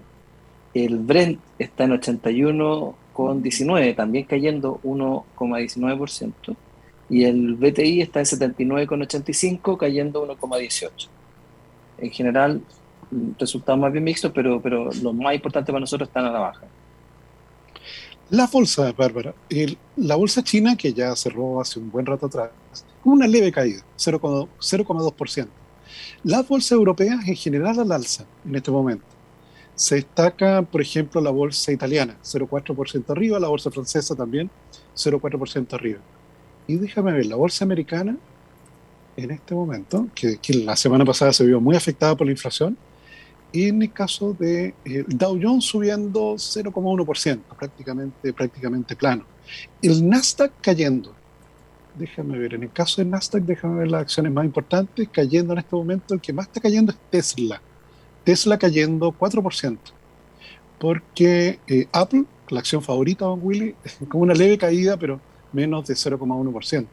El 0.73 0.97
Brent 0.97 1.39
está 1.59 1.83
en 1.83 1.91
81,19, 1.91 3.95
también 3.95 4.25
cayendo 4.25 4.79
1,19% 4.83 6.55
y 7.11 7.25
el 7.25 7.55
BTI 7.55 8.01
está 8.01 8.19
en 8.19 8.25
79,85, 8.25 9.77
cayendo 9.77 10.25
1,18. 10.25 11.09
En 11.97 12.09
general, 12.09 12.61
resultados 13.37 13.79
más 13.79 13.91
bien 13.91 14.05
mixtos, 14.05 14.31
pero, 14.33 14.61
pero 14.61 14.89
lo 15.03 15.11
más 15.11 15.35
importante 15.35 15.73
para 15.73 15.81
nosotros 15.81 16.07
están 16.07 16.25
a 16.25 16.31
la 16.31 16.39
baja. 16.39 16.61
La 18.29 18.47
bolsa, 18.47 18.93
Bárbara, 18.93 19.35
la 19.97 20.15
bolsa 20.15 20.41
china, 20.41 20.77
que 20.77 20.93
ya 20.93 21.13
cerró 21.17 21.59
hace 21.59 21.79
un 21.79 21.91
buen 21.91 22.05
rato 22.05 22.27
atrás, 22.27 22.49
una 23.03 23.27
leve 23.27 23.51
caída, 23.51 23.81
0,2%. 23.97 25.47
Las 26.23 26.47
bolsas 26.47 26.71
europeas 26.71 27.27
en 27.27 27.35
general 27.35 27.77
al 27.77 27.91
alza 27.91 28.25
en 28.45 28.55
este 28.55 28.71
momento. 28.71 29.05
Se 29.75 29.95
destaca, 29.95 30.61
por 30.61 30.79
ejemplo, 30.79 31.19
la 31.19 31.31
bolsa 31.31 31.73
italiana, 31.73 32.15
0,4% 32.23 33.09
arriba, 33.09 33.37
la 33.37 33.49
bolsa 33.49 33.69
francesa 33.69 34.15
también, 34.15 34.49
0,4% 34.95 35.73
arriba. 35.73 35.99
Y 36.71 36.77
déjame 36.77 37.11
ver, 37.11 37.25
la 37.25 37.35
bolsa 37.35 37.65
americana, 37.65 38.15
en 39.17 39.31
este 39.31 39.53
momento, 39.53 40.07
que, 40.15 40.39
la 40.53 40.77
semana 40.77 41.03
pasada 41.03 41.33
se 41.33 41.45
vio 41.45 41.59
muy 41.59 41.75
afectada 41.75 42.15
por 42.15 42.25
la 42.25 42.31
inflación, 42.31 42.77
y 43.51 43.67
en 43.67 43.81
el 43.81 43.91
caso 43.91 44.33
de 44.39 44.73
eh, 44.85 45.03
Dow 45.05 45.37
Jones 45.41 45.65
subiendo 45.65 46.35
0,1%, 46.35 47.39
prácticamente, 47.59 48.31
prácticamente 48.31 48.95
plano. 48.95 49.25
El 49.81 50.07
Nasdaq 50.07 50.53
cayendo. 50.61 51.13
Déjame 51.99 52.39
ver, 52.39 52.53
en 52.53 52.63
el 52.63 52.71
caso 52.71 53.01
del 53.01 53.09
Nasdaq, 53.09 53.43
déjame 53.43 53.79
ver 53.79 53.91
las 53.91 54.03
acciones 54.03 54.31
más 54.31 54.45
importantes, 54.45 55.09
cayendo 55.11 55.51
en 55.51 55.59
este 55.59 55.75
momento, 55.75 56.13
el 56.13 56.21
que 56.21 56.31
más 56.31 56.47
está 56.47 56.61
cayendo 56.61 56.93
es 56.93 56.97
Tesla. 57.09 57.61
Tesla 58.23 58.57
cayendo 58.57 59.11
4%, 59.11 59.77
porque 60.79 61.59
eh, 61.67 61.87
Apple, 61.91 62.23
la 62.47 62.59
acción 62.61 62.81
favorita 62.81 63.25
Don 63.25 63.41
Willy, 63.43 63.75
con 64.07 64.21
una 64.21 64.33
leve 64.33 64.57
caída, 64.57 64.95
pero 64.95 65.19
menos 65.53 65.87
de 65.87 65.93
0,1%. 65.93 66.87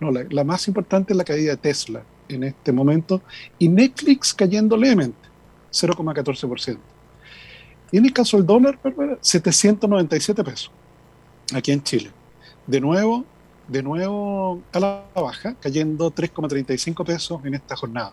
No, 0.00 0.10
la, 0.10 0.44
más 0.44 0.68
importante 0.68 1.12
es 1.12 1.16
la 1.16 1.24
caída 1.24 1.52
de 1.52 1.56
Tesla 1.56 2.02
en 2.28 2.44
este 2.44 2.70
momento 2.70 3.22
y 3.58 3.68
Netflix 3.68 4.34
cayendo 4.34 4.76
levemente, 4.76 5.28
0,14%. 5.72 6.78
Y 7.92 7.98
en 7.98 8.04
el 8.04 8.12
caso 8.12 8.36
del 8.36 8.46
dólar, 8.46 8.78
797 9.20 10.44
pesos. 10.44 10.70
aquí 11.54 11.72
en 11.72 11.82
Chile. 11.82 12.10
De 12.66 12.80
nuevo, 12.80 13.24
de 13.68 13.82
nuevo 13.82 14.60
a 14.72 14.80
la 14.80 15.04
baja, 15.14 15.54
cayendo 15.60 16.12
3,35 16.12 17.04
pesos 17.04 17.40
en 17.44 17.54
esta 17.54 17.76
jornada. 17.76 18.12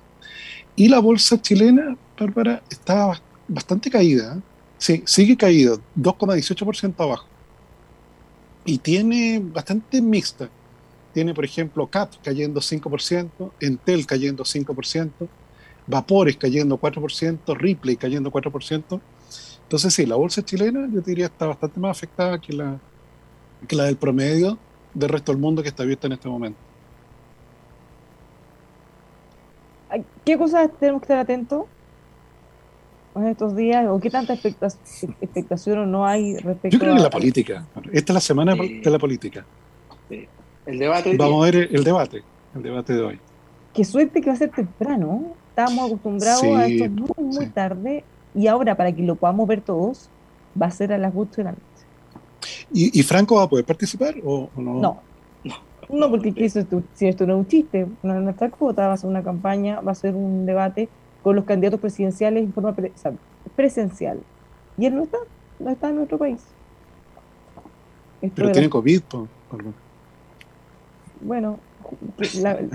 Y 0.76 0.88
la 0.88 1.00
bolsa 1.00 1.42
chilena, 1.42 1.98
Bárbara, 2.18 2.64
está 2.70 3.22
bastante 3.48 3.90
caída. 3.90 4.38
¿eh? 4.38 4.42
Sí, 4.78 5.04
sigue 5.06 5.36
caído, 5.38 5.80
2,18% 5.98 6.94
abajo. 6.98 7.28
Y 8.66 8.78
tiene 8.78 9.42
bastante 9.44 10.02
mixta. 10.02 10.50
Tiene, 11.14 11.34
por 11.34 11.46
ejemplo, 11.46 11.86
CAP 11.88 12.14
cayendo 12.24 12.60
5%, 12.60 13.52
Entel 13.60 14.06
cayendo 14.06 14.44
5%, 14.44 15.12
Vapores 15.86 16.38
cayendo 16.38 16.80
4%, 16.80 17.58
Ripley 17.58 17.98
cayendo 17.98 18.32
4%. 18.32 19.02
Entonces, 19.64 19.94
sí, 19.94 20.06
la 20.06 20.16
bolsa 20.16 20.44
chilena, 20.44 20.88
yo 20.92 21.02
diría, 21.02 21.26
está 21.26 21.48
bastante 21.48 21.80
más 21.80 21.98
afectada 21.98 22.40
que 22.40 22.54
la, 22.54 22.80
que 23.68 23.76
la 23.76 23.86
del 23.86 23.98
promedio 23.98 24.58
del 24.94 25.10
resto 25.10 25.32
del 25.32 25.42
mundo 25.42 25.62
que 25.62 25.70
está 25.70 25.84
abierta 25.84 26.08
en 26.08 26.14
este 26.14 26.30
momento. 26.30 26.60
¿Qué 30.26 30.38
cosas 30.38 30.70
tenemos 30.80 31.02
que 31.02 31.06
estar 31.06 31.20
atentos 31.20 31.66
en 33.16 33.28
estos 33.28 33.56
días? 33.56 33.86
¿O 33.90 34.00
qué 34.00 34.10
tanta 34.10 34.34
expectación 34.34 35.80
o 35.80 35.86
no 35.86 36.06
hay 36.06 36.38
respecto 36.38 36.70
Yo 36.70 36.80
creo 36.80 36.96
que 36.96 37.02
la 37.02 37.10
política. 37.10 37.66
Esta 37.92 38.12
es 38.12 38.16
la 38.16 38.20
semana 38.20 38.56
de 38.56 38.90
la 38.90 39.00
política. 39.00 39.46
El 40.66 40.80
debate. 40.80 41.16
Vamos 41.18 41.42
a 41.42 41.52
ver 41.52 41.70
el 41.72 41.84
debate, 41.84 42.24
el 42.56 42.64
debate 42.64 42.94
de 42.94 43.02
hoy. 43.02 43.20
Qué 43.74 43.84
suerte 43.84 44.22
que 44.22 44.28
va 44.28 44.34
a 44.34 44.38
ser 44.38 44.52
temprano. 44.52 45.34
Estábamos 45.50 45.88
acostumbrados 45.88 46.44
a 46.44 46.66
esto 46.68 46.90
muy, 46.90 47.36
muy 47.36 47.48
tarde 47.48 48.04
y 48.34 48.48
ahora 48.48 48.76
para 48.76 48.92
que 48.92 49.04
lo 49.04 49.16
podamos 49.16 49.48
ver 49.48 49.62
todos 49.62 50.10
va 50.60 50.68
a 50.68 50.72
ser 50.72 50.94
a 50.94 50.98
las 50.98 51.14
8 51.16 51.32
de 51.38 51.44
la 51.44 51.52
noche. 51.52 51.62
¿Y, 52.72 53.04
Franco 53.04 53.36
va 53.36 53.44
a 53.44 53.50
poder 53.50 53.66
participar 53.66 54.16
o, 54.24 54.50
no? 54.56 54.82
No. 54.82 55.02
No, 55.90 56.10
porque 56.10 56.34
si 56.94 57.08
esto 57.08 57.28
no 57.28 57.34
es 57.34 57.40
un 57.40 57.48
chiste, 57.48 57.86
no 58.02 58.16
es 58.16 58.22
nuestra 58.22 58.50
cuota, 58.50 58.88
va 58.88 58.94
a 58.94 58.98
ser 58.98 59.10
una 59.10 59.22
campaña, 59.22 59.82
va 59.82 59.92
a 59.92 59.96
ser 59.96 60.16
un 60.16 60.46
debate 60.46 60.90
con 61.24 61.36
los 61.36 61.46
candidatos 61.46 61.80
presidenciales 61.80 62.44
en 62.44 62.54
forma 62.54 62.76
presencial. 63.56 64.20
Y 64.78 64.86
él 64.86 64.96
no 64.96 65.04
está, 65.04 65.18
no 65.60 65.70
está 65.72 65.90
en 65.90 65.96
nuestro 65.96 66.18
país. 66.18 66.42
Pero 68.36 68.52
tiene 68.52 68.70
COVID, 68.70 69.02
Bueno, 71.22 71.60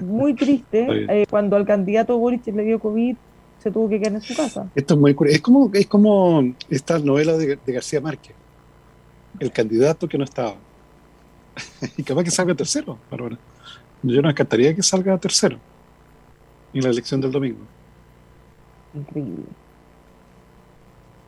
muy 0.02 0.34
triste, 0.34 0.86
eh, 1.08 1.26
cuando 1.30 1.56
al 1.56 1.64
candidato 1.64 2.18
Boric 2.18 2.46
le 2.48 2.64
dio 2.64 2.78
COVID, 2.78 3.16
se 3.58 3.70
tuvo 3.70 3.88
que 3.88 3.98
quedar 3.98 4.14
en 4.14 4.20
su 4.20 4.34
casa. 4.36 4.68
Esto 4.74 4.94
es 4.94 5.00
muy 5.00 5.16
es 5.26 5.40
como, 5.40 5.70
es 5.72 5.86
como 5.86 6.54
esta 6.68 6.98
novela 6.98 7.36
de 7.36 7.58
García 7.66 8.00
Márquez 8.00 8.34
el 9.38 9.52
candidato 9.52 10.08
que 10.08 10.18
no 10.18 10.24
estaba. 10.24 10.56
y 11.96 12.02
capaz 12.02 12.24
que 12.24 12.30
salga 12.30 12.54
tercero, 12.54 12.98
Bárbara. 13.10 13.38
Yo 14.02 14.22
no 14.22 14.30
encantaría 14.30 14.74
que 14.74 14.82
salga 14.82 15.18
tercero 15.18 15.58
en 16.72 16.82
la 16.82 16.90
elección 16.90 17.20
del 17.20 17.32
domingo. 17.32 17.60
Increíble. 18.98 19.44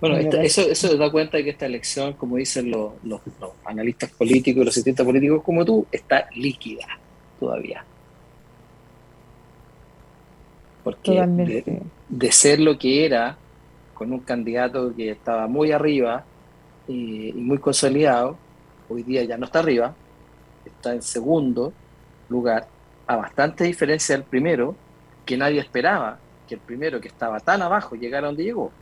Bueno, 0.01 0.17
eso, 0.17 0.63
eso 0.63 0.97
da 0.97 1.11
cuenta 1.11 1.37
de 1.37 1.45
que 1.45 1.51
esta 1.51 1.67
elección, 1.67 2.15
como 2.15 2.37
dicen 2.37 2.71
los, 2.71 2.93
los, 3.05 3.21
analistas 3.65 4.11
políticos 4.13 4.63
y 4.63 4.65
los 4.65 4.75
cientistas 4.75 5.05
políticos 5.05 5.43
como 5.43 5.65
tú, 5.65 5.87
está 5.93 6.27
líquida 6.35 6.87
todavía. 7.39 7.85
Porque 10.83 11.21
de, 11.21 11.83
de, 12.09 12.33
ser 12.33 12.61
lo 12.61 12.79
que 12.79 13.05
era, 13.05 13.37
con 13.93 14.11
un 14.11 14.21
candidato 14.21 14.95
que 14.97 15.11
estaba 15.11 15.47
muy 15.47 15.71
arriba, 15.71 16.25
y, 16.89 17.33
muy 17.35 17.59
consolidado, 17.59 18.37
hoy 18.89 19.03
día 19.03 19.23
ya 19.25 19.37
no 19.37 19.47
está 19.47 19.61
arriba, 19.61 19.95
está 20.65 20.95
en 20.95 21.03
segundo 21.03 21.73
lugar, 22.29 22.67
a 23.07 23.17
bastante 23.17 23.65
diferencia 23.65 24.17
del 24.17 24.25
primero, 24.25 24.75
que 25.25 25.37
nadie 25.37 25.61
esperaba 25.61 26.19
que 26.51 26.57
el 26.57 26.61
primero 26.61 27.01
que 27.01 27.07
estaba 27.07 27.39
tan 27.39 27.63
abajo 27.63 27.95
llegara 27.95 28.27
donde 28.27 28.43
llegó. 28.43 28.73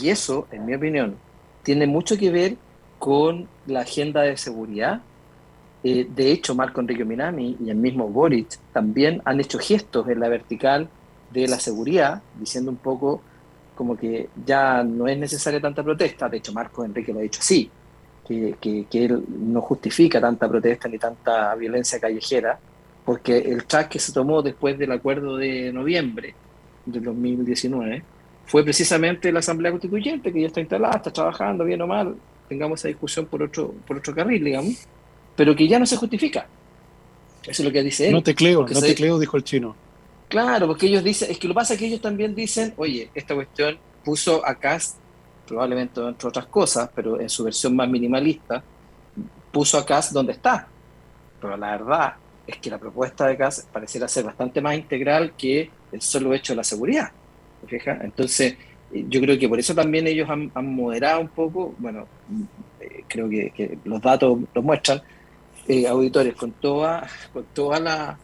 Y 0.00 0.08
eso, 0.08 0.46
en 0.52 0.64
mi 0.64 0.74
opinión, 0.74 1.16
tiene 1.64 1.88
mucho 1.88 2.16
que 2.16 2.30
ver 2.30 2.56
con 3.00 3.48
la 3.66 3.80
agenda 3.80 4.22
de 4.22 4.36
seguridad. 4.36 5.02
Eh, 5.82 6.06
de 6.08 6.30
hecho, 6.30 6.54
Marco 6.54 6.80
Enrique 6.80 7.04
Minami 7.04 7.56
y 7.60 7.70
el 7.70 7.76
mismo 7.76 8.08
Boric 8.08 8.56
también 8.72 9.20
han 9.24 9.40
hecho 9.40 9.58
gestos 9.58 10.08
en 10.08 10.20
la 10.20 10.28
vertical 10.28 10.88
de 11.32 11.48
la 11.48 11.58
seguridad, 11.58 12.22
diciendo 12.38 12.70
un 12.70 12.76
poco 12.76 13.20
como 13.74 13.96
que 13.96 14.28
ya 14.46 14.84
no 14.84 15.08
es 15.08 15.18
necesaria 15.18 15.60
tanta 15.60 15.82
protesta, 15.82 16.28
de 16.28 16.36
hecho 16.36 16.52
Marco 16.52 16.84
Enrique 16.84 17.12
lo 17.12 17.18
ha 17.18 17.22
dicho 17.22 17.40
así, 17.40 17.68
que, 18.24 18.54
que, 18.60 19.04
él 19.04 19.24
no 19.28 19.60
justifica 19.60 20.20
tanta 20.20 20.48
protesta 20.48 20.88
ni 20.88 20.98
tanta 20.98 21.52
violencia 21.56 21.98
callejera, 21.98 22.56
porque 23.04 23.38
el 23.38 23.64
track 23.64 23.88
que 23.88 23.98
se 23.98 24.12
tomó 24.12 24.42
después 24.42 24.78
del 24.78 24.92
acuerdo 24.92 25.36
de 25.36 25.72
noviembre 25.72 26.36
de 26.86 27.00
2019 27.00 28.02
fue 28.46 28.62
precisamente 28.62 29.32
la 29.32 29.38
Asamblea 29.38 29.72
Constituyente, 29.72 30.32
que 30.32 30.40
ya 30.40 30.46
está 30.48 30.60
instalada, 30.60 30.96
está 30.96 31.12
trabajando 31.12 31.64
bien 31.64 31.80
o 31.82 31.86
mal, 31.86 32.14
tengamos 32.48 32.80
esa 32.80 32.88
discusión 32.88 33.26
por 33.26 33.42
otro, 33.42 33.74
por 33.86 33.96
otro 33.98 34.14
carril, 34.14 34.44
digamos, 34.44 34.86
pero 35.34 35.56
que 35.56 35.66
ya 35.66 35.78
no 35.78 35.86
se 35.86 35.96
justifica. 35.96 36.46
Eso 37.42 37.62
es 37.62 37.66
lo 37.66 37.72
que 37.72 37.82
dice 37.82 38.08
él. 38.08 38.12
No 38.12 38.22
te 38.22 38.34
creo, 38.34 38.66
no 38.66 38.80
te 38.80 38.94
creo, 38.94 39.18
dijo 39.18 39.36
el 39.36 39.44
chino. 39.44 39.74
Claro, 40.28 40.66
porque 40.66 40.86
ellos 40.86 41.04
dicen, 41.04 41.30
es 41.30 41.38
que 41.38 41.48
lo 41.48 41.54
que 41.54 41.58
pasa 41.58 41.74
es 41.74 41.80
que 41.80 41.86
ellos 41.86 42.00
también 42.00 42.34
dicen, 42.34 42.74
oye, 42.76 43.10
esta 43.14 43.34
cuestión 43.34 43.78
puso 44.04 44.46
a 44.46 44.54
Cast, 44.54 44.96
probablemente 45.46 46.00
entre 46.00 46.28
otras 46.28 46.46
cosas, 46.46 46.90
pero 46.94 47.20
en 47.20 47.28
su 47.28 47.44
versión 47.44 47.76
más 47.76 47.88
minimalista, 47.88 48.62
puso 49.52 49.78
a 49.78 49.86
Cast 49.86 50.12
donde 50.12 50.32
está. 50.32 50.68
Pero 51.40 51.56
la 51.56 51.70
verdad 51.72 52.14
es 52.46 52.58
que 52.58 52.70
la 52.70 52.78
propuesta 52.78 53.26
de 53.26 53.36
Cast 53.36 53.68
pareciera 53.70 54.08
ser 54.08 54.24
bastante 54.24 54.60
más 54.60 54.74
integral 54.74 55.32
que 55.36 55.70
el 55.92 56.00
solo 56.00 56.34
hecho 56.34 56.52
de 56.52 56.58
la 56.58 56.64
seguridad. 56.64 57.10
fija? 57.66 57.98
Entonces, 58.02 58.56
yo 58.92 59.20
creo 59.20 59.38
que 59.38 59.48
por 59.48 59.58
eso 59.58 59.74
también 59.74 60.06
ellos 60.06 60.28
han, 60.28 60.50
moderado 60.54 61.20
un 61.20 61.28
poco, 61.28 61.74
bueno, 61.78 62.06
eh, 62.80 63.04
creo 63.08 63.28
que, 63.28 63.78
los 63.84 64.00
datos 64.00 64.38
lo 64.54 64.62
muestran, 64.62 65.02
eh, 65.66 65.86
auditores, 65.86 66.34
con 66.34 66.52
toda, 66.52 67.08
con 67.32 67.44
toda 67.54 67.80
la 67.80 68.18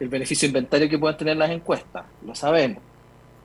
el 0.00 0.08
beneficio 0.08 0.46
inventario 0.46 0.88
que 0.88 0.98
puedan 0.98 1.16
tener 1.16 1.36
las 1.36 1.50
encuestas, 1.50 2.04
lo 2.26 2.34
sabemos. 2.34 2.82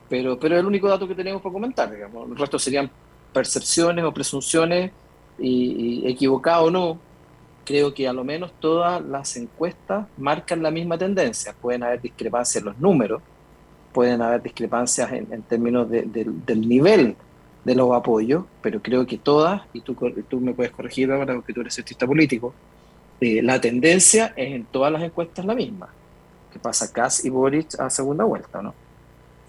Pero, 0.08 0.38
pero 0.38 0.56
es 0.56 0.60
el 0.60 0.66
único 0.66 0.88
dato 0.88 1.06
que 1.06 1.14
tenemos 1.14 1.40
para 1.40 1.52
comentar, 1.52 1.90
digamos. 1.90 2.28
El 2.28 2.36
resto 2.36 2.58
serían 2.58 2.90
percepciones 3.32 4.04
o 4.04 4.12
presunciones 4.12 4.90
y, 5.38 6.02
y 6.04 6.08
equivocado 6.10 6.64
o 6.64 6.70
no. 6.70 6.98
Creo 7.70 7.94
que 7.94 8.08
a 8.08 8.12
lo 8.12 8.24
menos 8.24 8.50
todas 8.58 9.00
las 9.00 9.36
encuestas 9.36 10.08
marcan 10.18 10.60
la 10.60 10.72
misma 10.72 10.98
tendencia. 10.98 11.54
Pueden 11.62 11.84
haber 11.84 12.00
discrepancias 12.02 12.60
en 12.60 12.64
los 12.64 12.78
números, 12.80 13.22
pueden 13.92 14.20
haber 14.22 14.42
discrepancias 14.42 15.12
en, 15.12 15.42
términos 15.42 15.88
del 15.88 16.68
nivel 16.68 17.14
de 17.64 17.74
los 17.76 17.92
apoyos, 17.92 18.44
pero 18.60 18.82
creo 18.82 19.06
que 19.06 19.18
todas, 19.18 19.62
y 19.72 19.82
tú, 19.82 19.96
me 20.40 20.52
puedes 20.52 20.72
corregir 20.72 21.12
ahora 21.12 21.32
porque 21.32 21.52
tú 21.52 21.60
eres 21.60 21.78
artista 21.78 22.08
político, 22.08 22.52
eh, 23.20 23.40
la 23.40 23.60
tendencia 23.60 24.32
es 24.34 24.52
en 24.52 24.64
todas 24.64 24.90
las 24.90 25.04
encuestas 25.04 25.44
la 25.44 25.54
misma 25.54 25.90
que 26.52 26.58
pasa 26.58 26.92
Kass 26.92 27.24
y 27.24 27.30
Boric 27.30 27.78
a 27.78 27.88
segunda 27.88 28.24
vuelta, 28.24 28.60
¿no? 28.60 28.74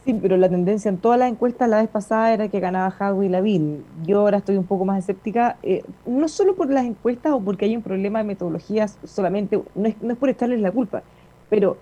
Sí, 0.03 0.17
pero 0.19 0.35
la 0.35 0.49
tendencia 0.49 0.89
en 0.89 0.97
todas 0.97 1.19
las 1.19 1.29
encuestas 1.29 1.69
la 1.69 1.77
vez 1.79 1.87
pasada 1.87 2.33
era 2.33 2.47
que 2.47 2.59
ganaba 2.59 2.91
Howe 2.99 3.23
y 3.23 3.29
Lavín. 3.29 3.85
Yo 4.03 4.21
ahora 4.21 4.37
estoy 4.39 4.57
un 4.57 4.63
poco 4.63 4.83
más 4.83 4.97
escéptica, 4.97 5.57
eh, 5.61 5.83
no 6.07 6.27
solo 6.27 6.55
por 6.55 6.71
las 6.71 6.85
encuestas 6.85 7.33
o 7.33 7.39
porque 7.39 7.65
hay 7.65 7.75
un 7.75 7.83
problema 7.83 8.17
de 8.17 8.25
metodologías 8.25 8.97
solamente, 9.03 9.61
no 9.75 9.87
es, 9.87 10.01
no 10.01 10.13
es 10.13 10.17
por 10.17 10.29
echarles 10.29 10.59
la 10.59 10.71
culpa, 10.71 11.03
pero 11.51 11.77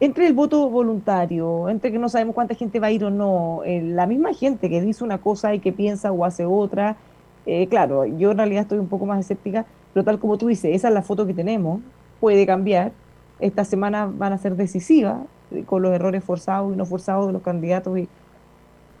entre 0.00 0.26
el 0.26 0.32
voto 0.32 0.70
voluntario, 0.70 1.68
entre 1.68 1.92
que 1.92 1.98
no 1.98 2.08
sabemos 2.08 2.34
cuánta 2.34 2.54
gente 2.54 2.80
va 2.80 2.86
a 2.86 2.90
ir 2.90 3.04
o 3.04 3.10
no, 3.10 3.62
eh, 3.64 3.82
la 3.82 4.06
misma 4.06 4.32
gente 4.32 4.70
que 4.70 4.80
dice 4.80 5.04
una 5.04 5.18
cosa 5.18 5.54
y 5.54 5.60
que 5.60 5.72
piensa 5.72 6.10
o 6.10 6.24
hace 6.24 6.46
otra, 6.46 6.96
eh, 7.44 7.66
claro, 7.66 8.06
yo 8.06 8.30
en 8.30 8.38
realidad 8.38 8.62
estoy 8.62 8.78
un 8.78 8.88
poco 8.88 9.04
más 9.04 9.20
escéptica, 9.20 9.66
pero 9.92 10.04
tal 10.04 10.18
como 10.18 10.38
tú 10.38 10.46
dices, 10.46 10.74
esa 10.74 10.88
es 10.88 10.94
la 10.94 11.02
foto 11.02 11.26
que 11.26 11.34
tenemos, 11.34 11.80
puede 12.18 12.46
cambiar, 12.46 12.92
esta 13.40 13.64
semana 13.64 14.06
van 14.06 14.32
a 14.32 14.38
ser 14.38 14.56
decisivas 14.56 15.18
con 15.66 15.82
los 15.82 15.92
errores 15.92 16.24
forzados 16.24 16.72
y 16.72 16.76
no 16.76 16.86
forzados 16.86 17.26
de 17.26 17.32
los 17.32 17.42
candidatos. 17.42 17.98
Y, 17.98 18.08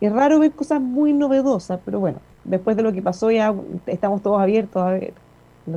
es 0.00 0.12
raro 0.12 0.38
ver 0.38 0.52
cosas 0.52 0.80
muy 0.80 1.12
novedosas, 1.12 1.80
pero 1.84 1.98
bueno, 1.98 2.18
después 2.44 2.76
de 2.76 2.84
lo 2.84 2.92
que 2.92 3.02
pasó 3.02 3.30
ya 3.32 3.52
estamos 3.86 4.22
todos 4.22 4.40
abiertos 4.40 4.80
a 4.80 4.90
ver, 4.90 5.12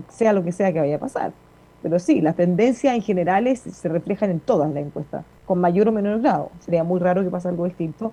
sea 0.10 0.32
lo 0.32 0.44
que 0.44 0.52
sea 0.52 0.72
que 0.72 0.80
vaya 0.80 0.98
a 0.98 1.00
pasar. 1.00 1.32
Pero 1.82 1.98
sí, 1.98 2.22
las 2.22 2.36
tendencias 2.36 2.94
en 2.94 3.02
general 3.02 3.56
se 3.58 3.90
reflejan 3.90 4.30
en 4.30 4.40
todas 4.40 4.72
las 4.72 4.84
encuestas, 4.84 5.26
con 5.46 5.60
mayor 5.60 5.88
o 5.88 5.92
menor 5.92 6.22
grado. 6.22 6.52
Sería 6.60 6.84
muy 6.84 7.00
raro 7.00 7.24
que 7.24 7.32
pase 7.32 7.48
algo 7.48 7.66
distinto, 7.66 8.12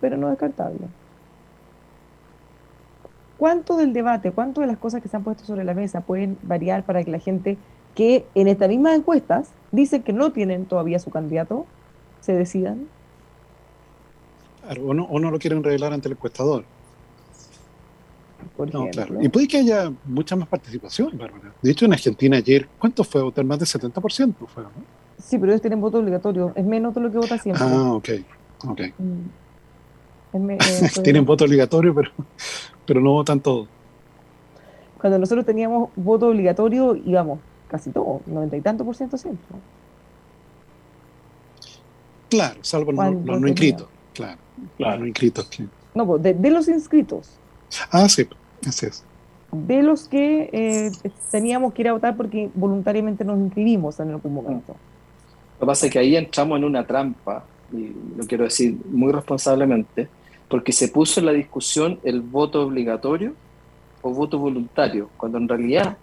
pero 0.00 0.16
no 0.16 0.30
descartable. 0.30 0.88
¿Cuánto 3.36 3.76
del 3.76 3.92
debate, 3.92 4.32
cuánto 4.32 4.62
de 4.62 4.66
las 4.66 4.78
cosas 4.78 5.00
que 5.00 5.08
se 5.08 5.16
han 5.16 5.22
puesto 5.22 5.44
sobre 5.44 5.64
la 5.64 5.74
mesa 5.74 6.00
pueden 6.00 6.38
variar 6.42 6.82
para 6.82 7.04
que 7.04 7.10
la 7.10 7.20
gente 7.20 7.56
que 7.98 8.24
en 8.36 8.46
estas 8.46 8.68
mismas 8.68 8.96
encuestas 8.96 9.50
dicen 9.72 10.04
que 10.04 10.12
no 10.12 10.30
tienen 10.30 10.66
todavía 10.66 11.00
su 11.00 11.10
candidato, 11.10 11.66
se 12.20 12.32
decidan. 12.32 12.86
o, 14.80 14.94
no, 14.94 15.30
lo 15.32 15.38
quieren 15.40 15.64
revelar 15.64 15.92
ante 15.92 16.06
el 16.06 16.12
encuestador. 16.12 16.62
por 18.56 18.72
No, 18.72 18.82
ejemplo. 18.82 19.04
claro. 19.06 19.20
Y 19.24 19.28
puede 19.28 19.48
que 19.48 19.56
haya 19.58 19.92
mucha 20.04 20.36
más 20.36 20.46
participación, 20.46 21.18
Bárbara. 21.18 21.52
De 21.60 21.72
hecho, 21.72 21.86
en 21.86 21.92
Argentina 21.92 22.36
ayer, 22.36 22.68
¿cuánto 22.78 23.02
fue 23.02 23.20
votar? 23.20 23.44
Más 23.44 23.58
del 23.58 23.66
70% 23.66 24.46
fue, 24.46 24.62
¿no? 24.62 24.70
Sí, 25.20 25.36
pero 25.36 25.50
ellos 25.50 25.60
tienen 25.60 25.80
voto 25.80 25.98
obligatorio. 25.98 26.52
Es 26.54 26.64
menos 26.64 26.94
de 26.94 27.00
lo 27.00 27.10
que 27.10 27.18
vota 27.18 27.36
siempre. 27.36 27.66
Ah, 27.68 27.94
ok. 27.94 28.08
ok. 28.64 28.80
Mm. 28.96 30.50
Es 30.60 30.98
eh, 30.98 31.02
Tienen 31.02 31.24
voto 31.24 31.44
obligatorio, 31.46 31.92
pero, 31.92 32.12
pero 32.86 33.00
no 33.00 33.10
votan 33.10 33.40
todos. 33.40 33.66
Cuando 35.00 35.18
nosotros 35.18 35.44
teníamos 35.44 35.90
voto 35.96 36.28
obligatorio, 36.28 36.94
íbamos 36.94 37.40
casi 37.68 37.90
todo, 37.90 38.20
noventa 38.26 38.56
y 38.56 38.60
tanto 38.60 38.84
por 38.84 38.96
ciento 38.96 39.16
siempre. 39.18 39.44
Claro, 42.30 42.58
salvo 42.62 42.92
los, 42.92 42.96
¿Cuánto 42.96 43.32
los 43.32 43.40
no 43.40 43.48
inscritos. 43.48 43.88
Claro, 44.14 44.38
los 44.60 44.70
Claro. 44.76 45.00
no 45.00 45.06
inscritos. 45.06 45.46
que- 45.46 45.66
No, 45.94 46.06
pues 46.06 46.22
de, 46.22 46.34
de 46.34 46.50
los 46.50 46.68
inscritos, 46.68 47.30
Ah, 47.90 48.08
sí, 48.08 48.26
así 48.66 48.86
es. 48.86 49.04
de 49.52 49.82
los 49.82 50.08
que 50.08 50.50
eh, 50.52 50.90
teníamos 51.30 51.72
que 51.72 51.82
ir 51.82 51.88
a 51.88 51.92
votar 51.92 52.16
porque 52.16 52.50
voluntariamente 52.54 53.24
nos 53.24 53.38
inscribimos 53.38 53.98
en 54.00 54.10
algún 54.10 54.34
momento. 54.34 54.74
Lo 55.54 55.60
que 55.60 55.66
pasa 55.66 55.86
es 55.86 55.92
que 55.92 55.98
ahí 55.98 56.16
entramos 56.16 56.58
en 56.58 56.64
una 56.64 56.86
trampa, 56.86 57.44
y 57.72 57.92
lo 58.16 58.26
quiero 58.26 58.44
decir 58.44 58.76
muy 58.90 59.10
responsablemente, 59.12 60.08
porque 60.48 60.72
se 60.72 60.88
puso 60.88 61.20
en 61.20 61.26
la 61.26 61.32
discusión 61.32 61.98
el 62.04 62.20
voto 62.20 62.62
obligatorio 62.62 63.34
o 64.02 64.10
voto 64.12 64.38
voluntario, 64.38 65.10
cuando 65.16 65.38
en 65.38 65.48
realidad 65.48 65.96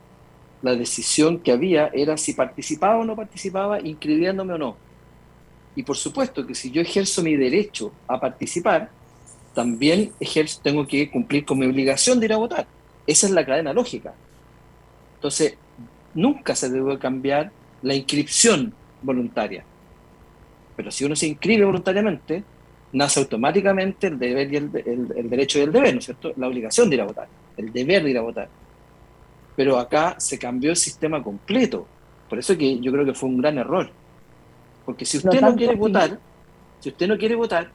la 0.61 0.75
decisión 0.75 1.41
que 1.43 1.51
había 1.51 1.89
era 1.93 2.17
si 2.17 2.33
participaba 2.33 2.99
o 2.99 3.05
no 3.05 3.15
participaba, 3.15 3.81
inscribiéndome 3.81 4.53
o 4.53 4.57
no. 4.57 4.81
Y 5.75 5.83
por 5.83 5.97
supuesto 5.97 6.45
que 6.47 6.55
si 6.55 6.71
yo 6.71 6.81
ejerzo 6.81 7.23
mi 7.23 7.35
derecho 7.35 7.99
a 8.07 8.19
participar, 8.19 8.93
también 9.53 10.15
ejerzo, 10.19 10.59
tengo 10.63 10.87
que 10.87 11.11
cumplir 11.11 11.45
con 11.45 11.59
mi 11.59 11.67
obligación 11.67 12.19
de 12.19 12.27
ir 12.27 12.33
a 12.33 12.37
votar. 12.37 12.69
Esa 13.05 13.27
es 13.27 13.33
la 13.33 13.45
cadena 13.45 13.73
lógica. 13.73 14.17
Entonces, 15.19 15.59
nunca 16.13 16.55
se 16.55 16.69
debe 16.69 16.99
cambiar 16.99 17.53
la 17.81 17.95
inscripción 17.95 18.77
voluntaria. 19.01 19.67
Pero 20.75 20.91
si 20.91 21.05
uno 21.05 21.15
se 21.15 21.27
inscribe 21.27 21.65
voluntariamente, 21.65 22.47
nace 22.91 23.19
automáticamente 23.19 24.07
el 24.07 24.19
deber 24.19 24.51
y 24.53 24.57
el, 24.57 24.71
el- 25.15 25.29
derecho 25.29 25.59
y 25.59 25.63
el 25.63 25.71
deber, 25.71 25.93
¿no 25.93 25.99
es 25.99 26.05
cierto? 26.05 26.33
La 26.37 26.47
obligación 26.47 26.89
de 26.89 26.95
ir 26.95 27.01
a 27.01 27.05
votar, 27.05 27.29
el 27.55 27.71
deber 27.71 28.03
de 28.03 28.11
ir 28.11 28.17
a 28.17 28.21
votar. 28.21 28.51
Pero 29.55 29.77
acá 29.79 30.15
se 30.19 30.37
cambió 30.37 30.71
el 30.71 30.75
sistema 30.77 31.23
completo. 31.23 31.85
Por 32.29 32.39
eso 32.39 32.57
que 32.57 32.79
yo 32.79 32.91
creo 32.91 33.05
que 33.05 33.13
fue 33.13 33.29
un 33.29 33.37
gran 33.41 33.57
error. 33.57 33.89
Porque 34.85 35.05
si 35.05 35.17
No 35.17 35.29
usted 35.29 35.41
no, 35.41 35.47
tanto 35.47 35.57
quiere 35.57 35.75
votar, 35.75 36.19
si 36.79 36.89
usted 36.89 37.07
no 37.07 37.17
quiere 37.17 37.35
votar, 37.35 37.69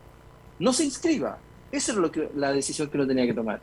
no 0.59 0.73
se 0.73 0.85
inscriba. 0.85 1.39
Esa 1.73 1.93
es 1.93 1.99
lo 1.99 2.11
que, 2.11 2.29
la 2.37 2.53
decisión 2.53 2.89
que 2.89 2.97
uno 2.97 3.07
tenía 3.07 3.27
que 3.27 3.35
tomar. 3.35 3.61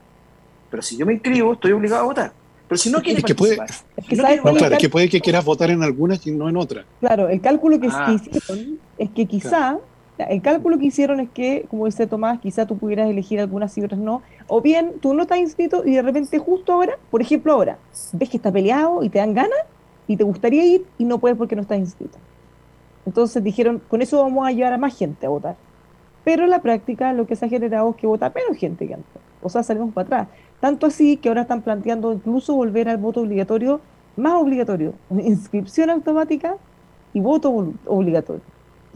Pero 0.69 0.81
si 0.81 0.97
yo 0.97 1.05
me 1.05 1.13
inscribo, 1.13 1.53
estoy 1.53 1.71
obligado 1.73 2.03
a 2.03 2.05
votar. 2.05 2.33
Pero 2.67 2.77
si 2.77 2.89
no 2.89 3.01
quiere 3.01 3.19
Es 3.19 3.25
que 3.25 3.35
puede- 3.35 3.57
Es 3.95 4.05
que 4.05 4.15
No 4.17 4.23
¿sabes 4.23 4.43
No, 4.43 4.51
es 4.51 4.57
claro, 4.57 4.75
es 4.75 4.81
que 4.81 4.89
puede 4.89 5.07
que 5.09 5.21
quieras 5.21 5.45
votar 5.45 5.69
en 5.69 5.83
algunas 5.83 6.25
y 6.27 6.31
no 6.31 6.49
en 6.49 6.57
otras. 6.57 6.85
Claro, 6.99 7.29
el 7.29 7.39
cálculo 7.39 7.79
que, 7.79 7.87
Ah. 7.89 8.07
que 8.07 8.29
hicieron 8.29 8.79
es 8.97 9.09
que 9.11 9.25
quizá, 9.25 9.77
el 10.17 10.41
cálculo 10.41 10.77
que 10.79 10.85
hicieron 10.85 11.19
es 11.19 11.29
que, 11.29 11.65
como 11.69 11.85
dice 11.85 12.07
Tomás, 12.07 12.39
quizá 12.39 12.65
tú 12.65 12.77
pudieras 12.77 13.09
elegir 13.09 13.39
algunas 13.39 13.77
y 13.77 13.83
otras 13.83 13.99
no, 13.99 14.21
o 14.47 14.61
bien 14.61 14.93
tú 15.01 15.13
no 15.13 15.23
estás 15.23 15.37
inscrito 15.37 15.83
y 15.85 15.93
de 15.95 16.01
repente 16.01 16.39
justo 16.39 16.73
ahora, 16.73 16.97
por 17.11 17.21
ejemplo 17.21 17.53
ahora, 17.53 17.77
ves 18.13 18.29
que 18.29 18.37
está 18.37 18.51
peleado 18.51 19.03
y 19.03 19.09
te 19.09 19.19
dan 19.19 19.33
ganas 19.33 19.59
y 20.07 20.17
te 20.17 20.23
gustaría 20.23 20.65
ir 20.65 20.85
y 20.97 21.05
no 21.05 21.19
puedes 21.19 21.37
porque 21.37 21.55
no 21.55 21.61
estás 21.61 21.77
inscrito. 21.77 22.17
Entonces 23.05 23.43
dijeron, 23.43 23.81
con 23.87 24.01
eso 24.01 24.21
vamos 24.21 24.47
a 24.47 24.51
llevar 24.51 24.73
a 24.73 24.77
más 24.77 24.97
gente 24.97 25.25
a 25.25 25.29
votar. 25.29 25.55
Pero 26.23 26.43
en 26.43 26.49
la 26.49 26.61
práctica 26.61 27.13
lo 27.13 27.25
que 27.25 27.35
se 27.35 27.45
ha 27.45 27.49
generado 27.49 27.91
es 27.91 27.95
que 27.95 28.07
vota 28.07 28.31
menos 28.35 28.57
gente 28.57 28.87
que 28.87 28.95
antes. 28.95 29.21
O 29.41 29.49
sea, 29.49 29.63
salimos 29.63 29.93
para 29.93 30.05
atrás. 30.05 30.27
Tanto 30.59 30.87
así 30.87 31.17
que 31.17 31.29
ahora 31.29 31.43
están 31.43 31.61
planteando 31.61 32.11
incluso 32.11 32.55
volver 32.55 32.89
al 32.89 32.97
voto 32.97 33.21
obligatorio, 33.21 33.79
más 34.17 34.33
obligatorio, 34.33 34.93
inscripción 35.11 35.89
automática 35.89 36.55
y 37.13 37.21
voto 37.21 37.73
obligatorio, 37.85 38.41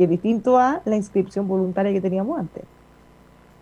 que 0.02 0.06
es 0.06 0.10
distinto 0.10 0.58
a 0.58 0.82
la 0.84 0.96
inscripción 0.96 1.48
voluntaria 1.48 1.94
que 1.94 2.02
teníamos 2.02 2.40
antes. 2.40 2.64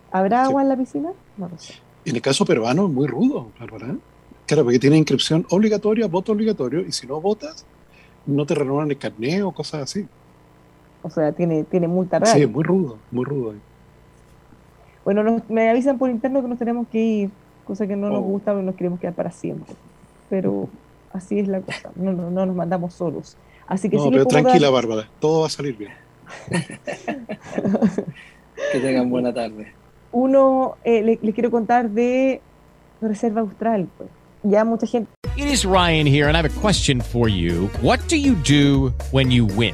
¿Habrá 0.10 0.44
Sí. 0.46 0.50
agua 0.50 0.62
en 0.62 0.70
la 0.70 0.78
piscina? 0.78 1.10
No 1.36 1.50
lo 1.50 1.58
sé. 1.58 1.74
En 2.06 2.16
el 2.16 2.22
caso 2.22 2.46
peruano 2.46 2.86
es 2.86 2.92
muy 2.94 3.08
rudo, 3.08 3.48
Bárbara. 3.60 3.94
Claro, 4.48 4.64
porque 4.64 4.80
tiene 4.80 4.96
inscripción 4.98 5.46
obligatoria, 5.50 6.08
voto 6.08 6.32
obligatorio, 6.32 6.80
y 6.88 6.94
si 6.94 7.06
no 7.06 7.20
votas, 7.20 7.66
no 8.26 8.46
te 8.46 8.56
renuevan 8.56 8.90
el 8.90 8.98
carnet 8.98 9.44
o 9.44 9.52
cosas 9.52 9.82
así. 9.84 10.08
O 11.04 11.10
sea, 11.10 11.34
tiene, 11.34 11.66
tiene 11.66 11.90
multa 11.90 12.20
real. 12.20 12.34
Sí, 12.34 12.42
es 12.44 12.50
muy 12.50 12.64
rudo, 12.64 12.98
muy 13.12 13.26
rudo. 13.26 13.54
Bueno, 15.04 15.24
nos- 15.24 15.50
me 15.50 15.70
avisan 15.70 15.98
por 15.98 16.10
interno 16.10 16.42
que 16.42 16.48
nos 16.48 16.58
tenemos 16.58 16.88
que 16.88 17.00
ir, 17.04 17.30
cosa 17.68 17.86
que 17.86 17.98
no 17.98 18.08
nos 18.10 18.20
Oh. 18.20 18.24
gusta 18.24 18.52
porque 18.54 18.66
nos 18.66 18.76
queremos 18.76 19.00
quedar 19.02 19.14
para 19.14 19.32
siempre. 19.32 19.76
Pero 20.30 20.70
así 21.12 21.38
es 21.38 21.50
la 21.50 21.60
cosa, 21.60 21.92
no, 21.96 22.14
no, 22.14 22.32
no 22.32 22.46
nos 22.46 22.56
mandamos 22.56 22.94
solos. 22.94 23.36
Así 23.68 23.90
que 23.90 23.98
No, 23.98 24.04
sí 24.04 24.10
pero 24.12 24.26
tranquila, 24.26 24.68
dar- 24.68 24.74
Bárbara, 24.74 25.10
todo 25.20 25.42
va 25.42 25.48
a 25.48 25.50
salir 25.50 25.76
bien. 25.78 25.92
Que 28.72 28.80
tengan 28.80 29.10
buena 29.10 29.34
tarde. 29.34 29.72
Uno, 30.12 30.78
eh, 30.84 31.02
le- 31.04 31.20
les 31.22 31.34
quiero 31.34 31.52
contar 31.52 31.90
de 31.90 32.42
Reserva 33.02 33.42
Austral. 33.42 33.88
Pues. 33.98 34.10
Ya 34.44 34.64
mucha 34.64 34.88
gente 34.88 35.10
It 35.36 35.46
is 35.46 35.64
Ryan 35.66 36.06
here, 36.08 36.28
and 36.28 36.36
I 36.36 36.42
have 36.42 36.46
a 36.50 36.62
question 36.62 37.02
for 37.02 37.30
you. 37.30 37.70
What 37.82 38.00
do 38.10 38.16
you 38.18 38.36
do 38.36 38.92
when 39.12 39.32
you 39.32 39.46
win? 39.46 39.74